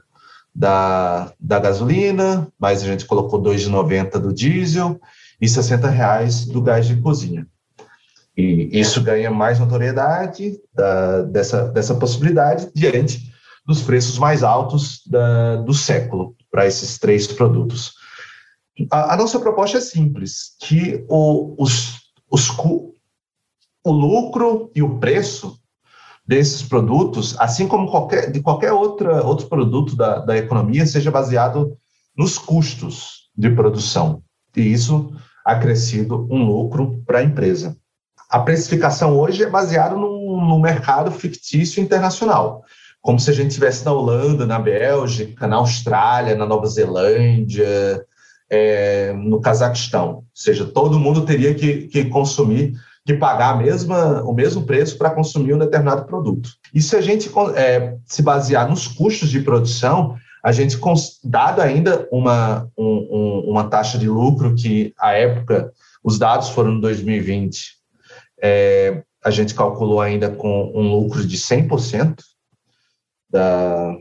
da, 0.53 1.33
da 1.39 1.59
gasolina, 1.59 2.47
mas 2.59 2.83
a 2.83 2.85
gente 2.85 3.05
colocou 3.05 3.41
2,90 3.41 4.19
do 4.19 4.33
diesel 4.33 4.99
e 5.39 5.47
60 5.47 5.89
reais 5.89 6.45
do 6.45 6.61
gás 6.61 6.85
de 6.85 6.97
cozinha. 6.97 7.47
E 8.37 8.69
isso 8.79 9.01
ganha 9.01 9.31
mais 9.31 9.59
notoriedade 9.59 10.59
da, 10.73 11.23
dessa, 11.23 11.67
dessa 11.69 11.95
possibilidade 11.95 12.69
diante 12.75 13.30
dos 13.65 13.81
preços 13.81 14.17
mais 14.17 14.43
altos 14.43 15.01
da, 15.05 15.57
do 15.57 15.73
século 15.73 16.35
para 16.49 16.65
esses 16.65 16.97
três 16.97 17.27
produtos. 17.27 17.93
A, 18.91 19.13
a, 19.13 19.17
nossa 19.17 19.39
proposta 19.39 19.77
é 19.77 19.81
simples, 19.81 20.55
que 20.59 21.05
o, 21.07 21.55
os, 21.61 21.99
os, 22.29 22.49
o 23.83 23.91
lucro 23.91 24.71
e 24.75 24.81
o 24.81 24.99
preço 24.99 25.59
desses 26.25 26.63
produtos, 26.63 27.35
assim 27.39 27.67
como 27.67 27.89
qualquer, 27.89 28.31
de 28.31 28.41
qualquer 28.41 28.71
outra, 28.71 29.23
outro 29.25 29.47
produto 29.47 29.95
da, 29.95 30.19
da 30.19 30.37
economia, 30.37 30.85
seja 30.85 31.11
baseado 31.11 31.77
nos 32.17 32.37
custos 32.37 33.29
de 33.35 33.49
produção. 33.49 34.23
E 34.55 34.61
isso 34.61 35.13
acrescido 35.45 36.27
um 36.29 36.43
lucro 36.45 37.01
para 37.05 37.19
a 37.19 37.23
empresa. 37.23 37.77
A 38.29 38.39
precificação 38.39 39.17
hoje 39.17 39.43
é 39.43 39.49
baseada 39.49 39.95
no, 39.95 40.39
no 40.47 40.59
mercado 40.59 41.11
fictício 41.11 41.83
internacional, 41.83 42.63
como 43.01 43.19
se 43.19 43.29
a 43.31 43.33
gente 43.33 43.49
estivesse 43.49 43.83
na 43.83 43.91
Holanda, 43.91 44.45
na 44.45 44.59
Bélgica, 44.59 45.47
na 45.47 45.55
Austrália, 45.57 46.35
na 46.35 46.45
Nova 46.45 46.67
Zelândia, 46.67 48.05
é, 48.49 49.13
no 49.13 49.41
Cazaquistão. 49.41 50.09
Ou 50.09 50.25
seja, 50.33 50.65
todo 50.65 50.99
mundo 50.99 51.25
teria 51.25 51.55
que, 51.55 51.87
que 51.87 52.05
consumir, 52.05 52.73
que 53.05 53.15
pagar 53.15 53.57
mesma, 53.57 54.21
o 54.21 54.33
mesmo 54.33 54.63
preço 54.63 54.97
para 54.97 55.09
consumir 55.09 55.55
um 55.55 55.59
determinado 55.59 56.05
produto. 56.05 56.51
E 56.73 56.81
se 56.81 56.95
a 56.95 57.01
gente 57.01 57.29
é, 57.55 57.95
se 58.05 58.21
basear 58.21 58.69
nos 58.69 58.87
custos 58.87 59.29
de 59.29 59.39
produção, 59.39 60.15
a 60.43 60.51
gente, 60.51 60.77
dado 61.23 61.61
ainda 61.61 62.07
uma, 62.11 62.67
um, 62.77 63.45
uma 63.47 63.67
taxa 63.67 63.97
de 63.97 64.07
lucro 64.07 64.53
que, 64.55 64.93
à 64.99 65.13
época, 65.13 65.71
os 66.03 66.19
dados 66.19 66.49
foram 66.49 66.73
em 66.73 66.79
2020, 66.79 67.77
é, 68.41 69.03
a 69.23 69.29
gente 69.29 69.53
calculou 69.53 70.01
ainda 70.01 70.29
com 70.29 70.71
um 70.73 70.91
lucro 70.91 71.25
de 71.25 71.37
100% 71.37 72.15
da, 73.31 73.95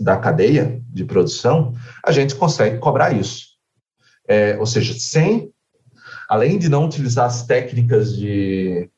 da 0.00 0.16
cadeia 0.16 0.80
de 0.88 1.04
produção, 1.04 1.74
a 2.04 2.10
gente 2.12 2.34
consegue 2.34 2.78
cobrar 2.78 3.12
isso. 3.12 3.48
É, 4.26 4.56
ou 4.58 4.66
seja, 4.66 4.94
sem, 4.98 5.52
além 6.28 6.58
de 6.58 6.68
não 6.68 6.84
utilizar 6.84 7.26
as 7.26 7.46
técnicas 7.46 8.16
de, 8.16 8.90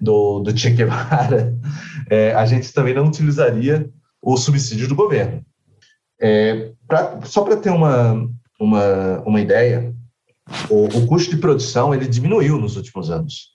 do, 0.00 0.40
do 0.40 0.56
Che 0.56 0.70
Guevara, 0.70 1.56
é, 2.10 2.34
a 2.34 2.46
gente 2.46 2.72
também 2.72 2.94
não 2.94 3.06
utilizaria 3.06 3.90
o 4.22 4.36
subsídio 4.36 4.88
do 4.88 4.94
governo. 4.94 5.44
É, 6.20 6.72
pra, 6.86 7.20
só 7.24 7.42
para 7.42 7.56
ter 7.56 7.70
uma, 7.70 8.28
uma, 8.58 9.20
uma 9.26 9.40
ideia, 9.40 9.94
o, 10.70 10.84
o, 10.84 11.06
custo 11.06 11.34
de 11.34 11.40
produção 11.40 11.94
ele 11.94 12.06
diminuiu 12.06 12.58
nos 12.58 12.76
últimos 12.76 13.10
anos, 13.10 13.53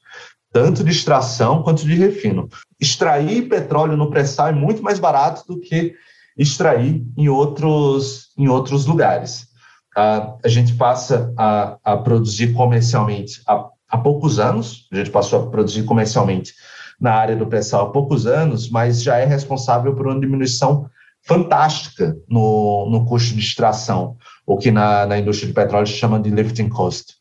tanto 0.51 0.83
de 0.83 0.91
extração 0.91 1.63
quanto 1.63 1.85
de 1.85 1.95
refino. 1.95 2.49
Extrair 2.79 3.47
petróleo 3.47 3.95
no 3.95 4.09
pré-sal 4.09 4.47
é 4.47 4.51
muito 4.51 4.81
mais 4.81 4.99
barato 4.99 5.43
do 5.47 5.59
que 5.59 5.93
extrair 6.37 7.05
em 7.17 7.29
outros, 7.29 8.29
em 8.37 8.47
outros 8.47 8.85
lugares. 8.85 9.47
a 9.95 10.37
a 10.43 10.47
gente 10.47 10.73
passa 10.75 11.33
a, 11.37 11.77
a 11.83 11.97
produzir 11.97 12.53
comercialmente 12.53 13.41
há, 13.47 13.67
há 13.89 13.97
poucos 13.97 14.39
anos, 14.39 14.87
a 14.91 14.95
gente 14.95 15.11
passou 15.11 15.43
a 15.43 15.49
produzir 15.49 15.83
comercialmente 15.83 16.53
na 16.99 17.13
área 17.13 17.35
do 17.35 17.47
pré-sal 17.47 17.87
há 17.87 17.91
poucos 17.91 18.25
anos, 18.25 18.69
mas 18.69 19.01
já 19.01 19.17
é 19.17 19.25
responsável 19.25 19.95
por 19.95 20.07
uma 20.07 20.19
diminuição 20.19 20.89
fantástica 21.21 22.17
no, 22.27 22.89
no 22.89 23.05
custo 23.05 23.35
de 23.35 23.41
extração, 23.41 24.17
o 24.45 24.57
que 24.57 24.71
na, 24.71 25.05
na 25.05 25.17
indústria 25.17 25.47
de 25.47 25.53
petróleo 25.53 25.87
se 25.87 25.93
chama 25.93 26.19
de 26.19 26.29
lifting 26.29 26.69
cost. 26.69 27.15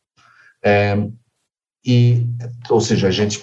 É, 0.63 0.97
e, 1.89 2.27
ou 2.69 2.83
seja, 2.83 3.09
a 3.09 3.11
gente, 3.11 3.43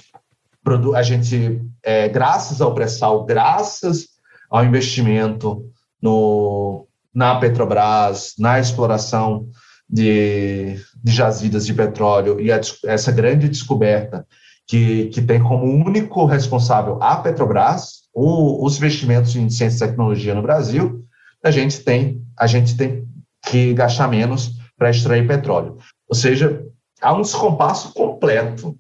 a 0.94 1.02
gente 1.02 1.60
é, 1.82 2.08
graças 2.08 2.62
ao 2.62 2.76
pré-sal, 2.76 3.26
graças 3.26 4.10
ao 4.52 4.64
investimento 4.64 5.66
no, 6.00 6.88
na 7.12 7.40
Petrobras, 7.40 8.36
na 8.38 8.60
exploração 8.60 9.48
de, 9.90 10.80
de 11.04 11.12
jazidas 11.12 11.66
de 11.66 11.74
petróleo 11.74 12.40
e 12.40 12.52
a, 12.52 12.62
essa 12.86 13.12
grande 13.12 13.50
descoberta 13.50 14.28
que, 14.68 15.08
que 15.08 15.24
tem 15.24 15.42
como 15.42 15.66
único 15.66 16.26
responsável 16.26 17.02
a 17.02 17.16
Petrobras, 17.16 18.04
o, 18.14 18.64
os 18.64 18.78
investimentos 18.78 19.36
em 19.36 19.50
ciência 19.50 19.86
e 19.86 19.88
tecnologia 19.88 20.36
no 20.36 20.44
Brasil, 20.44 21.04
a 21.44 21.50
gente 21.50 21.80
tem, 21.80 22.22
a 22.38 22.46
gente 22.46 22.78
tem 22.78 23.08
que 23.48 23.74
gastar 23.74 24.08
menos 24.08 24.52
para 24.78 24.92
extrair 24.92 25.28
petróleo. 25.28 25.78
Ou 26.08 26.16
seja, 26.16 26.64
há 27.06 27.14
um 27.14 27.22
descompasso 27.22 27.94
completo 27.94 28.76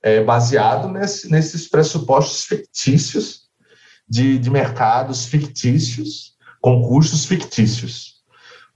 é, 0.00 0.22
baseado 0.22 0.88
nesse, 0.88 1.28
nesses 1.28 1.68
pressupostos 1.68 2.44
fictícios 2.44 3.48
de, 4.08 4.38
de 4.38 4.48
mercados 4.48 5.26
fictícios 5.26 6.36
com 6.60 6.80
custos 6.80 7.24
fictícios. 7.24 8.22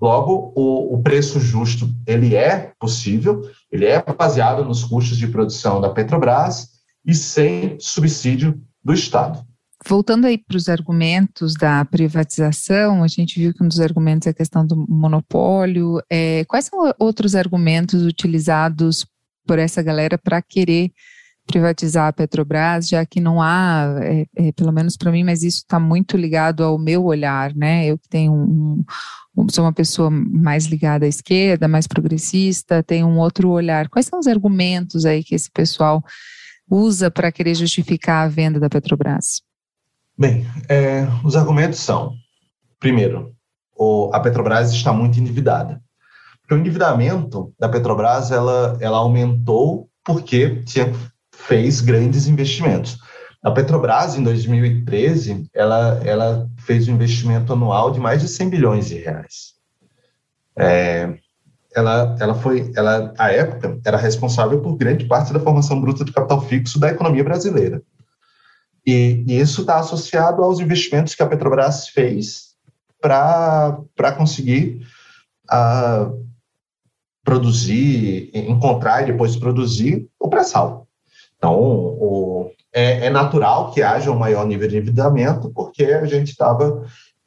Logo, 0.01 0.53
o, 0.57 0.95
o, 0.95 1.03
preço 1.03 1.39
justo 1.39 1.89
ele 2.05 2.35
é 2.35 2.73
possível, 2.81 3.43
ele 3.71 3.87
é 3.87 4.03
baseado 4.03 4.65
nos 4.65 4.83
custos 4.83 5.17
de 5.17 5.29
produção 5.29 5.81
da 5.81 5.91
Petrobras 5.91 6.71
e 7.05 7.15
sem 7.15 7.79
subsídio 7.79 8.61
do 8.83 8.93
Estado. 8.93 9.45
Voltando 9.87 10.27
aí 10.27 10.37
para 10.37 10.57
os 10.57 10.69
argumentos 10.69 11.55
da 11.55 11.85
privatização, 11.85 13.03
a 13.03 13.09
gente 13.09 13.41
viu 13.41 13.55
que 13.55 13.65
um 13.65 13.69
dos 13.69 13.81
argumentos 13.81 14.27
é 14.27 14.31
a 14.31 14.35
questão 14.35 14.67
do 14.67 14.77
monopólio. 14.89 16.03
É, 16.11 16.45
quais 16.45 16.67
são 16.67 16.93
outros 16.99 17.35
argumentos 17.35 18.03
utilizados 18.05 19.07
por 19.47 19.59
essa 19.59 19.83
galera 19.83 20.19
para 20.19 20.43
querer 20.43 20.93
privatizar 21.47 22.07
a 22.07 22.13
Petrobras, 22.13 22.89
já 22.89 23.05
que 23.05 23.21
não 23.21 23.43
há, 23.43 23.99
é, 24.03 24.27
é, 24.37 24.53
pelo 24.53 24.71
menos 24.71 24.97
para 24.97 25.11
mim, 25.11 25.25
mas 25.25 25.43
isso 25.43 25.59
está 25.59 25.81
muito 25.81 26.17
ligado 26.17 26.63
ao 26.63 26.79
meu 26.79 27.05
olhar, 27.05 27.55
né? 27.57 27.87
Eu 27.87 27.99
que 27.99 28.09
tenho 28.09 28.33
um, 28.33 28.85
sou 29.51 29.65
uma 29.65 29.73
pessoa 29.73 30.11
mais 30.11 30.67
ligada 30.67 31.07
à 31.07 31.09
esquerda, 31.09 31.67
mais 31.67 31.87
progressista, 31.87 32.83
tenho 32.83 33.07
um 33.09 33.19
outro 33.19 33.49
olhar. 33.49 33.89
Quais 33.89 34.07
são 34.07 34.21
os 34.21 34.27
argumentos 34.27 35.05
aí 35.05 35.25
que 35.25 35.35
esse 35.35 35.51
pessoal 35.51 36.05
usa 36.71 37.11
para 37.11 37.33
querer 37.33 37.55
justificar 37.55 38.27
a 38.27 38.29
venda 38.29 38.61
da 38.61 38.69
Petrobras? 38.69 39.43
Bem, 40.21 40.47
é, 40.69 41.07
os 41.25 41.35
argumentos 41.35 41.79
são: 41.81 42.13
primeiro, 42.79 43.35
o, 43.75 44.11
a 44.13 44.21
Petrobras 44.21 44.71
está 44.71 44.93
muito 44.93 45.19
endividada. 45.19 45.81
Porque 46.43 46.53
o 46.53 46.59
endividamento 46.59 47.55
da 47.59 47.71
Petrobras 47.71 48.31
ela, 48.31 48.77
ela 48.83 48.99
aumentou 48.99 49.89
porque 50.05 50.63
tinha, 50.65 50.93
fez 51.33 51.81
grandes 51.81 52.27
investimentos. 52.27 52.99
A 53.43 53.51
Petrobras, 53.51 54.15
em 54.15 54.23
2013, 54.23 55.49
ela, 55.55 55.99
ela 56.05 56.47
fez 56.59 56.87
um 56.87 56.93
investimento 56.93 57.55
anual 57.55 57.91
de 57.91 57.99
mais 57.99 58.21
de 58.21 58.29
100 58.29 58.51
bilhões 58.51 58.89
de 58.89 58.97
reais. 58.97 59.55
É, 60.55 61.15
ela, 61.75 62.15
ela 62.21 62.35
foi, 62.35 62.71
ela, 62.77 63.15
à 63.17 63.33
época, 63.33 63.81
era 63.87 63.97
responsável 63.97 64.61
por 64.61 64.77
grande 64.77 65.07
parte 65.07 65.33
da 65.33 65.41
formação 65.41 65.81
bruta 65.81 66.05
de 66.05 66.13
capital 66.13 66.43
fixo 66.43 66.79
da 66.79 66.91
economia 66.91 67.25
brasileira. 67.25 67.83
E, 68.87 69.25
e 69.27 69.41
isso 69.41 69.63
está 69.63 69.79
associado 69.79 70.43
aos 70.43 70.61
investimentos 70.61 71.15
que 71.15 71.23
a 71.23 71.27
Petrobras 71.27 71.89
fez 71.89 72.51
para 73.01 74.13
conseguir 74.17 74.87
uh, 75.51 76.27
produzir, 77.25 78.31
encontrar 78.35 79.03
e 79.03 79.13
depois 79.13 79.37
produzir 79.37 80.09
o 80.19 80.29
pré-sal. 80.29 80.87
Então, 81.37 81.59
o, 81.59 82.51
é, 82.73 83.07
é, 83.07 83.11
natural 83.11 83.71
que 83.71 83.83
haja 83.83 84.11
um 84.11 84.19
maior 84.19 84.47
nível 84.47 84.69
de 84.69 84.77
endividamento, 84.77 85.51
porque 85.51 85.85
a 85.85 86.05
gente 86.05 86.31
estava 86.31 86.85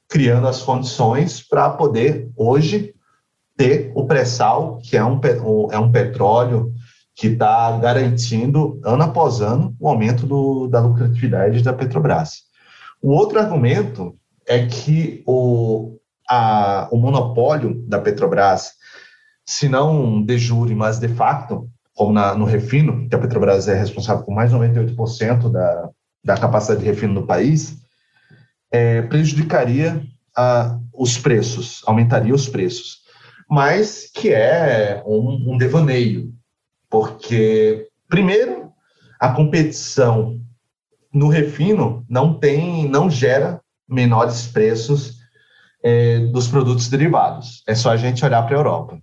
criando 0.08 0.48
as 0.48 0.62
condições 0.62 1.42
para 1.42 1.70
poder, 1.70 2.30
hoje, 2.36 2.94
ter 3.58 3.92
o 3.96 4.06
pré-sal, 4.06 4.80
que 4.84 4.96
é 4.98 5.04
um, 5.04 5.20
é 5.72 5.80
um 5.80 5.92
petróleo 5.92 6.73
que 7.16 7.28
está 7.28 7.78
garantindo, 7.78 8.80
ano 8.84 9.04
após 9.04 9.42
ano, 9.42 9.76
o 9.80 9.88
aumento 9.88 10.26
do, 10.26 10.68
da 10.68 10.80
lucratividade 10.80 11.62
da 11.62 11.74
Petrobras. 11.74 12.44
O 13.02 13.12
outro 13.12 13.40
argumento 13.40 14.18
é 14.48 14.66
que 14.66 15.24
o, 15.28 15.98
a, 16.30 16.88
o 16.92 16.98
monopólio 16.98 17.84
da 17.88 18.00
Petrobras, 18.00 18.72
se 19.46 19.70
não 19.70 20.24
de 20.24 20.38
jure, 20.38 20.74
mas 20.74 21.00
de 21.00 21.08
facto, 21.08 21.70
como 21.94 22.12
na, 22.12 22.34
no 22.34 22.46
refino, 22.46 23.08
que 23.08 23.16
a 23.16 23.20
Petrobras 23.20 23.68
é 23.68 23.76
responsável 23.76 24.24
por 24.24 24.34
mais 24.34 24.50
de 24.50 24.58
98% 24.58 25.52
da, 25.52 25.90
da 26.24 26.38
capacidade 26.38 26.80
de 26.80 26.86
refino 26.88 27.14
no 27.14 27.28
país, 27.28 27.78
é, 28.72 29.04
prejudicaria 29.04 30.02
a, 30.36 30.80
os 30.94 31.18
preços, 31.18 31.82
aumentaria 31.86 32.34
os 32.34 32.50
preços. 32.50 33.04
Mas 33.50 34.10
que 34.12 34.34
é 34.34 35.04
um, 35.06 35.54
um 35.54 35.58
devaneio, 35.58 36.33
porque, 36.94 37.88
primeiro, 38.08 38.72
a 39.20 39.34
competição 39.34 40.40
no 41.12 41.28
refino 41.28 42.06
não 42.08 42.38
tem, 42.38 42.88
não 42.88 43.10
gera 43.10 43.60
menores 43.90 44.46
preços 44.46 45.18
é, 45.84 46.20
dos 46.28 46.48
produtos 46.48 46.88
derivados. 46.90 47.64
É 47.68 47.74
só 47.74 47.90
a 47.90 47.98
gente 47.98 48.24
olhar 48.24 48.44
para 48.44 48.56
a 48.56 48.60
Europa. 48.60 49.00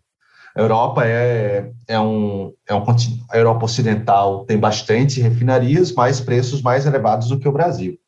A 0.54 0.60
Europa 0.60 1.04
é, 1.04 1.72
é, 1.88 1.98
um, 1.98 2.54
é 2.68 2.72
um 2.72 2.84
a 3.28 3.36
Europa 3.36 3.64
ocidental 3.64 4.44
tem 4.44 4.56
bastante 4.56 5.20
refinarias, 5.20 5.90
mas 5.90 6.20
preços 6.20 6.62
mais 6.62 6.86
elevados 6.86 7.26
do 7.26 7.40
que 7.40 7.48
o 7.48 7.52
Brasil, 7.52 7.98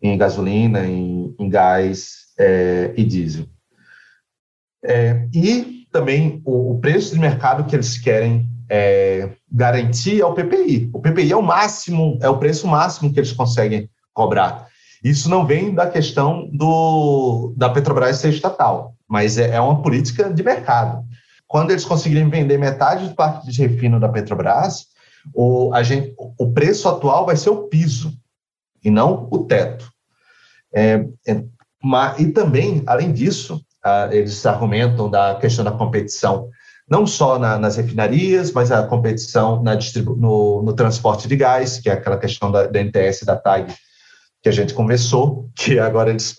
em 0.00 0.16
gasolina, 0.16 0.86
em, 0.86 1.34
em 1.36 1.48
gás 1.48 2.26
é, 2.38 2.94
e 2.96 3.04
diesel. 3.04 3.46
É, 4.84 5.26
e 5.34 5.84
também 5.90 6.40
o, 6.44 6.74
o, 6.74 6.80
preço 6.80 7.12
de 7.12 7.18
mercado 7.18 7.64
que 7.64 7.74
eles 7.74 7.98
querem 7.98 8.48
é, 8.70 9.28
garantir 9.50 10.20
é 10.20 10.24
o 10.24 10.32
PPI. 10.32 10.90
O 10.94 11.00
PPI 11.00 11.32
é 11.32 11.36
o 11.36 11.42
máximo, 11.42 12.16
é 12.22 12.28
o 12.28 12.38
preço 12.38 12.68
máximo 12.68 13.12
que 13.12 13.18
eles 13.18 13.32
conseguem 13.32 13.90
cobrar. 14.14 14.68
Isso 15.02 15.28
não 15.28 15.44
vem 15.44 15.74
da 15.74 15.90
questão 15.90 16.48
do, 16.52 17.52
da 17.56 17.68
Petrobras 17.68 18.18
ser 18.18 18.28
estatal, 18.28 18.94
mas 19.08 19.38
é, 19.38 19.56
é 19.56 19.60
uma 19.60 19.82
política 19.82 20.32
de 20.32 20.42
mercado. 20.42 21.04
Quando 21.48 21.72
eles 21.72 21.84
conseguirem 21.84 22.30
vender 22.30 22.58
metade 22.58 23.08
do 23.08 23.14
parque 23.14 23.50
de 23.50 23.60
refino 23.60 23.98
da 23.98 24.08
Petrobras, 24.08 24.86
o, 25.34 25.74
a 25.74 25.82
gente, 25.82 26.14
o 26.16 26.52
preço 26.52 26.88
atual 26.88 27.26
vai 27.26 27.36
ser 27.36 27.50
o 27.50 27.64
piso 27.64 28.12
e 28.84 28.90
não 28.90 29.26
o 29.32 29.38
teto. 29.44 29.90
É, 30.72 31.04
é, 31.26 31.44
e 32.18 32.26
também, 32.28 32.84
além 32.86 33.10
disso, 33.12 33.60
eles 34.12 34.44
argumentam 34.46 35.10
da 35.10 35.34
questão 35.36 35.64
da 35.64 35.72
competição, 35.72 36.48
não 36.90 37.06
só 37.06 37.38
na, 37.38 37.56
nas 37.56 37.76
refinarias, 37.76 38.50
mas 38.50 38.72
a 38.72 38.82
competição 38.82 39.62
na 39.62 39.78
no, 40.16 40.62
no, 40.62 40.72
transporte 40.72 41.28
de 41.28 41.36
gás, 41.36 41.78
que 41.78 41.88
é 41.88 41.92
aquela 41.92 42.18
questão 42.18 42.50
da, 42.50 42.66
da 42.66 42.80
NTS 42.80 43.24
da 43.24 43.36
TAG 43.36 43.72
que 44.42 44.48
a 44.48 44.52
gente 44.52 44.74
conversou, 44.74 45.48
que 45.54 45.78
agora 45.78 46.10
eles 46.10 46.34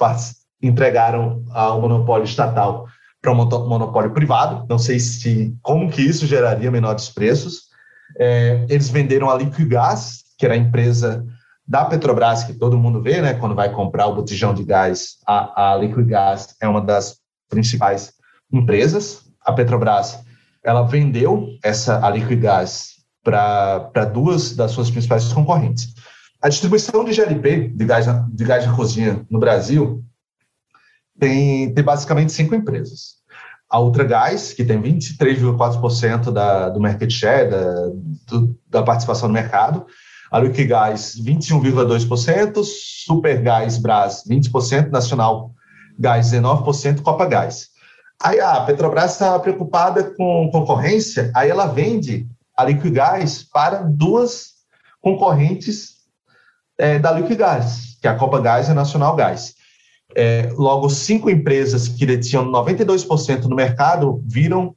entregaram 0.61 1.45
ao 1.51 1.79
monopólio 1.79 2.25
estatal 2.25 2.85
para 3.21 3.31
um 3.31 3.35
monopólio 3.35 4.11
privado. 4.11 4.65
Não 4.67 4.77
sei 4.77 4.99
se 4.99 5.55
como 5.61 5.89
que 5.89 6.01
isso 6.01 6.25
geraria 6.25 6.71
menores 6.71 7.07
preços. 7.09 7.69
É, 8.19 8.65
eles 8.67 8.89
venderam 8.89 9.29
a 9.29 9.35
Liquigás, 9.35 10.23
que 10.37 10.45
era 10.45 10.55
a 10.55 10.57
empresa 10.57 11.23
da 11.65 11.85
Petrobras 11.85 12.43
que 12.43 12.53
todo 12.53 12.77
mundo 12.77 13.01
vê, 13.01 13.21
né? 13.21 13.35
Quando 13.35 13.55
vai 13.55 13.71
comprar 13.71 14.07
o 14.07 14.15
botijão 14.15 14.53
de 14.53 14.63
gás, 14.63 15.17
a, 15.25 15.71
a 15.71 15.75
Liquigás 15.77 16.55
é 16.59 16.67
uma 16.67 16.81
das 16.81 17.17
principais 17.47 18.11
empresas. 18.51 19.21
A 19.45 19.53
Petrobras 19.53 20.19
ela 20.63 20.83
vendeu 20.83 21.47
essa 21.63 22.05
a 22.05 22.09
Liquigás 22.09 23.01
para 23.23 24.05
duas 24.05 24.55
das 24.55 24.71
suas 24.71 24.89
principais 24.89 25.31
concorrentes. 25.31 25.93
A 26.41 26.49
distribuição 26.49 27.03
de 27.05 27.13
GLP, 27.13 27.69
de 27.69 27.85
gás, 27.85 28.07
de 28.29 28.43
gás 28.43 28.63
de 28.63 28.75
cozinha, 28.75 29.25
no 29.29 29.39
Brasil, 29.39 30.03
tem, 31.19 31.71
tem 31.71 31.83
basicamente 31.83 32.31
cinco 32.31 32.55
empresas. 32.55 33.21
A 33.69 33.79
Ultragás, 33.79 34.51
que 34.51 34.65
tem 34.65 34.81
23,4% 34.81 36.31
da, 36.31 36.69
do 36.69 36.79
market 36.79 37.11
share, 37.11 37.49
da, 37.49 37.87
do, 38.27 38.59
da 38.67 38.83
participação 38.83 39.27
no 39.27 39.33
mercado. 39.33 39.85
A 40.31 40.39
Liquigás, 40.39 41.15
21,2%. 41.23 42.63
Supergás 42.63 43.77
Brás, 43.77 44.23
20%. 44.27 44.89
Nacional 44.89 45.53
Gás, 45.97 46.31
19%. 46.31 47.01
Copa 47.01 47.25
Gás. 47.25 47.70
Aí 48.23 48.39
a 48.39 48.61
Petrobras 48.61 49.13
está 49.13 49.37
preocupada 49.39 50.03
com 50.15 50.49
concorrência, 50.51 51.31
aí 51.35 51.49
ela 51.49 51.65
vende 51.65 52.27
a 52.55 52.63
Liquigás 52.63 53.41
para 53.43 53.81
duas 53.81 54.51
concorrentes 55.01 56.01
é, 56.77 56.99
da 56.99 57.11
Liquigás, 57.11 57.97
que 57.99 58.07
é 58.07 58.11
a 58.11 58.15
Copa 58.15 58.39
Gás 58.39 58.67
e 58.67 58.71
a 58.71 58.75
Nacional 58.75 59.15
Gás. 59.15 59.55
É, 60.15 60.51
logo, 60.53 60.89
cinco 60.89 61.29
empresas 61.29 61.87
que 61.87 62.05
detinham 62.05 62.45
92% 62.45 63.45
no 63.45 63.55
mercado 63.55 64.21
viram 64.25 64.75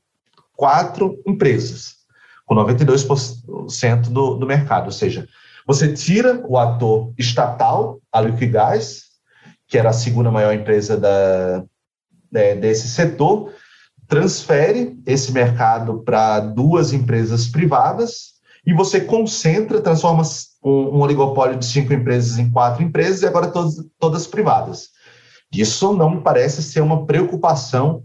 quatro 0.56 1.20
empresas, 1.26 1.96
com 2.46 2.54
92% 2.54 4.08
do, 4.08 4.36
do 4.36 4.46
mercado. 4.46 4.86
Ou 4.86 4.92
seja, 4.92 5.28
você 5.66 5.92
tira 5.92 6.42
o 6.46 6.56
ator 6.56 7.12
estatal, 7.18 8.00
a 8.10 8.20
Liquigás, 8.22 9.04
que 9.66 9.76
era 9.76 9.90
a 9.90 9.94
segunda 9.94 10.30
maior 10.30 10.54
empresa 10.54 10.96
da, 10.96 11.64
é, 12.34 12.54
desse 12.54 12.88
setor, 12.88 13.52
transfere 14.06 14.98
esse 15.06 15.32
mercado 15.32 16.02
para 16.02 16.40
duas 16.40 16.92
empresas 16.92 17.46
privadas 17.46 18.34
e 18.66 18.72
você 18.72 19.00
concentra, 19.00 19.80
transforma 19.80 20.22
um, 20.64 21.00
oligopólio 21.00 21.58
de 21.58 21.66
cinco 21.66 21.92
empresas 21.92 22.38
em 22.38 22.50
quatro 22.50 22.82
empresas 22.82 23.22
e 23.22 23.26
agora 23.26 23.48
todas, 23.48 23.74
todas 23.98 24.26
privadas. 24.26 24.88
Isso 25.52 25.92
não 25.92 26.10
me 26.10 26.20
parece 26.20 26.62
ser 26.62 26.80
uma 26.80 27.06
preocupação 27.06 28.02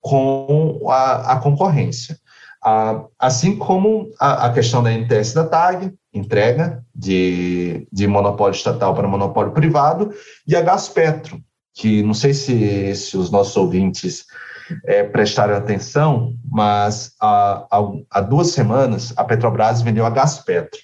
com 0.00 0.80
a, 0.88 1.32
a 1.32 1.36
concorrência. 1.38 2.18
assim 3.18 3.56
como 3.56 4.10
a, 4.20 4.46
a, 4.46 4.52
questão 4.52 4.82
da 4.82 4.90
NTS 4.90 5.32
da 5.32 5.44
TAG, 5.44 5.92
entrega 6.12 6.84
de, 6.94 7.88
de 7.90 8.06
monopólio 8.06 8.54
estatal 8.54 8.94
para 8.94 9.08
monopólio 9.08 9.52
privado, 9.52 10.12
e 10.46 10.54
a 10.54 10.60
Gaspetro, 10.60 11.40
que 11.74 12.02
não 12.02 12.14
sei 12.14 12.34
se, 12.34 12.94
se 12.94 13.16
os 13.16 13.30
nossos 13.30 13.56
ouvintes 13.56 14.26
é, 14.84 15.02
prestaram 15.02 15.54
atenção, 15.54 16.36
mas 16.44 17.12
há, 17.20 17.66
há, 18.10 18.20
duas 18.20 18.48
semanas 18.48 19.12
a 19.16 19.24
Petrobras 19.24 19.82
vendeu 19.82 20.04
a 20.06 20.10
Gaspetro. 20.10 20.80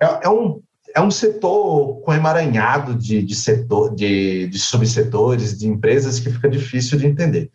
É, 0.00 0.26
é, 0.26 0.28
um, 0.28 0.60
é 0.94 1.00
um 1.00 1.10
setor 1.10 2.00
com 2.00 2.12
emaranhado 2.12 2.94
de, 2.94 3.22
de, 3.22 3.34
setor, 3.34 3.94
de, 3.94 4.48
de 4.48 4.58
subsetores, 4.58 5.58
de 5.58 5.68
empresas 5.68 6.18
que 6.18 6.30
fica 6.30 6.48
difícil 6.48 6.98
de 6.98 7.06
entender. 7.06 7.50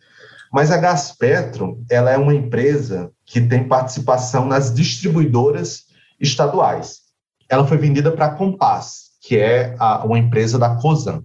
Mas 0.52 0.70
a 0.70 0.76
Gaspetro 0.76 1.84
ela 1.90 2.10
é 2.10 2.16
uma 2.16 2.34
empresa 2.34 3.10
que 3.24 3.40
tem 3.40 3.66
participação 3.66 4.46
nas 4.46 4.72
distribuidoras 4.72 5.86
estaduais. 6.20 7.00
Ela 7.48 7.66
foi 7.66 7.76
vendida 7.76 8.10
para 8.10 8.26
a 8.26 8.34
Compass, 8.34 9.10
que 9.20 9.36
é 9.36 9.74
a, 9.78 10.04
uma 10.04 10.18
empresa 10.18 10.58
da 10.58 10.76
COSAN. 10.76 11.22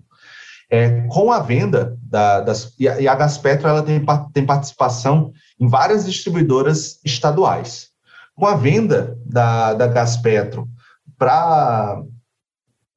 É, 0.73 1.01
com 1.07 1.33
a 1.33 1.39
venda 1.39 1.97
da, 2.01 2.39
das 2.39 2.73
e 2.79 2.87
a, 2.87 3.01
e 3.01 3.05
a 3.05 3.13
Gaspetro 3.13 3.67
ela 3.67 3.83
tem, 3.83 4.01
tem 4.33 4.45
participação 4.45 5.33
em 5.59 5.67
várias 5.67 6.05
distribuidoras 6.05 6.99
estaduais. 7.03 7.89
Com 8.33 8.47
a 8.47 8.55
venda 8.55 9.17
da, 9.25 9.73
da 9.73 9.87
Gaspetro 9.87 10.67
para 11.17 12.01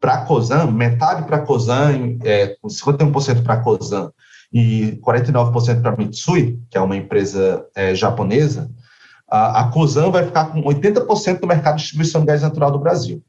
para 0.01 0.17
a 0.17 0.25
COSAN, 0.27 0.71
metade 0.71 1.27
para 1.27 1.39
a 1.39 1.41
COSAN, 1.41 2.19
é, 2.25 2.59
51% 2.63 3.43
para 3.43 3.55
a 3.55 3.61
COSAN 3.63 4.13
e 4.53 5.01
49% 5.03 5.81
para 5.81 5.93
a 5.93 5.97
Mitsui, 5.97 6.61
que 6.71 6.77
é 6.77 6.81
uma 6.81 6.95
empresa 6.95 7.67
é, 7.75 7.95
japonesa, 7.95 8.71
a, 9.27 9.63
a 9.63 9.71
COSAN 9.71 10.11
vai 10.11 10.27
ficar 10.27 10.53
com 10.53 10.63
80% 10.63 11.41
do 11.41 11.47
mercado 11.47 11.77
de 11.77 11.83
distribuição 11.83 12.21
de 12.21 12.27
gás 12.27 12.43
natural 12.43 12.71
do 12.71 12.79
Brasil. 12.79 13.25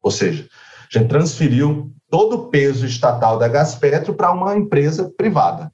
Ou 0.00 0.12
seja, 0.12 0.48
gente 0.88 1.08
transferiu 1.08 1.92
todo 2.10 2.34
o 2.34 2.48
peso 2.48 2.86
estatal 2.86 3.38
da 3.38 3.48
Gaspetro 3.48 4.14
para 4.14 4.32
uma 4.32 4.56
empresa 4.56 5.12
privada, 5.16 5.70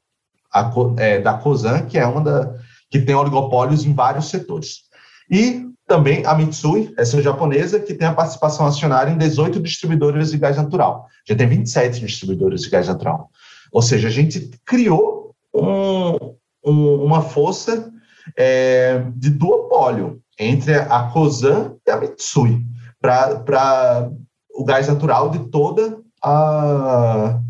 a, 0.53 0.71
é, 0.99 1.21
da 1.21 1.35
COSAN, 1.35 1.87
que 1.87 1.99
é 1.99 2.07
uma 2.07 2.21
da, 2.21 2.55
que 2.91 3.01
tem 3.01 3.15
oligopólios 3.15 3.85
em 3.85 3.93
vários 3.93 4.29
setores. 4.29 4.83
E 5.31 5.67
também 5.87 6.25
a 6.25 6.35
Mitsui, 6.35 6.93
essa 6.97 7.21
japonesa, 7.21 7.79
que 7.79 7.95
tem 7.95 8.07
a 8.07 8.15
participação 8.15 8.67
acionária 8.67 9.11
em 9.11 9.19
18 9.19 9.61
distribuidoras 9.61 10.31
de 10.31 10.39
gás 10.39 10.57
natural. 10.57 11.07
Já 11.27 11.35
tem 11.35 11.47
27 11.47 12.01
distribuidoras 12.01 12.63
de 12.63 12.71
gás 12.71 12.89
natural. 12.89 13.31
Ou 13.73 13.83
seja, 13.83 14.09
a 14.09 14.11
gente 14.11 14.51
criou 14.65 15.35
um, 15.53 16.35
um, 16.65 17.05
uma 17.05 17.23
força 17.23 17.93
é, 18.37 19.05
de 19.15 19.31
duopólio 19.31 20.21
entre 20.39 20.75
a 20.75 21.11
COSAN 21.13 21.77
e 21.87 21.91
a 21.91 21.97
Mitsui 21.97 22.65
para 23.01 24.11
o 24.55 24.65
gás 24.65 24.89
natural 24.89 25.31
de 25.31 25.51
toda 25.51 26.04
a 26.25 27.41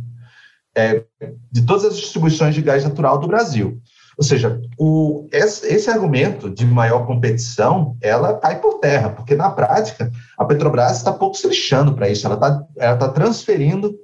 é, 0.76 1.04
de 1.52 1.62
todas 1.64 1.84
as 1.84 1.96
distribuições 1.96 2.54
de 2.54 2.60
gás 2.60 2.82
natural 2.82 3.18
do 3.18 3.28
Brasil. 3.28 3.80
Ou 4.16 4.24
seja, 4.24 4.60
o, 4.78 5.28
esse, 5.32 5.66
esse, 5.66 5.90
argumento 5.90 6.50
de 6.50 6.64
maior 6.64 7.06
competição, 7.06 7.96
ela 8.00 8.38
cai 8.38 8.60
por 8.60 8.78
terra, 8.78 9.10
porque 9.10 9.34
na 9.34 9.50
prática 9.50 10.10
a 10.38 10.44
Petrobras 10.44 10.96
está 10.96 11.12
pouco 11.12 11.36
se 11.36 11.48
lixando 11.48 11.94
para 11.94 12.08
isso, 12.08 12.26
ela 12.26 12.34
está 12.34 12.64
ela 12.76 12.96
tá 12.96 13.08
transferindo 13.08 13.94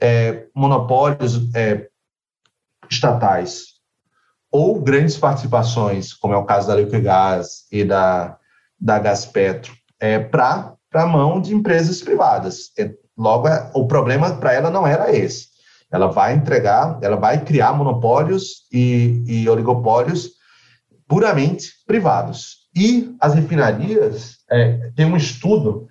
é, 0.00 0.46
monopólios, 0.54 1.54
é, 1.54 1.88
estatais 2.90 3.72
ou 4.50 4.80
grandes 4.80 5.16
participações, 5.16 6.12
como 6.12 6.34
é 6.34 6.36
o 6.36 6.44
caso 6.44 6.68
da 6.68 6.74
Liquigás 6.74 7.64
e 7.72 7.84
da, 7.84 8.36
da 8.78 8.98
Gaspetro, 8.98 9.72
é, 9.98 10.18
para 10.18 10.76
a 10.92 11.06
mão 11.06 11.40
de 11.40 11.54
empresas 11.54 12.02
privadas. 12.02 12.70
É, 12.78 12.92
logo, 13.22 13.48
é, 13.48 13.70
o 13.74 13.86
problema 13.86 14.34
para 14.36 14.52
ela 14.52 14.70
não 14.70 14.86
era 14.86 15.14
esse. 15.14 15.46
Ela 15.90 16.08
vai 16.08 16.34
entregar, 16.34 16.98
ela 17.02 17.16
vai 17.16 17.44
criar 17.44 17.72
monopólios 17.72 18.66
e, 18.72 19.22
e 19.26 19.48
oligopólios 19.48 20.30
puramente 21.06 21.68
privados. 21.86 22.62
E 22.74 23.14
as 23.20 23.34
refinarias, 23.34 24.38
é, 24.50 24.90
tem 24.96 25.06
um 25.06 25.16
estudo 25.16 25.86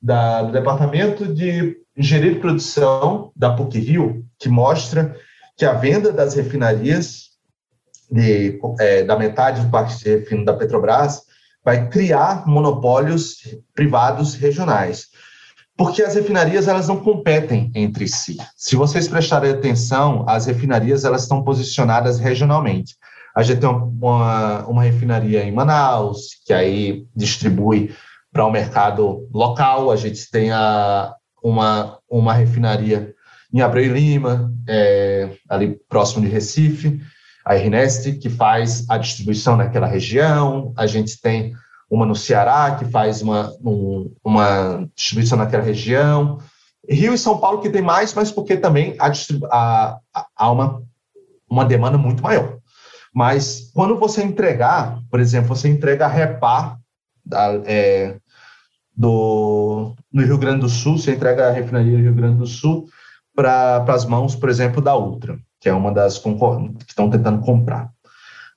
da, 0.00 0.42
do 0.42 0.52
Departamento 0.52 1.26
de 1.26 1.76
Engenharia 1.96 2.34
de 2.34 2.40
Produção 2.40 3.32
da 3.34 3.54
PUC-Rio 3.54 4.24
que 4.38 4.48
mostra 4.48 5.16
que 5.56 5.64
a 5.64 5.72
venda 5.72 6.12
das 6.12 6.34
refinarias 6.34 7.30
de, 8.10 8.60
é, 8.78 9.02
da 9.02 9.18
metade 9.18 9.62
do 9.62 9.70
parque 9.70 9.96
de 9.96 10.16
refino 10.16 10.44
da 10.44 10.52
Petrobras 10.52 11.22
vai 11.64 11.88
criar 11.88 12.46
monopólios 12.46 13.38
privados 13.74 14.34
regionais. 14.34 15.06
Porque 15.76 16.02
as 16.02 16.14
refinarias 16.14 16.68
elas 16.68 16.88
não 16.88 16.98
competem 16.98 17.70
entre 17.74 18.08
si. 18.08 18.36
Se 18.56 18.76
vocês 18.76 19.06
prestarem 19.06 19.50
atenção, 19.50 20.24
as 20.26 20.46
refinarias 20.46 21.04
elas 21.04 21.22
estão 21.22 21.42
posicionadas 21.42 22.18
regionalmente. 22.18 22.96
A 23.36 23.42
gente 23.42 23.60
tem 23.60 23.68
uma, 23.68 24.66
uma 24.66 24.82
refinaria 24.82 25.44
em 25.44 25.52
Manaus, 25.52 26.30
que 26.46 26.54
aí 26.54 27.04
distribui 27.14 27.94
para 28.32 28.46
o 28.46 28.50
mercado 28.50 29.28
local. 29.32 29.90
A 29.90 29.96
gente 29.96 30.30
tem 30.30 30.50
a, 30.50 31.14
uma, 31.42 31.98
uma 32.08 32.32
refinaria 32.32 33.14
em 33.52 33.60
Abreu 33.60 33.84
e 33.84 33.88
Lima, 33.88 34.50
é, 34.66 35.30
ali 35.48 35.78
próximo 35.88 36.24
de 36.24 36.30
Recife 36.30 37.00
a 37.46 37.54
RNEST, 37.54 38.14
que 38.14 38.28
faz 38.28 38.84
a 38.90 38.98
distribuição 38.98 39.56
naquela 39.56 39.86
região, 39.86 40.74
a 40.76 40.84
gente 40.84 41.20
tem 41.20 41.54
uma 41.90 42.04
no 42.04 42.14
Ceará, 42.14 42.76
que 42.76 42.84
faz 42.84 43.22
uma, 43.22 43.52
um, 43.64 44.12
uma 44.24 44.88
distribuição 44.94 45.38
naquela 45.38 45.62
região, 45.62 46.38
Rio 46.88 47.14
e 47.14 47.18
São 47.18 47.38
Paulo 47.38 47.60
que 47.60 47.70
tem 47.70 47.82
mais, 47.82 48.14
mas 48.14 48.30
porque 48.30 48.56
também 48.56 48.96
há, 48.98 49.98
há, 50.36 50.50
uma, 50.50 50.82
uma 51.48 51.64
demanda 51.64 51.98
muito 51.98 52.22
maior. 52.22 52.58
Mas 53.14 53.70
quando 53.74 53.96
você 53.96 54.22
entregar, 54.22 55.00
por 55.10 55.20
exemplo, 55.20 55.48
você 55.48 55.68
entrega 55.68 56.04
a 56.04 56.08
Repar 56.08 56.78
da, 57.24 57.60
é, 57.64 58.18
do, 58.96 59.94
no 60.12 60.22
Rio 60.22 60.38
Grande 60.38 60.60
do 60.60 60.68
Sul, 60.68 60.98
você 60.98 61.14
entrega 61.14 61.48
a 61.48 61.52
refinaria 61.52 61.96
do 61.96 62.02
Rio 62.02 62.14
Grande 62.14 62.38
do 62.38 62.46
Sul 62.46 62.86
para 63.34 63.84
as 63.88 64.04
mãos, 64.04 64.36
por 64.36 64.48
exemplo, 64.48 64.80
da 64.80 64.96
Ultra 64.96 65.38
que 65.60 65.68
é 65.68 65.72
uma 65.72 65.92
das 65.92 66.18
que 66.18 66.28
estão 66.88 67.10
tentando 67.10 67.40
comprar. 67.40 67.90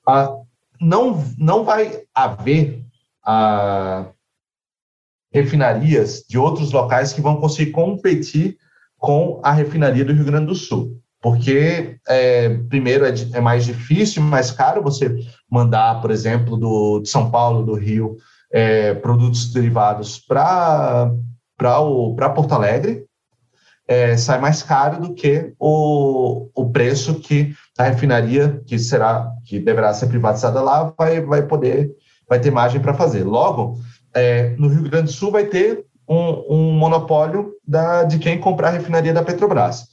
Ah, 0.06 0.32
não, 0.80 1.24
não 1.36 1.64
vai 1.64 2.02
haver 2.14 2.79
ah, 3.24 4.06
refinarias 5.32 6.24
de 6.28 6.38
outros 6.38 6.72
locais 6.72 7.12
que 7.12 7.20
vão 7.20 7.36
conseguir 7.40 7.70
competir 7.70 8.56
com 8.98 9.40
a 9.42 9.52
refinaria 9.52 10.04
do 10.04 10.12
Rio 10.12 10.24
Grande 10.24 10.46
do 10.46 10.54
Sul. 10.54 11.00
Porque, 11.22 11.98
é, 12.08 12.48
primeiro, 12.68 13.04
é, 13.04 13.12
é, 13.34 13.40
mais 13.40 13.64
difícil, 13.64 14.22
mais 14.22 14.50
caro 14.50 14.82
você 14.82 15.18
mandar, 15.50 16.00
por 16.00 16.10
exemplo, 16.10 16.56
do, 16.56 17.00
de 17.00 17.08
São 17.10 17.30
Paulo, 17.30 17.64
do 17.64 17.74
Rio, 17.74 18.16
é, 18.50 18.94
produtos 18.94 19.52
derivados 19.52 20.18
para 20.18 21.12
Porto 22.34 22.52
Alegre, 22.52 23.04
é, 23.86 24.16
sai 24.16 24.40
mais 24.40 24.62
caro 24.62 25.00
do 25.00 25.14
que 25.14 25.52
o, 25.58 26.48
o 26.54 26.70
preço 26.70 27.20
que 27.20 27.52
a 27.76 27.82
refinaria, 27.82 28.62
que 28.66 28.78
será, 28.78 29.30
que 29.44 29.58
deverá 29.58 29.92
ser 29.92 30.06
privatizada 30.06 30.62
lá, 30.62 30.94
vai, 30.96 31.20
vai 31.20 31.42
poder, 31.46 31.90
vai 32.30 32.38
ter 32.38 32.52
margem 32.52 32.80
para 32.80 32.94
fazer. 32.94 33.24
Logo, 33.24 33.80
é, 34.14 34.50
no 34.56 34.68
Rio 34.68 34.84
Grande 34.84 35.06
do 35.06 35.12
Sul 35.12 35.32
vai 35.32 35.46
ter 35.46 35.84
um, 36.08 36.44
um 36.48 36.72
monopólio 36.72 37.52
da, 37.66 38.04
de 38.04 38.20
quem 38.20 38.38
comprar 38.38 38.68
a 38.68 38.70
refinaria 38.70 39.12
da 39.12 39.24
Petrobras. 39.24 39.88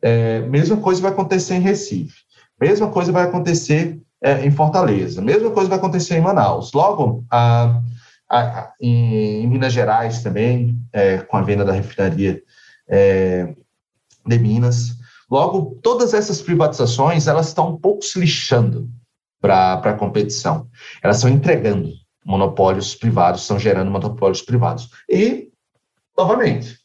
É, 0.00 0.40
mesma 0.42 0.76
coisa 0.76 1.02
vai 1.02 1.10
acontecer 1.10 1.56
em 1.56 1.60
Recife. 1.60 2.14
Mesma 2.60 2.88
coisa 2.90 3.10
vai 3.10 3.24
acontecer 3.24 4.00
é, 4.22 4.46
em 4.46 4.52
Fortaleza. 4.52 5.20
Mesma 5.20 5.50
coisa 5.50 5.68
vai 5.68 5.78
acontecer 5.78 6.16
em 6.16 6.20
Manaus. 6.20 6.72
Logo, 6.72 7.24
a, 7.28 7.80
a, 8.28 8.40
a, 8.40 8.72
em, 8.80 9.42
em, 9.42 9.46
Minas 9.48 9.72
Gerais 9.72 10.22
também, 10.22 10.78
é, 10.92 11.18
com 11.18 11.36
a 11.36 11.42
venda 11.42 11.64
da 11.64 11.72
refinaria 11.72 12.40
é, 12.88 13.52
de 14.24 14.38
Minas. 14.38 14.96
Logo, 15.28 15.76
todas 15.82 16.14
essas 16.14 16.40
privatizações 16.40 17.26
elas 17.26 17.48
estão 17.48 17.70
um 17.70 17.76
pouco 17.76 18.04
se 18.04 18.18
lixando 18.20 18.88
para 19.40 19.74
a 19.74 19.94
competição. 19.94 20.68
Elas 21.02 21.16
estão 21.16 21.30
entregando 21.30 21.90
monopólios 22.24 22.94
privados, 22.94 23.42
estão 23.42 23.58
gerando 23.58 23.90
monopólios 23.90 24.42
privados. 24.42 24.90
E, 25.08 25.48
novamente, 26.16 26.78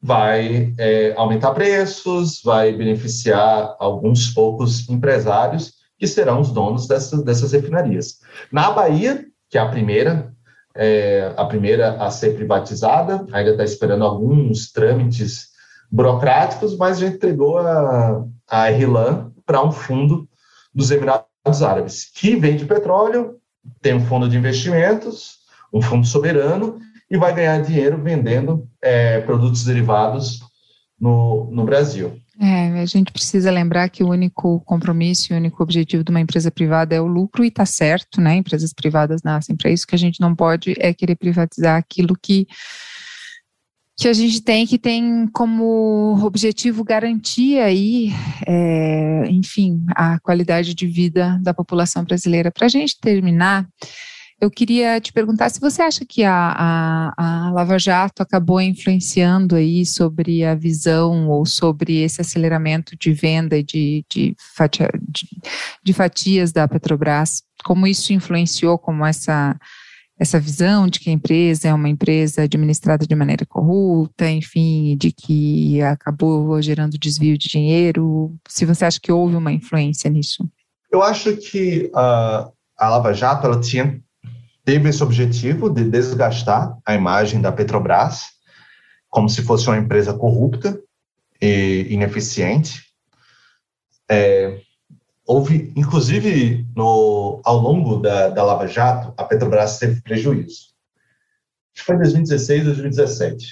vai 0.00 0.74
é, 0.78 1.14
aumentar 1.16 1.52
preços, 1.52 2.40
vai 2.42 2.72
beneficiar 2.72 3.76
alguns 3.78 4.30
poucos 4.30 4.88
empresários 4.88 5.74
que 5.98 6.06
serão 6.06 6.40
os 6.40 6.50
donos 6.50 6.88
dessas, 6.88 7.22
dessas 7.22 7.52
refinarias. 7.52 8.18
Na 8.50 8.72
Bahia, 8.72 9.24
que 9.48 9.58
é 9.58 9.60
a 9.60 9.68
primeira 9.68 10.32
é, 10.74 11.32
a 11.36 11.44
primeira 11.44 12.02
a 12.02 12.10
ser 12.10 12.34
privatizada, 12.34 13.26
ainda 13.30 13.50
está 13.50 13.62
esperando 13.62 14.04
alguns 14.04 14.72
trâmites 14.72 15.48
burocráticos, 15.90 16.76
mas 16.76 16.98
já 16.98 17.08
entregou 17.08 17.58
a, 17.58 18.24
a 18.50 18.70
Irlan 18.72 19.30
para 19.44 19.62
um 19.62 19.70
fundo 19.70 20.26
dos 20.74 20.90
Emirados 20.90 21.26
Árabes, 21.44 22.10
que 22.14 22.36
vende 22.36 22.64
petróleo, 22.64 23.36
tem 23.80 23.94
um 23.94 24.06
fundo 24.06 24.28
de 24.28 24.36
investimentos, 24.36 25.38
um 25.72 25.82
fundo 25.82 26.06
soberano, 26.06 26.78
e 27.10 27.16
vai 27.16 27.34
ganhar 27.34 27.60
dinheiro 27.62 28.00
vendendo 28.02 28.68
é, 28.80 29.20
produtos 29.20 29.64
derivados 29.64 30.40
no, 30.98 31.50
no 31.50 31.64
Brasil. 31.64 32.16
É, 32.40 32.80
a 32.80 32.86
gente 32.86 33.12
precisa 33.12 33.50
lembrar 33.50 33.88
que 33.90 34.02
o 34.02 34.08
único 34.08 34.60
compromisso 34.60 35.32
e 35.32 35.34
o 35.34 35.36
único 35.36 35.62
objetivo 35.62 36.02
de 36.02 36.10
uma 36.10 36.20
empresa 36.20 36.50
privada 36.50 36.94
é 36.94 37.00
o 37.00 37.06
lucro, 37.06 37.44
e 37.44 37.48
está 37.48 37.66
certo, 37.66 38.20
né? 38.20 38.36
Empresas 38.36 38.72
privadas 38.72 39.22
nascem 39.22 39.54
para 39.54 39.70
isso, 39.70 39.86
que 39.86 39.94
a 39.94 39.98
gente 39.98 40.20
não 40.20 40.34
pode 40.34 40.74
é 40.78 40.94
querer 40.94 41.16
privatizar 41.16 41.76
aquilo 41.76 42.16
que, 42.20 42.46
que 44.02 44.08
a 44.08 44.12
gente 44.12 44.42
tem, 44.42 44.66
que 44.66 44.78
tem 44.78 45.28
como 45.28 46.18
objetivo 46.24 46.82
garantir 46.82 47.60
aí, 47.60 48.10
é, 48.44 49.26
enfim, 49.30 49.80
a 49.94 50.18
qualidade 50.18 50.74
de 50.74 50.88
vida 50.88 51.38
da 51.40 51.54
população 51.54 52.02
brasileira. 52.02 52.50
Para 52.50 52.66
a 52.66 52.68
gente 52.68 52.98
terminar, 52.98 53.64
eu 54.40 54.50
queria 54.50 55.00
te 55.00 55.12
perguntar 55.12 55.50
se 55.50 55.60
você 55.60 55.82
acha 55.82 56.04
que 56.04 56.24
a, 56.24 56.34
a, 56.34 57.14
a, 57.16 57.50
Lava 57.52 57.78
Jato 57.78 58.24
acabou 58.24 58.60
influenciando 58.60 59.54
aí 59.54 59.86
sobre 59.86 60.44
a 60.44 60.56
visão 60.56 61.28
ou 61.28 61.46
sobre 61.46 61.98
esse 62.02 62.20
aceleramento 62.20 62.96
de 62.98 63.12
venda 63.12 63.62
de, 63.62 64.04
de, 64.10 64.34
fatia, 64.56 64.90
de, 65.00 65.28
de 65.80 65.92
fatias 65.92 66.50
da 66.50 66.66
Petrobras, 66.66 67.44
como 67.62 67.86
isso 67.86 68.12
influenciou 68.12 68.76
como 68.78 69.06
essa 69.06 69.56
essa 70.22 70.38
visão 70.38 70.86
de 70.86 71.00
que 71.00 71.10
a 71.10 71.12
empresa 71.12 71.68
é 71.68 71.74
uma 71.74 71.88
empresa 71.88 72.42
administrada 72.42 73.04
de 73.04 73.14
maneira 73.14 73.44
corrupta, 73.44 74.30
enfim, 74.30 74.96
de 74.96 75.10
que 75.10 75.82
acabou 75.82 76.62
gerando 76.62 76.96
desvio 76.96 77.36
de 77.36 77.48
dinheiro. 77.48 78.32
Se 78.48 78.64
você 78.64 78.84
acha 78.84 79.00
que 79.02 79.10
houve 79.10 79.34
uma 79.34 79.52
influência 79.52 80.08
nisso? 80.08 80.48
Eu 80.92 81.02
acho 81.02 81.36
que 81.36 81.90
a 81.92 82.52
Lava 82.80 83.12
Jato 83.12 83.46
ela 83.46 83.60
tinha 83.60 84.00
teve 84.64 84.88
esse 84.88 85.02
objetivo 85.02 85.68
de 85.68 85.82
desgastar 85.82 86.78
a 86.86 86.94
imagem 86.94 87.40
da 87.40 87.50
Petrobras 87.50 88.26
como 89.08 89.28
se 89.28 89.42
fosse 89.42 89.66
uma 89.66 89.76
empresa 89.76 90.14
corrupta 90.14 90.80
e 91.40 91.88
ineficiente. 91.90 92.80
É, 94.08 94.60
houve, 95.26 95.72
inclusive, 95.76 96.66
no, 96.74 97.40
ao 97.44 97.58
longo 97.58 97.96
da, 97.96 98.28
da 98.28 98.42
Lava 98.42 98.66
Jato, 98.66 99.14
a 99.16 99.24
Petrobras 99.24 99.78
teve 99.78 100.00
prejuízo. 100.00 100.72
Acho 101.74 101.80
que 101.80 101.84
foi 101.84 101.94
em 101.96 101.98
2016, 101.98 102.64
2017. 102.64 103.46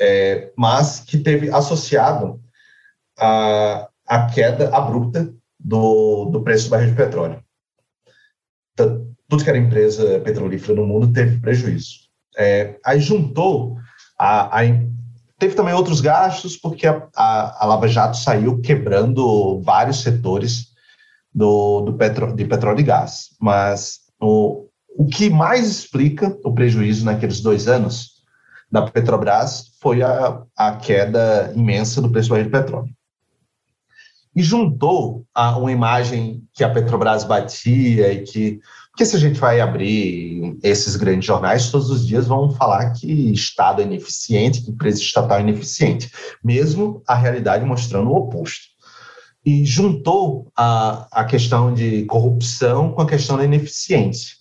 É, 0.00 0.52
mas 0.56 1.00
que 1.00 1.18
teve 1.18 1.50
associado 1.50 2.40
a, 3.18 3.88
a 4.06 4.26
queda 4.26 4.74
abrupta 4.74 5.32
do, 5.58 6.26
do 6.26 6.42
preço 6.42 6.66
do 6.66 6.70
barril 6.70 6.90
de 6.90 6.96
petróleo. 6.96 7.42
Então, 8.72 9.08
tudo 9.28 9.42
que 9.42 9.50
era 9.50 9.58
empresa 9.58 10.20
petrolífera 10.20 10.74
no 10.74 10.86
mundo 10.86 11.12
teve 11.12 11.40
prejuízo. 11.40 12.08
É, 12.36 12.78
aí 12.84 13.00
juntou, 13.00 13.76
a, 14.16 14.60
a, 14.60 14.62
teve 15.38 15.56
também 15.56 15.74
outros 15.74 16.00
gastos, 16.00 16.56
porque 16.56 16.86
a, 16.86 17.08
a, 17.16 17.64
a, 17.64 17.66
Lava 17.66 17.88
Jato 17.88 18.16
saiu 18.16 18.60
quebrando 18.60 19.60
vários 19.62 20.00
setores 20.02 20.67
do, 21.38 21.82
do 21.82 21.92
petro, 21.92 22.34
de 22.34 22.44
petróleo 22.44 22.80
e 22.80 22.82
gás. 22.82 23.28
Mas 23.40 24.00
o, 24.20 24.66
o 24.96 25.06
que 25.06 25.30
mais 25.30 25.68
explica 25.68 26.36
o 26.44 26.52
prejuízo 26.52 27.04
naqueles 27.04 27.40
dois 27.40 27.68
anos 27.68 28.18
da 28.70 28.82
Petrobras 28.82 29.72
foi 29.80 30.02
a, 30.02 30.42
a 30.56 30.72
queda 30.76 31.52
imensa 31.54 32.02
do 32.02 32.10
preço 32.10 32.34
do 32.34 32.50
petróleo. 32.50 32.92
e 34.34 34.42
juntou 34.42 35.24
a 35.32 35.56
uma 35.56 35.72
imagem 35.72 36.42
que 36.52 36.64
a 36.64 36.68
Petrobras 36.68 37.24
batia 37.24 38.12
e 38.12 38.24
que 38.24 38.60
porque 38.90 39.06
se 39.06 39.14
a 39.14 39.20
gente 39.20 39.38
vai 39.38 39.60
abrir 39.60 40.58
esses 40.60 40.96
grandes 40.96 41.24
jornais, 41.24 41.70
todos 41.70 41.88
os 41.88 42.04
dias 42.04 42.26
vão 42.26 42.50
falar 42.50 42.90
que 42.90 43.32
Estado 43.32 43.80
é 43.80 43.84
ineficiente, 43.84 44.60
que 44.60 44.72
empresa 44.72 45.00
estatal 45.00 45.38
é 45.38 45.42
ineficiente, 45.42 46.10
mesmo 46.42 47.00
a 47.06 47.14
realidade 47.14 47.64
mostrando 47.64 48.10
o 48.10 48.16
oposto. 48.16 48.66
E 49.48 49.64
juntou 49.64 50.52
a, 50.54 51.08
a 51.10 51.24
questão 51.24 51.72
de 51.72 52.04
corrupção 52.04 52.92
com 52.92 53.00
a 53.00 53.08
questão 53.08 53.38
da 53.38 53.46
ineficiência, 53.46 54.36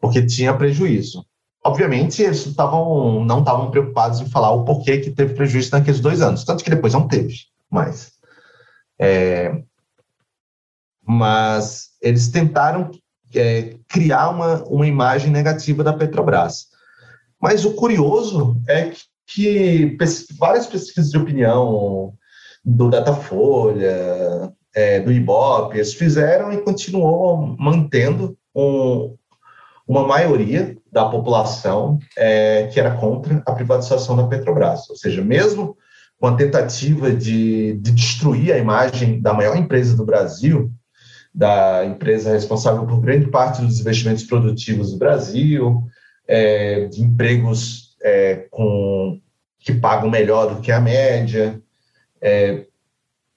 porque 0.00 0.26
tinha 0.26 0.52
prejuízo. 0.52 1.24
Obviamente, 1.64 2.20
eles 2.20 2.52
tavam, 2.56 3.24
não 3.24 3.38
estavam 3.38 3.70
preocupados 3.70 4.18
em 4.18 4.28
falar 4.28 4.50
o 4.50 4.64
porquê 4.64 4.98
que 4.98 5.12
teve 5.12 5.34
prejuízo 5.34 5.70
naqueles 5.70 6.00
dois 6.00 6.20
anos, 6.20 6.42
tanto 6.42 6.64
que 6.64 6.70
depois 6.70 6.92
não 6.92 7.06
teve 7.06 7.32
mais. 7.70 8.10
É, 8.98 9.62
mas 11.06 11.90
eles 12.02 12.26
tentaram 12.26 12.90
é, 13.32 13.76
criar 13.86 14.30
uma, 14.30 14.64
uma 14.64 14.86
imagem 14.88 15.30
negativa 15.30 15.84
da 15.84 15.92
Petrobras. 15.92 16.66
Mas 17.40 17.64
o 17.64 17.74
curioso 17.74 18.60
é 18.68 18.90
que, 19.28 19.96
que 19.96 20.34
várias 20.36 20.66
pesquisas 20.66 21.12
de 21.12 21.18
opinião 21.18 22.18
do 22.64 22.88
Datafolha, 22.88 24.52
é, 24.74 25.00
do 25.00 25.10
Ibope, 25.10 25.76
eles 25.76 25.94
fizeram 25.94 26.52
e 26.52 26.58
continuou 26.58 27.56
mantendo 27.58 28.36
um, 28.54 29.16
uma 29.86 30.06
maioria 30.06 30.76
da 30.92 31.04
população 31.08 31.98
é, 32.16 32.68
que 32.72 32.78
era 32.78 32.96
contra 32.96 33.42
a 33.46 33.52
privatização 33.52 34.16
da 34.16 34.26
Petrobras. 34.26 34.88
Ou 34.90 34.96
seja, 34.96 35.22
mesmo 35.22 35.76
com 36.18 36.26
a 36.26 36.36
tentativa 36.36 37.10
de, 37.10 37.74
de 37.74 37.90
destruir 37.92 38.52
a 38.52 38.58
imagem 38.58 39.20
da 39.20 39.32
maior 39.32 39.56
empresa 39.56 39.96
do 39.96 40.04
Brasil, 40.04 40.70
da 41.34 41.84
empresa 41.86 42.32
responsável 42.32 42.86
por 42.86 43.00
grande 43.00 43.28
parte 43.28 43.62
dos 43.62 43.80
investimentos 43.80 44.24
produtivos 44.24 44.92
do 44.92 44.98
Brasil, 44.98 45.82
é, 46.28 46.86
de 46.86 47.02
empregos 47.02 47.96
é, 48.02 48.46
com, 48.50 49.18
que 49.58 49.72
pagam 49.72 50.10
melhor 50.10 50.54
do 50.54 50.60
que 50.60 50.70
a 50.70 50.80
média. 50.80 51.60
É, 52.22 52.66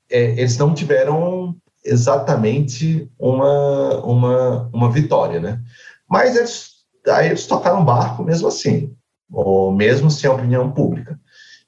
é 0.09 0.21
eles 0.39 0.57
não 0.57 0.73
tiveram 0.73 1.55
exatamente 1.83 3.09
uma, 3.19 4.05
uma, 4.05 4.69
uma 4.73 4.91
vitória, 4.91 5.39
né? 5.39 5.59
Mas 6.09 6.35
eles, 6.35 6.69
aí 7.07 7.27
eles 7.27 7.45
tocaram 7.45 7.83
barco 7.83 8.23
mesmo 8.23 8.47
assim, 8.47 8.93
ou 9.31 9.71
mesmo 9.71 10.09
sem 10.09 10.29
opinião 10.29 10.71
pública. 10.71 11.19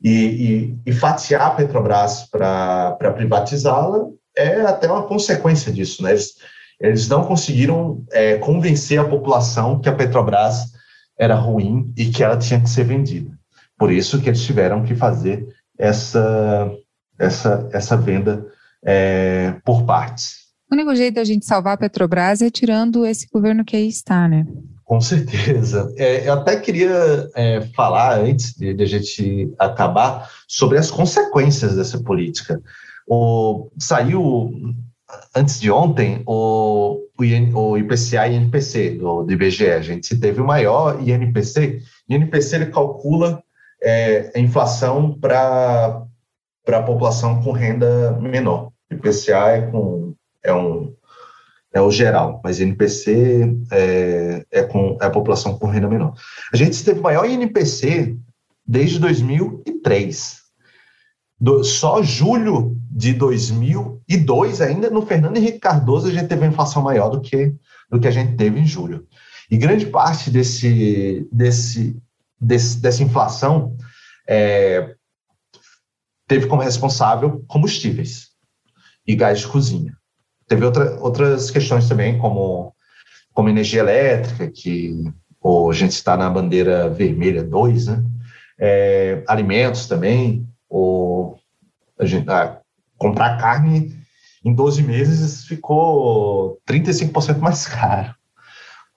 E, 0.01 0.78
e, 0.86 0.91
e 0.91 0.93
fatiar 0.93 1.47
a 1.47 1.51
Petrobras 1.51 2.28
para 2.30 3.13
privatizá-la 3.16 4.07
é 4.36 4.61
até 4.61 4.88
uma 4.89 5.03
consequência 5.03 5.72
disso, 5.72 6.03
né? 6.03 6.11
Eles, 6.11 6.36
eles 6.80 7.07
não 7.07 7.24
conseguiram 7.24 8.03
é, 8.11 8.38
convencer 8.38 8.99
a 8.99 9.07
população 9.07 9.80
que 9.80 9.89
a 9.89 9.95
Petrobras 9.95 10.74
era 11.18 11.36
ruim 11.36 11.93
e 11.97 12.07
que 12.07 12.24
ela 12.24 12.38
tinha 12.38 12.59
que 12.59 12.70
ser 12.70 12.84
vendida. 12.84 13.32
Por 13.78 13.91
isso 13.91 14.22
que 14.22 14.30
eles 14.30 14.43
tiveram 14.43 14.84
que 14.84 14.95
fazer 14.95 15.47
essa, 15.78 16.72
essa, 17.20 17.68
essa 17.72 17.97
venda 17.97 18.45
é, 18.84 19.55
por 19.63 19.84
partes. 19.86 20.45
O 20.72 20.76
único 20.76 20.95
jeito 20.95 21.16
da 21.16 21.24
gente 21.24 21.45
salvar 21.45 21.74
a 21.74 21.78
Petrobras 21.78 22.41
é 22.41 22.49
tirando 22.49 23.05
esse 23.05 23.28
governo 23.32 23.63
que 23.63 23.76
aí 23.76 23.88
está, 23.88 24.28
né? 24.28 24.45
Com 24.84 25.01
certeza. 25.01 25.91
É, 25.97 26.28
eu 26.28 26.34
até 26.34 26.55
queria 26.57 27.30
é, 27.36 27.61
falar, 27.76 28.20
antes 28.20 28.53
de, 28.53 28.74
de, 28.74 28.84
a 28.84 28.88
gente 28.88 29.53
acabar, 29.57 30.30
sobre 30.47 30.78
as 30.78 30.91
consequências 30.91 31.76
dessa 31.76 31.99
política. 31.99 32.61
O, 33.07 33.70
saiu 33.80 34.51
antes 35.36 35.59
de 35.59 35.72
ontem 35.72 36.22
o, 36.26 36.99
o, 37.18 37.24
IN, 37.24 37.51
o 37.53 37.78
IPCA 37.78 38.28
e 38.28 38.36
INPC 38.36 38.91
do, 38.91 39.24
do 39.24 39.34
IBGE. 39.34 39.70
A 39.72 39.82
gente 39.82 40.16
teve 40.18 40.41
o 40.41 40.45
maior 40.45 40.99
INPC. 41.01 41.82
O 42.09 42.13
INPC 42.13 42.55
ele 42.55 42.66
calcula 42.68 43.41
é, 43.82 44.32
a 44.36 44.39
inflação 44.39 45.18
para 45.20 46.05
a 46.68 46.84
população 46.84 47.41
com 47.41 47.51
renda 47.51 48.11
menor. 48.20 48.72
IPCA 48.91 49.49
é, 49.49 49.61
com, 49.61 50.13
é, 50.43 50.53
um, 50.53 50.93
é 51.74 51.82
o 51.82 51.91
geral, 51.91 52.41
mas 52.43 52.59
INPC 52.59 53.57
é, 53.72 54.45
é, 54.51 54.63
com, 54.63 54.97
é 55.01 55.05
a 55.05 55.09
população 55.09 55.57
com 55.57 55.68
renda 55.68 55.88
menor. 55.88 56.13
A 56.53 56.57
gente 56.57 56.84
teve 56.84 56.99
maior 56.99 57.30
INPC 57.30 58.18
desde 58.66 58.99
2003. 58.99 60.43
Do, 61.39 61.63
só 61.63 62.01
julho 62.01 62.78
de 62.89 63.13
2002, 63.13 64.61
ainda 64.61 64.89
no 64.89 65.05
Fernando 65.05 65.36
Henrique 65.36 65.59
Cardoso, 65.59 66.07
a 66.07 66.11
gente 66.11 66.28
teve 66.28 66.41
uma 66.41 66.51
inflação 66.51 66.82
maior 66.82 67.09
do 67.09 67.20
que, 67.20 67.53
do 67.89 67.99
que 67.99 68.07
a 68.07 68.11
gente 68.11 68.38
teve 68.38 68.59
em 68.59 68.66
julho. 68.66 69.05
E 69.51 69.57
grande 69.57 69.86
parte 69.88 70.32
desse, 70.32 71.28
desse, 71.32 71.97
desse 72.39 72.80
dessa 72.80 73.03
inflação 73.03 73.76
é, 74.28 74.95
teve 76.28 76.47
como 76.47 76.61
responsável 76.61 77.43
combustíveis 77.47 78.30
e 79.07 79.15
gás 79.15 79.39
de 79.39 79.47
cozinha. 79.47 79.95
Teve 80.47 80.65
outra, 80.65 80.99
outras 80.99 81.49
questões 81.49 81.88
também, 81.88 82.17
como, 82.17 82.73
como 83.34 83.49
energia 83.49 83.82
elétrica, 83.82 84.49
que 84.49 85.03
ou 85.41 85.69
a 85.69 85.73
gente 85.73 85.91
está 85.91 86.17
na 86.17 86.28
bandeira 86.28 86.89
vermelha 86.89 87.43
2, 87.43 87.86
né? 87.88 88.03
É, 88.57 89.23
alimentos 89.28 89.86
também, 89.86 90.47
ou 90.67 91.39
a 91.99 92.05
gente, 92.05 92.28
ah, 92.32 92.59
comprar 92.97 93.38
carne 93.38 93.95
em 94.43 94.53
12 94.53 94.82
meses 94.82 95.45
ficou 95.45 96.59
35% 96.67 97.38
mais 97.38 97.65
caro. 97.67 98.15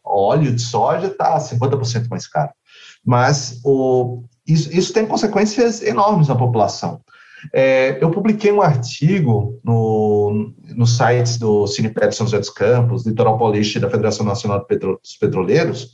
Óleo 0.03 0.55
de 0.55 0.63
soja 0.63 1.09
está 1.09 1.37
50% 1.39 2.09
mais 2.09 2.27
caro. 2.27 2.53
Mas 3.05 3.61
o, 3.63 4.25
isso, 4.47 4.73
isso, 4.73 4.93
tem 4.93 5.07
consequências 5.07 5.83
enormes 5.83 6.29
na 6.29 6.35
população. 6.35 7.03
É, 7.53 8.03
eu 8.03 8.11
publiquei 8.11 8.53
um 8.53 8.61
artigo 8.61 9.61
no, 9.65 10.53
no 10.75 10.87
site 10.87 11.39
do 11.39 11.67
Cineped 11.67 12.15
São 12.15 12.27
José 12.27 12.39
dos 12.39 12.51
Campos, 12.51 13.07
Litoral 13.07 13.39
Paulista 13.39 13.79
e 13.79 13.81
da 13.81 13.91
Federação 13.91 14.27
Nacional 14.27 14.67
dos 14.69 15.17
Petroleiros, 15.17 15.93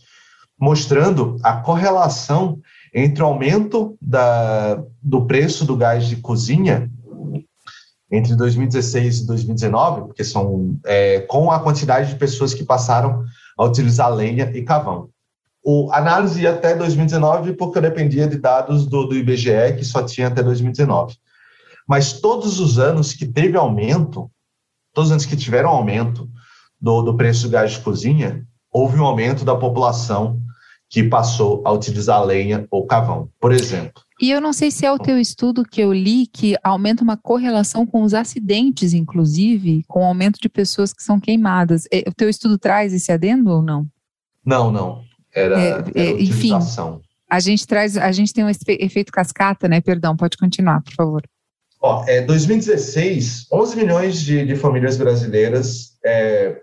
mostrando 0.59 1.36
a 1.42 1.57
correlação 1.57 2.59
entre 2.95 3.22
o 3.22 3.26
aumento 3.26 3.97
da, 4.01 4.82
do 5.03 5.26
preço 5.26 5.64
do 5.64 5.76
gás 5.76 6.07
de 6.07 6.16
cozinha 6.16 6.90
entre 8.11 8.36
2016 8.36 9.20
e 9.20 9.26
2019, 9.26 10.03
porque 10.03 10.22
são 10.22 10.78
é, 10.84 11.20
com 11.20 11.51
a 11.51 11.59
quantidade 11.59 12.11
de 12.11 12.16
pessoas 12.16 12.55
que 12.55 12.64
passaram 12.64 13.24
a 13.59 13.64
utilizar 13.64 14.12
lenha 14.12 14.51
e 14.55 14.62
cavão. 14.62 15.09
O 15.64 15.90
análise 15.92 16.42
ia 16.42 16.51
até 16.51 16.74
2019 16.74 17.55
porque 17.55 17.78
eu 17.78 17.82
dependia 17.82 18.28
de 18.28 18.36
dados 18.36 18.86
do, 18.86 19.07
do 19.07 19.16
IBGE 19.16 19.74
que 19.76 19.84
só 19.84 20.03
tinha 20.03 20.28
até 20.28 20.42
2019. 20.42 21.16
Mas 21.87 22.14
todos 22.14 22.61
os 22.61 22.78
anos 22.78 23.12
que 23.12 23.26
teve 23.26 23.57
aumento, 23.57 24.30
todos 24.93 25.09
os 25.09 25.12
anos 25.12 25.26
que 25.26 25.37
tiveram 25.37 25.70
aumento 25.70 26.28
do, 26.80 27.03
do 27.03 27.16
preço 27.16 27.47
do 27.47 27.51
gás 27.51 27.72
de 27.72 27.80
cozinha, 27.80 28.47
houve 28.72 28.99
um 28.99 29.05
aumento 29.05 29.45
da 29.45 29.55
população 29.55 30.41
que 30.89 31.03
passou 31.03 31.62
a 31.64 31.72
utilizar 31.72 32.24
lenha 32.24 32.66
ou 32.70 32.87
cavão, 32.87 33.28
por 33.41 33.53
exemplo. 33.53 34.03
E 34.20 34.30
eu 34.30 34.41
não 34.41 34.53
sei 34.53 34.70
se 34.70 34.87
é 34.87 34.93
o 34.93 34.99
teu 34.99 35.18
estudo 35.18 35.64
que 35.64 35.80
eu 35.80 35.93
li 35.93 36.26
que 36.26 36.57
aumenta 36.62 37.03
uma 37.03 37.16
correlação 37.16 37.85
com 37.85 38.03
os 38.03 38.14
acidentes, 38.14 38.93
inclusive, 38.93 39.85
com 39.89 40.03
o 40.03 40.05
aumento 40.05 40.39
de 40.41 40.49
pessoas 40.49 40.93
que 40.93 41.03
são 41.03 41.18
queimadas. 41.18 41.87
É, 41.93 42.05
o 42.09 42.14
teu 42.14 42.28
estudo 42.28 42.57
traz 42.57 42.93
esse 42.93 43.11
adendo 43.11 43.51
ou 43.51 43.61
não? 43.61 43.87
Não, 44.45 44.70
não. 44.70 45.03
Era, 45.35 45.61
é, 45.61 45.68
era 45.68 45.93
é, 45.95 46.22
enfim, 46.22 46.53
a 47.28 47.41
gente 47.41 47.66
traz, 47.66 47.97
a 47.97 48.12
gente 48.12 48.32
tem 48.32 48.45
um 48.45 48.49
efeito 48.49 49.11
cascata, 49.11 49.66
né? 49.66 49.80
Perdão, 49.80 50.16
pode 50.16 50.37
continuar, 50.37 50.80
por 50.80 50.93
favor. 50.93 51.22
Ó, 51.87 52.03
é 52.09 52.22
2016, 52.22 53.47
11 53.53 53.76
milhões 53.76 54.22
de, 54.22 54.47
de 54.47 54.57
famílias 54.57 54.97
brasileiras 54.97 55.99
é, 56.03 56.62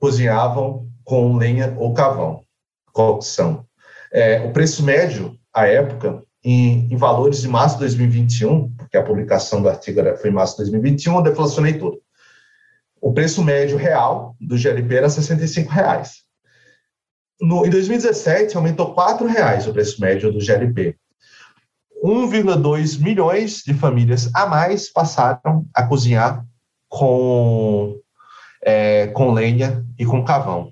cozinhavam 0.00 0.88
com 1.04 1.36
lenha 1.36 1.76
ou 1.78 1.92
cavão, 1.92 2.42
cocção. 2.94 3.66
É, 4.10 4.40
o 4.40 4.50
preço 4.50 4.82
médio, 4.82 5.38
à 5.52 5.66
época, 5.66 6.22
em, 6.42 6.90
em, 6.90 6.96
valores 6.96 7.42
de 7.42 7.48
março 7.48 7.74
de 7.74 7.80
2021, 7.80 8.70
porque 8.74 8.96
a 8.96 9.02
publicação 9.02 9.60
do 9.60 9.68
artigo 9.68 10.00
era, 10.00 10.16
foi 10.16 10.30
em 10.30 10.32
março 10.32 10.54
de 10.54 10.70
2021, 10.70 11.14
eu 11.14 11.22
deflacionei 11.22 11.74
tudo. 11.74 12.00
O 13.02 13.12
preço 13.12 13.44
médio 13.44 13.76
real 13.76 14.34
do 14.40 14.56
GLP 14.56 14.94
era 14.94 15.10
65 15.10 15.70
reais. 15.70 16.22
No, 17.38 17.66
em 17.66 17.68
2017, 17.68 18.56
aumentou 18.56 18.94
R$ 18.94 19.30
reais 19.30 19.66
o 19.66 19.74
preço 19.74 20.00
médio 20.00 20.32
do 20.32 20.40
GLP. 20.40 20.96
1,2 22.02 23.00
milhões 23.00 23.62
de 23.64 23.72
famílias 23.74 24.28
a 24.34 24.46
mais 24.46 24.92
passaram 24.92 25.66
a 25.72 25.86
cozinhar 25.86 26.44
com, 26.88 27.96
é, 28.62 29.06
com 29.08 29.32
lenha 29.32 29.84
e 29.98 30.04
com 30.04 30.24
cavão. 30.24 30.70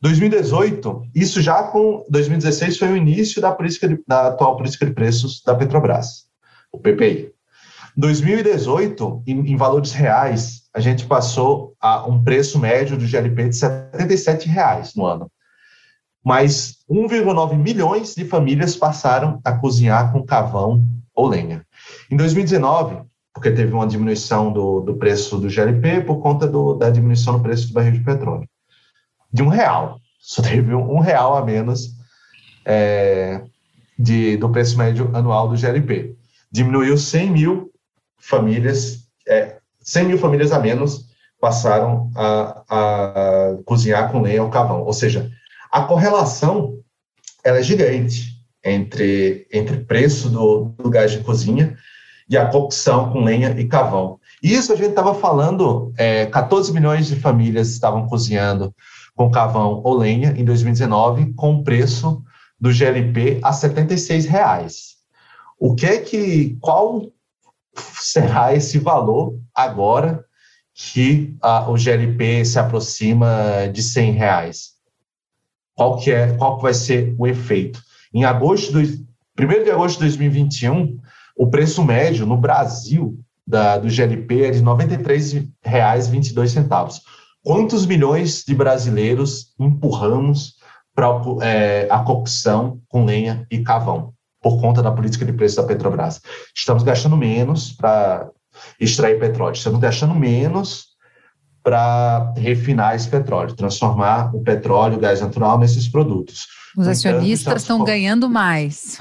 2018, 0.00 1.02
isso 1.14 1.42
já 1.42 1.62
com 1.64 2.06
2016 2.08 2.78
foi 2.78 2.88
o 2.88 2.96
início 2.96 3.40
da 3.42 3.52
política 3.52 3.86
de, 3.86 4.02
da 4.08 4.28
atual 4.28 4.56
política 4.56 4.86
de 4.86 4.92
preços 4.92 5.42
da 5.44 5.54
Petrobras, 5.54 6.24
o 6.72 6.78
PPI. 6.78 7.32
2018, 7.96 9.24
em, 9.26 9.52
em, 9.52 9.56
valores 9.56 9.92
reais, 9.92 10.62
a 10.72 10.80
gente 10.80 11.04
passou 11.04 11.74
a 11.78 12.06
um 12.08 12.24
preço 12.24 12.58
médio 12.58 12.96
do 12.96 13.06
GLP 13.06 13.50
de 13.50 13.56
77 13.56 14.48
reais 14.48 14.94
no 14.94 15.04
ano. 15.04 15.30
Mas 16.24 16.78
1,9 16.88 17.56
milhões 17.56 18.14
de 18.14 18.24
famílias 18.24 18.76
passaram 18.76 19.40
a 19.44 19.52
cozinhar 19.52 20.12
com 20.12 20.24
carvão 20.24 20.84
ou 21.14 21.28
lenha. 21.28 21.64
Em 22.10 22.16
2019, 22.16 23.02
porque 23.32 23.50
teve 23.50 23.72
uma 23.72 23.86
diminuição 23.86 24.52
do, 24.52 24.80
do 24.80 24.96
preço 24.96 25.38
do 25.38 25.48
GLP 25.48 26.02
por 26.02 26.20
conta 26.20 26.46
do, 26.46 26.74
da 26.74 26.90
diminuição 26.90 27.34
no 27.34 27.42
preço 27.42 27.68
do 27.68 27.74
barril 27.74 27.92
de 27.92 28.00
petróleo, 28.00 28.48
de 29.32 29.42
um 29.42 29.48
real. 29.48 29.98
Só 30.20 30.42
teve 30.42 30.74
um, 30.74 30.98
real 30.98 31.36
a 31.36 31.44
menos 31.44 31.96
é, 32.64 33.42
de, 33.98 34.36
do 34.36 34.50
preço 34.50 34.76
médio 34.76 35.10
anual 35.14 35.48
do 35.48 35.56
GLP. 35.56 36.14
Diminuiu 36.52 36.98
100 36.98 37.30
mil 37.30 37.70
famílias, 38.18 39.06
é, 39.26 39.56
100 39.80 40.04
mil 40.04 40.18
famílias 40.18 40.52
a 40.52 40.58
menos 40.58 41.08
passaram 41.40 42.10
a, 42.14 42.62
a 42.68 43.56
cozinhar 43.64 44.12
com 44.12 44.20
lenha 44.20 44.42
ou 44.42 44.50
carvão. 44.50 44.82
Ou 44.82 44.92
seja, 44.92 45.30
a 45.70 45.82
correlação 45.82 46.78
ela 47.44 47.58
é 47.58 47.62
gigante 47.62 48.40
entre, 48.64 49.46
entre 49.52 49.78
preço 49.78 50.28
do, 50.28 50.74
do 50.76 50.90
gás 50.90 51.12
de 51.12 51.20
cozinha 51.20 51.76
e 52.28 52.36
a 52.36 52.46
cocção 52.46 53.10
com 53.12 53.24
lenha 53.24 53.50
e 53.58 53.66
carvão. 53.66 54.18
Isso 54.42 54.72
a 54.72 54.76
gente 54.76 54.90
estava 54.90 55.14
falando, 55.14 55.92
é, 55.96 56.26
14 56.26 56.72
milhões 56.72 57.06
de 57.06 57.16
famílias 57.16 57.70
estavam 57.70 58.06
cozinhando 58.06 58.74
com 59.16 59.30
carvão 59.30 59.80
ou 59.84 59.96
lenha 59.96 60.34
em 60.36 60.44
2019, 60.44 61.34
com 61.34 61.62
preço 61.62 62.22
do 62.58 62.72
GLP 62.72 63.40
a 63.42 63.52
76 63.52 64.26
reais. 64.26 64.96
O 65.58 65.74
que 65.74 65.86
é 65.86 65.98
que, 65.98 66.56
qual 66.60 67.02
será 68.00 68.54
esse 68.54 68.78
valor 68.78 69.38
agora 69.54 70.24
que 70.74 71.36
o 71.68 71.76
GLP 71.76 72.44
se 72.44 72.58
aproxima 72.58 73.68
de 73.72 73.82
100 73.82 74.12
reais? 74.12 74.79
Qual 75.80 75.96
que 75.96 76.10
é, 76.10 76.36
qual 76.36 76.58
que 76.58 76.64
vai 76.64 76.74
ser 76.74 77.14
o 77.16 77.26
efeito? 77.26 77.82
Em 78.12 78.26
agosto, 78.26 78.70
do, 78.70 78.80
1 78.80 78.84
de 79.64 79.70
agosto 79.70 79.94
de 79.94 80.00
2021, 80.00 81.00
o 81.34 81.48
preço 81.48 81.82
médio 81.82 82.26
no 82.26 82.36
Brasil 82.36 83.18
da, 83.46 83.78
do 83.78 83.88
GLP 83.88 84.42
é 84.42 84.50
de 84.50 84.58
R$ 84.58 84.64
93,22. 84.66 87.00
Quantos 87.42 87.86
milhões 87.86 88.44
de 88.46 88.54
brasileiros 88.54 89.54
empurramos 89.58 90.56
para 90.94 91.08
é, 91.40 91.88
a 91.90 92.00
cocção 92.00 92.78
com 92.86 93.06
lenha 93.06 93.46
e 93.50 93.62
carvão, 93.62 94.12
por 94.42 94.60
conta 94.60 94.82
da 94.82 94.92
política 94.92 95.24
de 95.24 95.32
preço 95.32 95.56
da 95.56 95.62
Petrobras. 95.62 96.20
Estamos 96.54 96.82
gastando 96.82 97.16
menos 97.16 97.72
para 97.72 98.28
extrair 98.78 99.18
petróleo, 99.18 99.54
estamos 99.54 99.80
gastando 99.80 100.14
menos 100.14 100.89
para 101.62 102.32
refinar 102.36 102.96
esse 102.96 103.08
petróleo, 103.08 103.54
transformar 103.54 104.34
o 104.34 104.40
petróleo, 104.42 104.96
o 104.96 105.00
gás 105.00 105.20
natural 105.20 105.58
nesses 105.58 105.88
produtos. 105.88 106.46
Os 106.76 106.86
acionistas 106.86 107.62
estão 107.62 107.84
ganhando 107.84 108.28
mais 108.28 108.98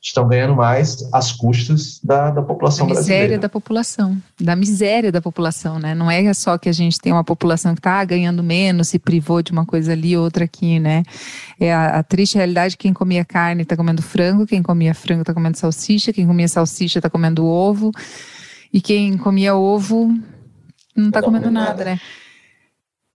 estão 0.00 0.28
ganhando 0.28 0.54
mais 0.54 1.08
às 1.12 1.32
custas 1.32 2.00
da, 2.02 2.30
da 2.30 2.42
população 2.42 2.86
da 2.86 2.94
miséria 2.94 3.06
brasileira. 3.06 3.42
da 3.42 3.48
população, 3.48 4.22
da 4.40 4.56
miséria 4.56 5.12
da 5.12 5.20
população, 5.20 5.78
né? 5.78 5.94
Não 5.94 6.10
é 6.10 6.32
só 6.32 6.56
que 6.56 6.68
a 6.68 6.72
gente 6.72 7.00
tem 7.00 7.12
uma 7.12 7.24
população 7.24 7.74
que 7.74 7.80
está 7.80 8.04
ganhando 8.04 8.42
menos, 8.42 8.88
se 8.88 8.98
privou 8.98 9.42
de 9.42 9.50
uma 9.50 9.66
coisa 9.66 9.92
ali, 9.92 10.16
outra 10.16 10.44
aqui, 10.44 10.78
né? 10.78 11.02
É 11.58 11.72
a, 11.72 11.98
a 11.98 12.02
triste 12.02 12.36
realidade 12.36 12.76
quem 12.76 12.92
comia 12.92 13.24
carne 13.24 13.62
está 13.62 13.76
comendo 13.76 14.00
frango, 14.00 14.46
quem 14.46 14.62
comia 14.62 14.94
frango 14.94 15.22
está 15.22 15.34
comendo 15.34 15.58
salsicha, 15.58 16.12
quem 16.12 16.26
comia 16.26 16.48
salsicha 16.48 17.00
está 17.00 17.10
comendo 17.10 17.44
ovo, 17.44 17.90
e 18.72 18.80
quem 18.80 19.16
comia 19.16 19.56
ovo 19.56 20.14
não 20.98 21.08
está 21.08 21.22
comendo 21.22 21.50
nada, 21.50 21.84
né? 21.84 22.00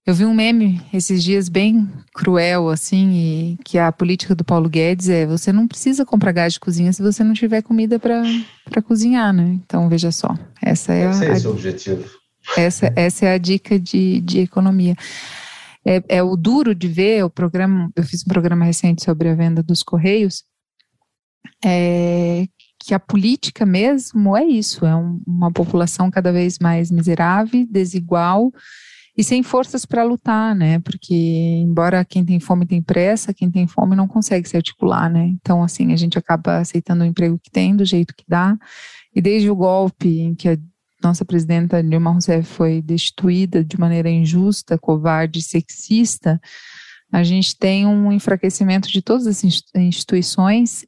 Eu 0.06 0.14
vi 0.14 0.26
um 0.26 0.34
meme 0.34 0.82
esses 0.94 1.24
dias 1.24 1.48
bem 1.48 1.90
cruel, 2.14 2.70
assim, 2.70 3.12
e 3.14 3.58
que 3.64 3.78
a 3.78 3.90
política 3.90 4.36
do 4.36 4.44
Paulo 4.44 4.68
Guedes 4.68 5.08
é: 5.08 5.26
você 5.26 5.54
não 5.54 5.66
precisa 5.66 6.06
comprar 6.06 6.34
gás 6.34 6.54
de 6.54 6.60
cozinha 6.60 6.92
se 6.92 7.02
você 7.02 7.24
não 7.24 7.34
tiver 7.34 7.62
comida 7.62 7.98
para 7.98 8.82
cozinhar, 8.86 9.32
né? 9.32 9.58
Então, 9.64 9.88
veja 9.88 10.12
só. 10.12 10.38
Essa 10.62 10.94
é 10.94 11.10
esse 11.10 11.24
a, 11.24 11.30
é 11.30 11.32
esse 11.32 11.48
o 11.48 11.52
objetivo. 11.52 12.04
Essa, 12.58 12.94
essa 12.98 13.26
é 13.26 13.34
a 13.34 13.38
dica 13.38 13.80
de, 13.80 14.20
de 14.20 14.40
economia. 14.40 14.96
É, 15.86 16.04
é 16.10 16.24
o 16.24 16.36
duro 16.36 16.76
de 16.76 16.88
ver 16.90 17.24
o 17.24 17.30
programa. 17.30 17.90
Eu 17.96 18.04
fiz 18.04 18.24
um 18.24 18.30
programa 18.30 18.66
recente 18.66 19.04
sobre 19.04 19.30
a 19.30 19.36
venda 19.36 19.64
dos 19.64 19.84
Correios. 19.84 20.44
É, 21.64 22.46
que 22.86 22.94
a 22.94 23.00
política 23.00 23.66
mesmo 23.66 24.36
é 24.36 24.44
isso: 24.44 24.86
é 24.86 24.96
um, 24.96 25.22
uma 25.26 25.52
população 25.52 26.12
cada 26.12 26.32
vez 26.32 26.60
mais 26.60 26.92
miserável, 26.92 27.66
desigual 27.70 28.52
e 29.16 29.24
sem 29.24 29.44
forças 29.44 29.86
para 29.86 30.04
lutar, 30.04 30.56
né? 30.56 30.80
Porque 30.80 31.14
embora 31.14 32.04
quem 32.04 32.26
tem 32.26 32.40
fome 32.40 32.66
tem 32.66 32.82
pressa, 32.82 33.34
quem 33.34 33.50
tem 33.50 33.68
fome 33.68 33.96
não 33.96 34.08
consegue 34.08 34.50
se 34.50 34.58
articular, 34.58 35.10
né? 35.10 35.28
Então 35.28 35.64
assim 35.64 35.94
a 35.94 35.96
gente 35.96 36.18
acaba 36.18 36.58
aceitando 36.58 37.04
o 37.04 37.08
emprego 37.08 37.40
que 37.40 37.52
tem 37.52 37.76
do 37.76 37.86
jeito 37.86 38.16
que 38.16 38.26
dá. 38.28 38.58
E 39.16 39.22
desde 39.22 39.50
o 39.50 39.56
golpe 39.56 40.20
em 40.20 40.36
que 40.36 40.50
a 40.50 40.58
nossa 41.02 41.24
presidenta 41.24 41.84
Dilma 41.84 42.12
Rousseff 42.12 42.48
foi 42.48 42.82
destituída 42.82 43.64
de 43.64 43.80
maneira 43.80 44.10
injusta, 44.10 44.78
covarde, 44.78 45.42
sexista, 45.42 46.42
a 47.12 47.22
gente 47.22 47.56
tem 47.56 47.86
um 47.86 48.12
enfraquecimento 48.12 48.90
de 48.90 49.02
todas 49.02 49.28
as 49.28 49.44
instituições 49.76 50.84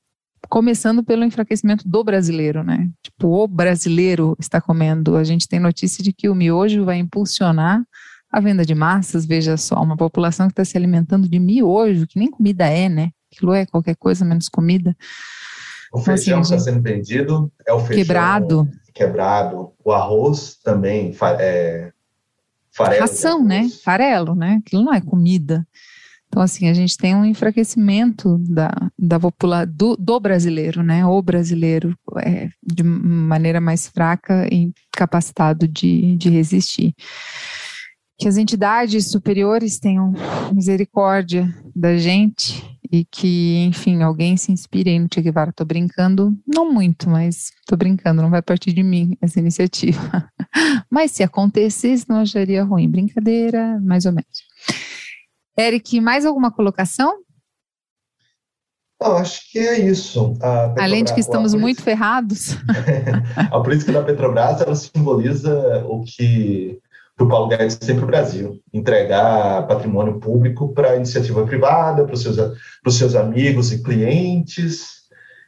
começando 0.49 1.03
pelo 1.03 1.23
enfraquecimento 1.23 1.87
do 1.87 2.03
brasileiro, 2.03 2.63
né? 2.63 2.89
Tipo, 3.03 3.43
o 3.43 3.47
brasileiro 3.47 4.35
está 4.39 4.61
comendo. 4.61 5.15
A 5.15 5.23
gente 5.23 5.47
tem 5.47 5.59
notícia 5.59 6.03
de 6.03 6.13
que 6.13 6.29
o 6.29 6.35
miojo 6.35 6.85
vai 6.85 6.97
impulsionar 6.97 7.83
a 8.31 8.39
venda 8.39 8.65
de 8.65 8.75
massas, 8.75 9.25
veja 9.25 9.55
só, 9.55 9.81
uma 9.81 9.95
população 9.95 10.47
que 10.47 10.51
está 10.53 10.65
se 10.65 10.75
alimentando 10.75 11.29
de 11.29 11.39
miojo, 11.39 12.05
que 12.05 12.19
nem 12.19 12.29
comida 12.29 12.67
é, 12.67 12.89
né? 12.89 13.11
Aquilo 13.31 13.53
é 13.53 13.65
qualquer 13.65 13.95
coisa 13.95 14.25
menos 14.25 14.49
comida. 14.49 14.95
O 15.93 15.99
então, 15.99 16.15
feijão 16.15 16.39
assim, 16.41 16.55
está 16.55 16.71
sendo 16.71 16.81
vendido, 16.81 17.51
é 17.65 17.71
o 17.71 17.79
feijão 17.79 17.95
quebrado. 17.95 18.69
quebrado. 18.93 19.71
O 19.83 19.91
arroz 19.91 20.57
também 20.61 21.15
é 21.39 21.91
farelo. 22.71 23.01
Ração, 23.01 23.43
né? 23.43 23.69
Farelo, 23.83 24.35
né? 24.35 24.61
Aquilo 24.65 24.83
não 24.83 24.93
é 24.93 24.99
comida. 24.99 25.65
Então, 26.35 26.43
assim, 26.43 26.67
a 26.67 26.73
gente 26.73 26.97
tem 26.97 27.15
um 27.15 27.23
enfraquecimento 27.23 28.37
da, 28.39 28.69
da 28.99 29.17
popula 29.17 29.65
do, 29.65 29.95
do 29.95 30.19
brasileiro, 30.19 30.83
né? 30.83 31.05
O 31.05 31.21
brasileiro 31.21 31.97
é, 32.17 32.49
de 32.61 32.83
maneira 32.83 33.61
mais 33.61 33.87
fraca 33.87 34.45
e 34.51 34.73
capacitado 34.91 35.65
de, 35.65 36.17
de 36.17 36.29
resistir 36.29 36.93
que 38.19 38.27
as 38.27 38.35
entidades 38.35 39.11
superiores 39.11 39.79
tenham 39.79 40.13
misericórdia 40.51 41.47
da 41.73 41.97
gente 41.97 42.61
e 42.91 43.05
que, 43.05 43.63
enfim, 43.65 44.03
alguém 44.03 44.35
se 44.35 44.51
inspire 44.51 44.89
aí 44.89 44.99
no 44.99 45.07
Che 45.13 45.21
Guevara. 45.21 45.53
Tô 45.53 45.63
brincando, 45.63 46.37
não 46.45 46.69
muito, 46.69 47.09
mas 47.09 47.49
tô 47.65 47.77
brincando, 47.77 48.21
não 48.21 48.29
vai 48.29 48.41
partir 48.41 48.73
de 48.73 48.83
mim 48.83 49.17
essa 49.21 49.39
iniciativa. 49.39 50.29
mas 50.91 51.11
se 51.11 51.23
acontecesse, 51.23 52.09
não 52.09 52.17
acharia 52.17 52.61
ruim. 52.65 52.89
Brincadeira, 52.89 53.79
mais 53.79 54.05
ou 54.05 54.11
menos. 54.11 54.43
Eric, 55.57 55.99
mais 56.01 56.25
alguma 56.25 56.51
colocação? 56.51 57.19
Eu 59.01 59.17
acho 59.17 59.51
que 59.51 59.59
é 59.59 59.79
isso. 59.79 60.37
Além 60.77 61.03
de 61.03 61.13
que 61.13 61.19
estamos 61.19 61.53
muito 61.53 61.81
ferrados. 61.81 62.57
a 63.51 63.59
política 63.59 63.91
da 63.91 64.03
Petrobras 64.03 64.61
ela 64.61 64.75
simboliza 64.75 65.85
o 65.85 66.03
que 66.03 66.79
para 67.15 67.25
o 67.25 67.29
Paulo 67.29 67.47
Guedes 67.47 67.77
sempre 67.81 68.03
o 68.03 68.07
Brasil, 68.07 68.59
entregar 68.73 69.65
patrimônio 69.67 70.19
público 70.19 70.73
para 70.73 70.97
iniciativa 70.97 71.45
privada, 71.45 72.03
para 72.03 72.13
os 72.13 72.21
seus, 72.21 72.37
seus 72.89 73.15
amigos 73.15 73.71
e 73.71 73.81
clientes, 73.81 74.95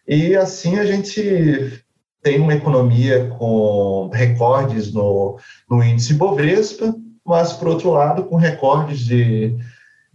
e 0.08 0.34
assim 0.36 0.80
a 0.80 0.86
gente 0.86 1.84
tem 2.24 2.40
uma 2.40 2.54
economia 2.54 3.28
com 3.38 4.10
recordes 4.14 4.94
no, 4.94 5.38
no 5.70 5.84
índice 5.84 6.14
Bovespa, 6.14 6.96
mas, 7.26 7.52
por 7.52 7.68
outro 7.68 7.92
lado, 7.92 8.24
com 8.24 8.38
recordes 8.38 9.00
de, 9.00 9.58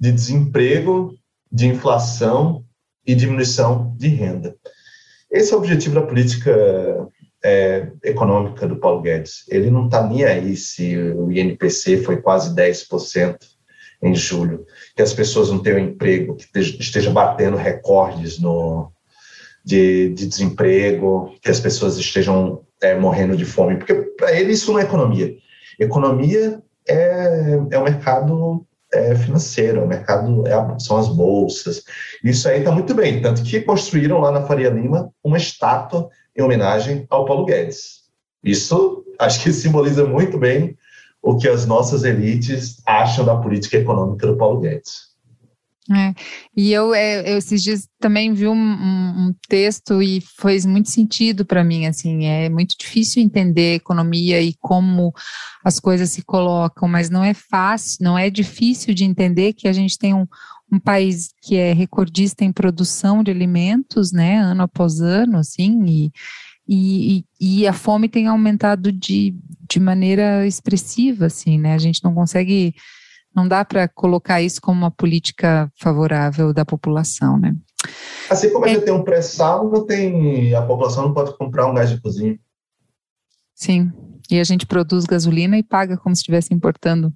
de 0.03 0.11
desemprego, 0.11 1.17
de 1.51 1.69
inflação 1.69 2.65
e 3.07 3.15
diminuição 3.15 3.95
de 3.97 4.09
renda. 4.09 4.57
Esse 5.31 5.53
é 5.53 5.57
o 5.57 5.61
objetivo 5.61 5.95
da 5.95 6.03
política 6.03 7.09
é, 7.45 7.87
econômica 8.03 8.67
do 8.67 8.81
Paulo 8.81 9.01
Guedes. 9.01 9.45
Ele 9.49 9.71
não 9.71 9.85
está 9.85 10.05
nem 10.05 10.25
aí 10.25 10.57
se 10.57 10.99
o 10.99 11.31
INPC 11.31 11.99
foi 11.99 12.21
quase 12.21 12.53
10% 12.53 13.37
em 14.03 14.13
julho, 14.13 14.67
que 14.97 15.03
as 15.03 15.15
pessoas 15.15 15.51
não 15.51 15.61
tenham 15.61 15.79
emprego, 15.79 16.35
que 16.35 16.59
esteja 16.59 17.13
batendo 17.13 17.57
recordes 17.57 18.41
no, 18.41 18.91
de, 19.65 20.09
de 20.09 20.27
desemprego, 20.27 21.33
que 21.41 21.49
as 21.49 21.61
pessoas 21.61 21.97
estejam 21.97 22.65
é, 22.83 22.99
morrendo 22.99 23.37
de 23.37 23.45
fome, 23.45 23.77
porque 23.77 23.95
para 23.95 24.33
ele 24.33 24.53
isso 24.53 24.73
não 24.73 24.81
é 24.81 24.83
economia. 24.83 25.33
Economia 25.79 26.61
é, 26.89 27.61
é 27.71 27.79
o 27.79 27.85
mercado 27.85 28.67
é, 28.93 29.14
financeiro, 29.14 29.82
o 29.82 29.86
mercado 29.86 30.47
é, 30.47 30.78
são 30.78 30.97
as 30.97 31.09
bolsas. 31.09 31.82
Isso 32.22 32.49
aí 32.49 32.59
está 32.59 32.70
muito 32.70 32.95
bem, 32.95 33.20
tanto 33.20 33.43
que 33.43 33.61
construíram 33.61 34.18
lá 34.20 34.30
na 34.30 34.43
Faria 34.43 34.70
Lima 34.70 35.11
uma 35.22 35.38
estátua 35.38 36.09
em 36.36 36.43
homenagem 36.43 37.07
ao 37.11 37.24
Paulo 37.24 37.45
Guedes. 37.45 38.03
Isso 38.43 39.05
acho 39.18 39.43
que 39.43 39.53
simboliza 39.53 40.05
muito 40.05 40.38
bem 40.38 40.76
o 41.22 41.36
que 41.36 41.49
as 41.49 41.66
nossas 41.66 42.03
elites 42.03 42.82
acham 42.84 43.24
da 43.24 43.36
política 43.36 43.76
econômica 43.76 44.26
do 44.26 44.36
Paulo 44.36 44.61
Guedes. 44.61 45.12
É, 45.91 46.14
e 46.57 46.72
eu, 46.72 46.95
é, 46.95 47.33
eu, 47.33 47.39
esses 47.39 47.61
dias 47.61 47.89
também 47.99 48.33
vi 48.33 48.47
um, 48.47 48.55
um, 48.55 49.26
um 49.26 49.35
texto 49.49 50.01
e 50.01 50.20
fez 50.41 50.64
muito 50.64 50.89
sentido 50.89 51.45
para 51.45 51.64
mim, 51.64 51.87
assim, 51.87 52.24
é 52.24 52.49
muito 52.49 52.76
difícil 52.78 53.20
entender 53.20 53.74
economia 53.74 54.41
e 54.41 54.55
como 54.61 55.12
as 55.64 55.80
coisas 55.80 56.11
se 56.11 56.22
colocam, 56.22 56.87
mas 56.87 57.11
não 57.11 57.24
é 57.24 57.35
fácil, 57.35 57.99
não 58.01 58.16
é 58.16 58.30
difícil 58.30 58.95
de 58.95 59.05
entender 59.05 59.55
que 59.55 59.66
a 59.66 59.72
gente 59.72 59.99
tem 59.99 60.14
um, 60.14 60.24
um 60.72 60.78
país 60.78 61.30
que 61.43 61.57
é 61.57 61.72
recordista 61.72 62.45
em 62.45 62.53
produção 62.53 63.22
de 63.24 63.33
alimentos, 63.33 64.12
né, 64.12 64.37
ano 64.39 64.62
após 64.62 65.01
ano, 65.01 65.39
assim, 65.39 65.85
e, 65.85 66.12
e, 66.68 67.24
e 67.41 67.66
a 67.66 67.72
fome 67.72 68.09
tem 68.09 68.28
aumentado 68.28 68.93
de, 68.93 69.35
de 69.68 69.80
maneira 69.80 70.47
expressiva, 70.47 71.26
assim, 71.26 71.59
né, 71.59 71.74
a 71.74 71.78
gente 71.78 72.05
não 72.05 72.14
consegue 72.14 72.72
não 73.35 73.47
dá 73.49 73.64
para 73.64 73.89
colocar 73.89 74.41
isso 74.43 74.61
como 74.61 74.78
uma 74.78 74.91
política 74.91 75.70
favorável 75.76 76.53
da 76.53 76.64
população, 76.64 77.39
né? 77.39 77.55
Assim 78.30 78.53
como 78.53 78.64
a 78.64 78.68
gente 78.68 78.85
tem 78.85 78.95
um 78.95 79.03
pré-sal, 79.03 79.70
não 79.70 79.85
tem 79.85 80.55
a 80.55 80.62
população 80.62 81.05
não 81.05 81.14
pode 81.14 81.37
comprar 81.37 81.66
um 81.66 81.74
gás 81.74 81.91
de 81.91 82.01
cozinha. 82.01 82.39
Sim, 83.55 83.93
e 84.30 84.41
a 84.41 84.45
gente 84.45 84.66
produz 84.66 85.05
gasolina 85.05 85.59
e 85.59 85.62
paga 85.62 85.97
como 85.97 86.14
se 86.14 86.20
estivesse 86.20 86.55
importando. 86.55 87.12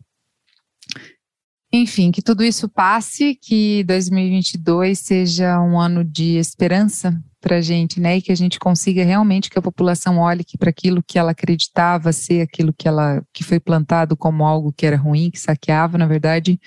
Enfim, 1.76 2.10
que 2.10 2.22
tudo 2.22 2.42
isso 2.42 2.68
passe, 2.68 3.34
que 3.34 3.84
2022 3.84 4.98
seja 4.98 5.60
um 5.60 5.78
ano 5.78 6.02
de 6.02 6.36
esperança 6.36 7.18
para 7.40 7.56
a 7.56 7.60
gente, 7.60 8.00
né? 8.00 8.16
E 8.16 8.22
que 8.22 8.32
a 8.32 8.36
gente 8.36 8.58
consiga 8.58 9.04
realmente 9.04 9.50
que 9.50 9.58
a 9.58 9.62
população 9.62 10.18
olhe 10.18 10.44
para 10.58 10.70
aquilo 10.70 11.02
que 11.06 11.18
ela 11.18 11.32
acreditava 11.32 12.12
ser 12.12 12.40
aquilo 12.40 12.72
que 12.72 12.88
ela 12.88 13.22
que 13.32 13.44
foi 13.44 13.60
plantado 13.60 14.16
como 14.16 14.44
algo 14.44 14.72
que 14.72 14.86
era 14.86 14.96
ruim, 14.96 15.30
que 15.30 15.38
saqueava, 15.38 15.98
na 15.98 16.06
verdade, 16.06 16.58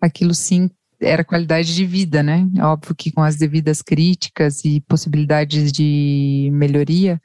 aquilo 0.00 0.32
sim 0.32 0.70
era 1.00 1.24
qualidade 1.24 1.74
de 1.74 1.84
vida, 1.84 2.22
né? 2.22 2.46
Óbvio 2.60 2.94
que 2.94 3.10
com 3.10 3.22
as 3.22 3.36
devidas 3.36 3.82
críticas 3.82 4.64
e 4.64 4.80
possibilidades 4.80 5.72
de 5.72 6.50
melhoria, 6.52 7.20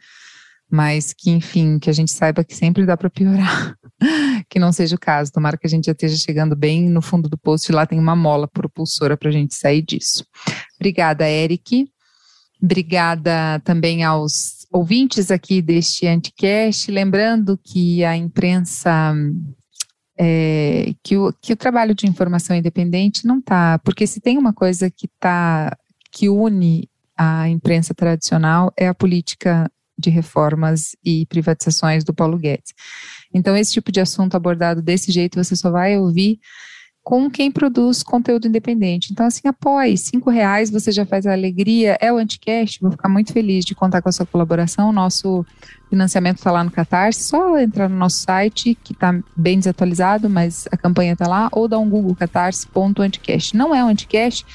mas 0.71 1.13
que, 1.13 1.29
enfim, 1.29 1.77
que 1.77 1.89
a 1.89 1.93
gente 1.93 2.11
saiba 2.11 2.43
que 2.43 2.55
sempre 2.55 2.85
dá 2.85 2.95
para 2.95 3.09
piorar, 3.09 3.75
que 4.49 4.57
não 4.57 4.71
seja 4.71 4.95
o 4.95 4.99
caso. 4.99 5.31
Tomara 5.31 5.57
que 5.57 5.67
a 5.67 5.69
gente 5.69 5.85
já 5.85 5.91
esteja 5.91 6.15
chegando 6.15 6.55
bem 6.55 6.89
no 6.89 7.01
fundo 7.01 7.27
do 7.27 7.37
poço 7.37 7.71
e 7.71 7.75
lá 7.75 7.85
tem 7.85 7.99
uma 7.99 8.15
mola 8.15 8.47
propulsora 8.47 9.17
para 9.17 9.29
a 9.29 9.31
gente 9.31 9.53
sair 9.53 9.81
disso. 9.81 10.25
Obrigada, 10.79 11.29
Eric. 11.29 11.87
Obrigada 12.61 13.59
também 13.65 14.03
aos 14.03 14.65
ouvintes 14.71 15.29
aqui 15.29 15.61
deste 15.61 16.07
Anticast. 16.07 16.89
Lembrando 16.89 17.59
que 17.61 18.03
a 18.05 18.15
imprensa, 18.15 19.13
é, 20.17 20.93
que, 21.03 21.17
o, 21.17 21.33
que 21.41 21.53
o 21.53 21.57
trabalho 21.57 21.93
de 21.93 22.07
informação 22.07 22.55
independente 22.55 23.25
não 23.25 23.39
está, 23.39 23.77
porque 23.79 24.07
se 24.07 24.21
tem 24.21 24.37
uma 24.37 24.53
coisa 24.53 24.89
que 24.89 25.09
tá, 25.19 25.75
que 26.11 26.29
une 26.29 26.89
a 27.17 27.47
imprensa 27.49 27.93
tradicional 27.93 28.73
é 28.77 28.87
a 28.87 28.95
política 28.95 29.69
de 29.97 30.09
reformas 30.09 30.95
e 31.03 31.25
privatizações 31.27 32.03
do 32.03 32.13
Paulo 32.13 32.37
Guedes. 32.37 32.73
Então, 33.33 33.55
esse 33.55 33.73
tipo 33.73 33.91
de 33.91 33.99
assunto 33.99 34.35
abordado 34.35 34.81
desse 34.81 35.11
jeito, 35.11 35.41
você 35.41 35.55
só 35.55 35.71
vai 35.71 35.97
ouvir 35.97 36.39
com 37.03 37.29
quem 37.31 37.51
produz 37.51 38.03
conteúdo 38.03 38.47
independente. 38.47 39.11
Então, 39.11 39.25
assim, 39.25 39.47
apoie. 39.47 39.97
Cinco 39.97 40.29
reais 40.29 40.69
você 40.69 40.91
já 40.91 41.05
faz 41.05 41.25
a 41.25 41.33
alegria. 41.33 41.97
É 41.99 42.13
o 42.13 42.17
Anticast. 42.17 42.79
Vou 42.79 42.91
ficar 42.91 43.09
muito 43.09 43.33
feliz 43.33 43.65
de 43.65 43.73
contar 43.73 44.01
com 44.01 44.09
a 44.09 44.11
sua 44.11 44.25
colaboração. 44.25 44.91
Nosso 44.91 45.45
financiamento 45.89 46.37
está 46.37 46.51
lá 46.51 46.63
no 46.63 46.69
Catarse. 46.69 47.23
Só 47.23 47.57
entrar 47.57 47.89
no 47.89 47.97
nosso 47.97 48.19
site, 48.19 48.77
que 48.83 48.93
está 48.93 49.19
bem 49.35 49.57
desatualizado, 49.57 50.29
mas 50.29 50.67
a 50.71 50.77
campanha 50.77 51.13
está 51.13 51.27
lá. 51.27 51.49
Ou 51.51 51.67
dar 51.67 51.79
um 51.79 51.89
Google 51.89 52.15
catarse.anticast. 52.15 53.57
Não 53.57 53.73
é 53.73 53.83
o 53.83 53.87
Anticast. 53.87 54.45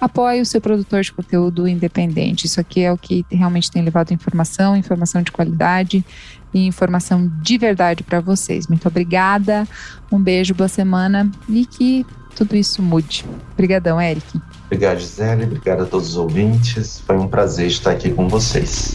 Apoie 0.00 0.40
o 0.40 0.46
seu 0.46 0.60
produtor 0.60 1.02
de 1.02 1.12
conteúdo 1.12 1.66
independente. 1.66 2.46
Isso 2.46 2.60
aqui 2.60 2.82
é 2.82 2.92
o 2.92 2.98
que 2.98 3.24
realmente 3.30 3.70
tem 3.70 3.82
levado 3.82 4.12
informação, 4.12 4.76
informação 4.76 5.22
de 5.22 5.32
qualidade 5.32 6.04
e 6.52 6.66
informação 6.66 7.30
de 7.40 7.58
verdade 7.58 8.02
para 8.02 8.20
vocês. 8.20 8.66
Muito 8.66 8.86
obrigada, 8.86 9.66
um 10.10 10.18
beijo, 10.18 10.54
boa 10.54 10.68
semana 10.68 11.30
e 11.48 11.66
que 11.66 12.06
tudo 12.34 12.56
isso 12.56 12.82
mude. 12.82 13.24
Obrigadão, 13.52 14.00
Eric. 14.00 14.40
Obrigado, 14.66 14.98
Gisele. 14.98 15.44
Obrigado 15.44 15.82
a 15.82 15.86
todos 15.86 16.10
os 16.10 16.16
ouvintes. 16.16 17.00
Foi 17.00 17.16
um 17.16 17.28
prazer 17.28 17.68
estar 17.68 17.92
aqui 17.92 18.10
com 18.10 18.28
vocês. 18.28 18.94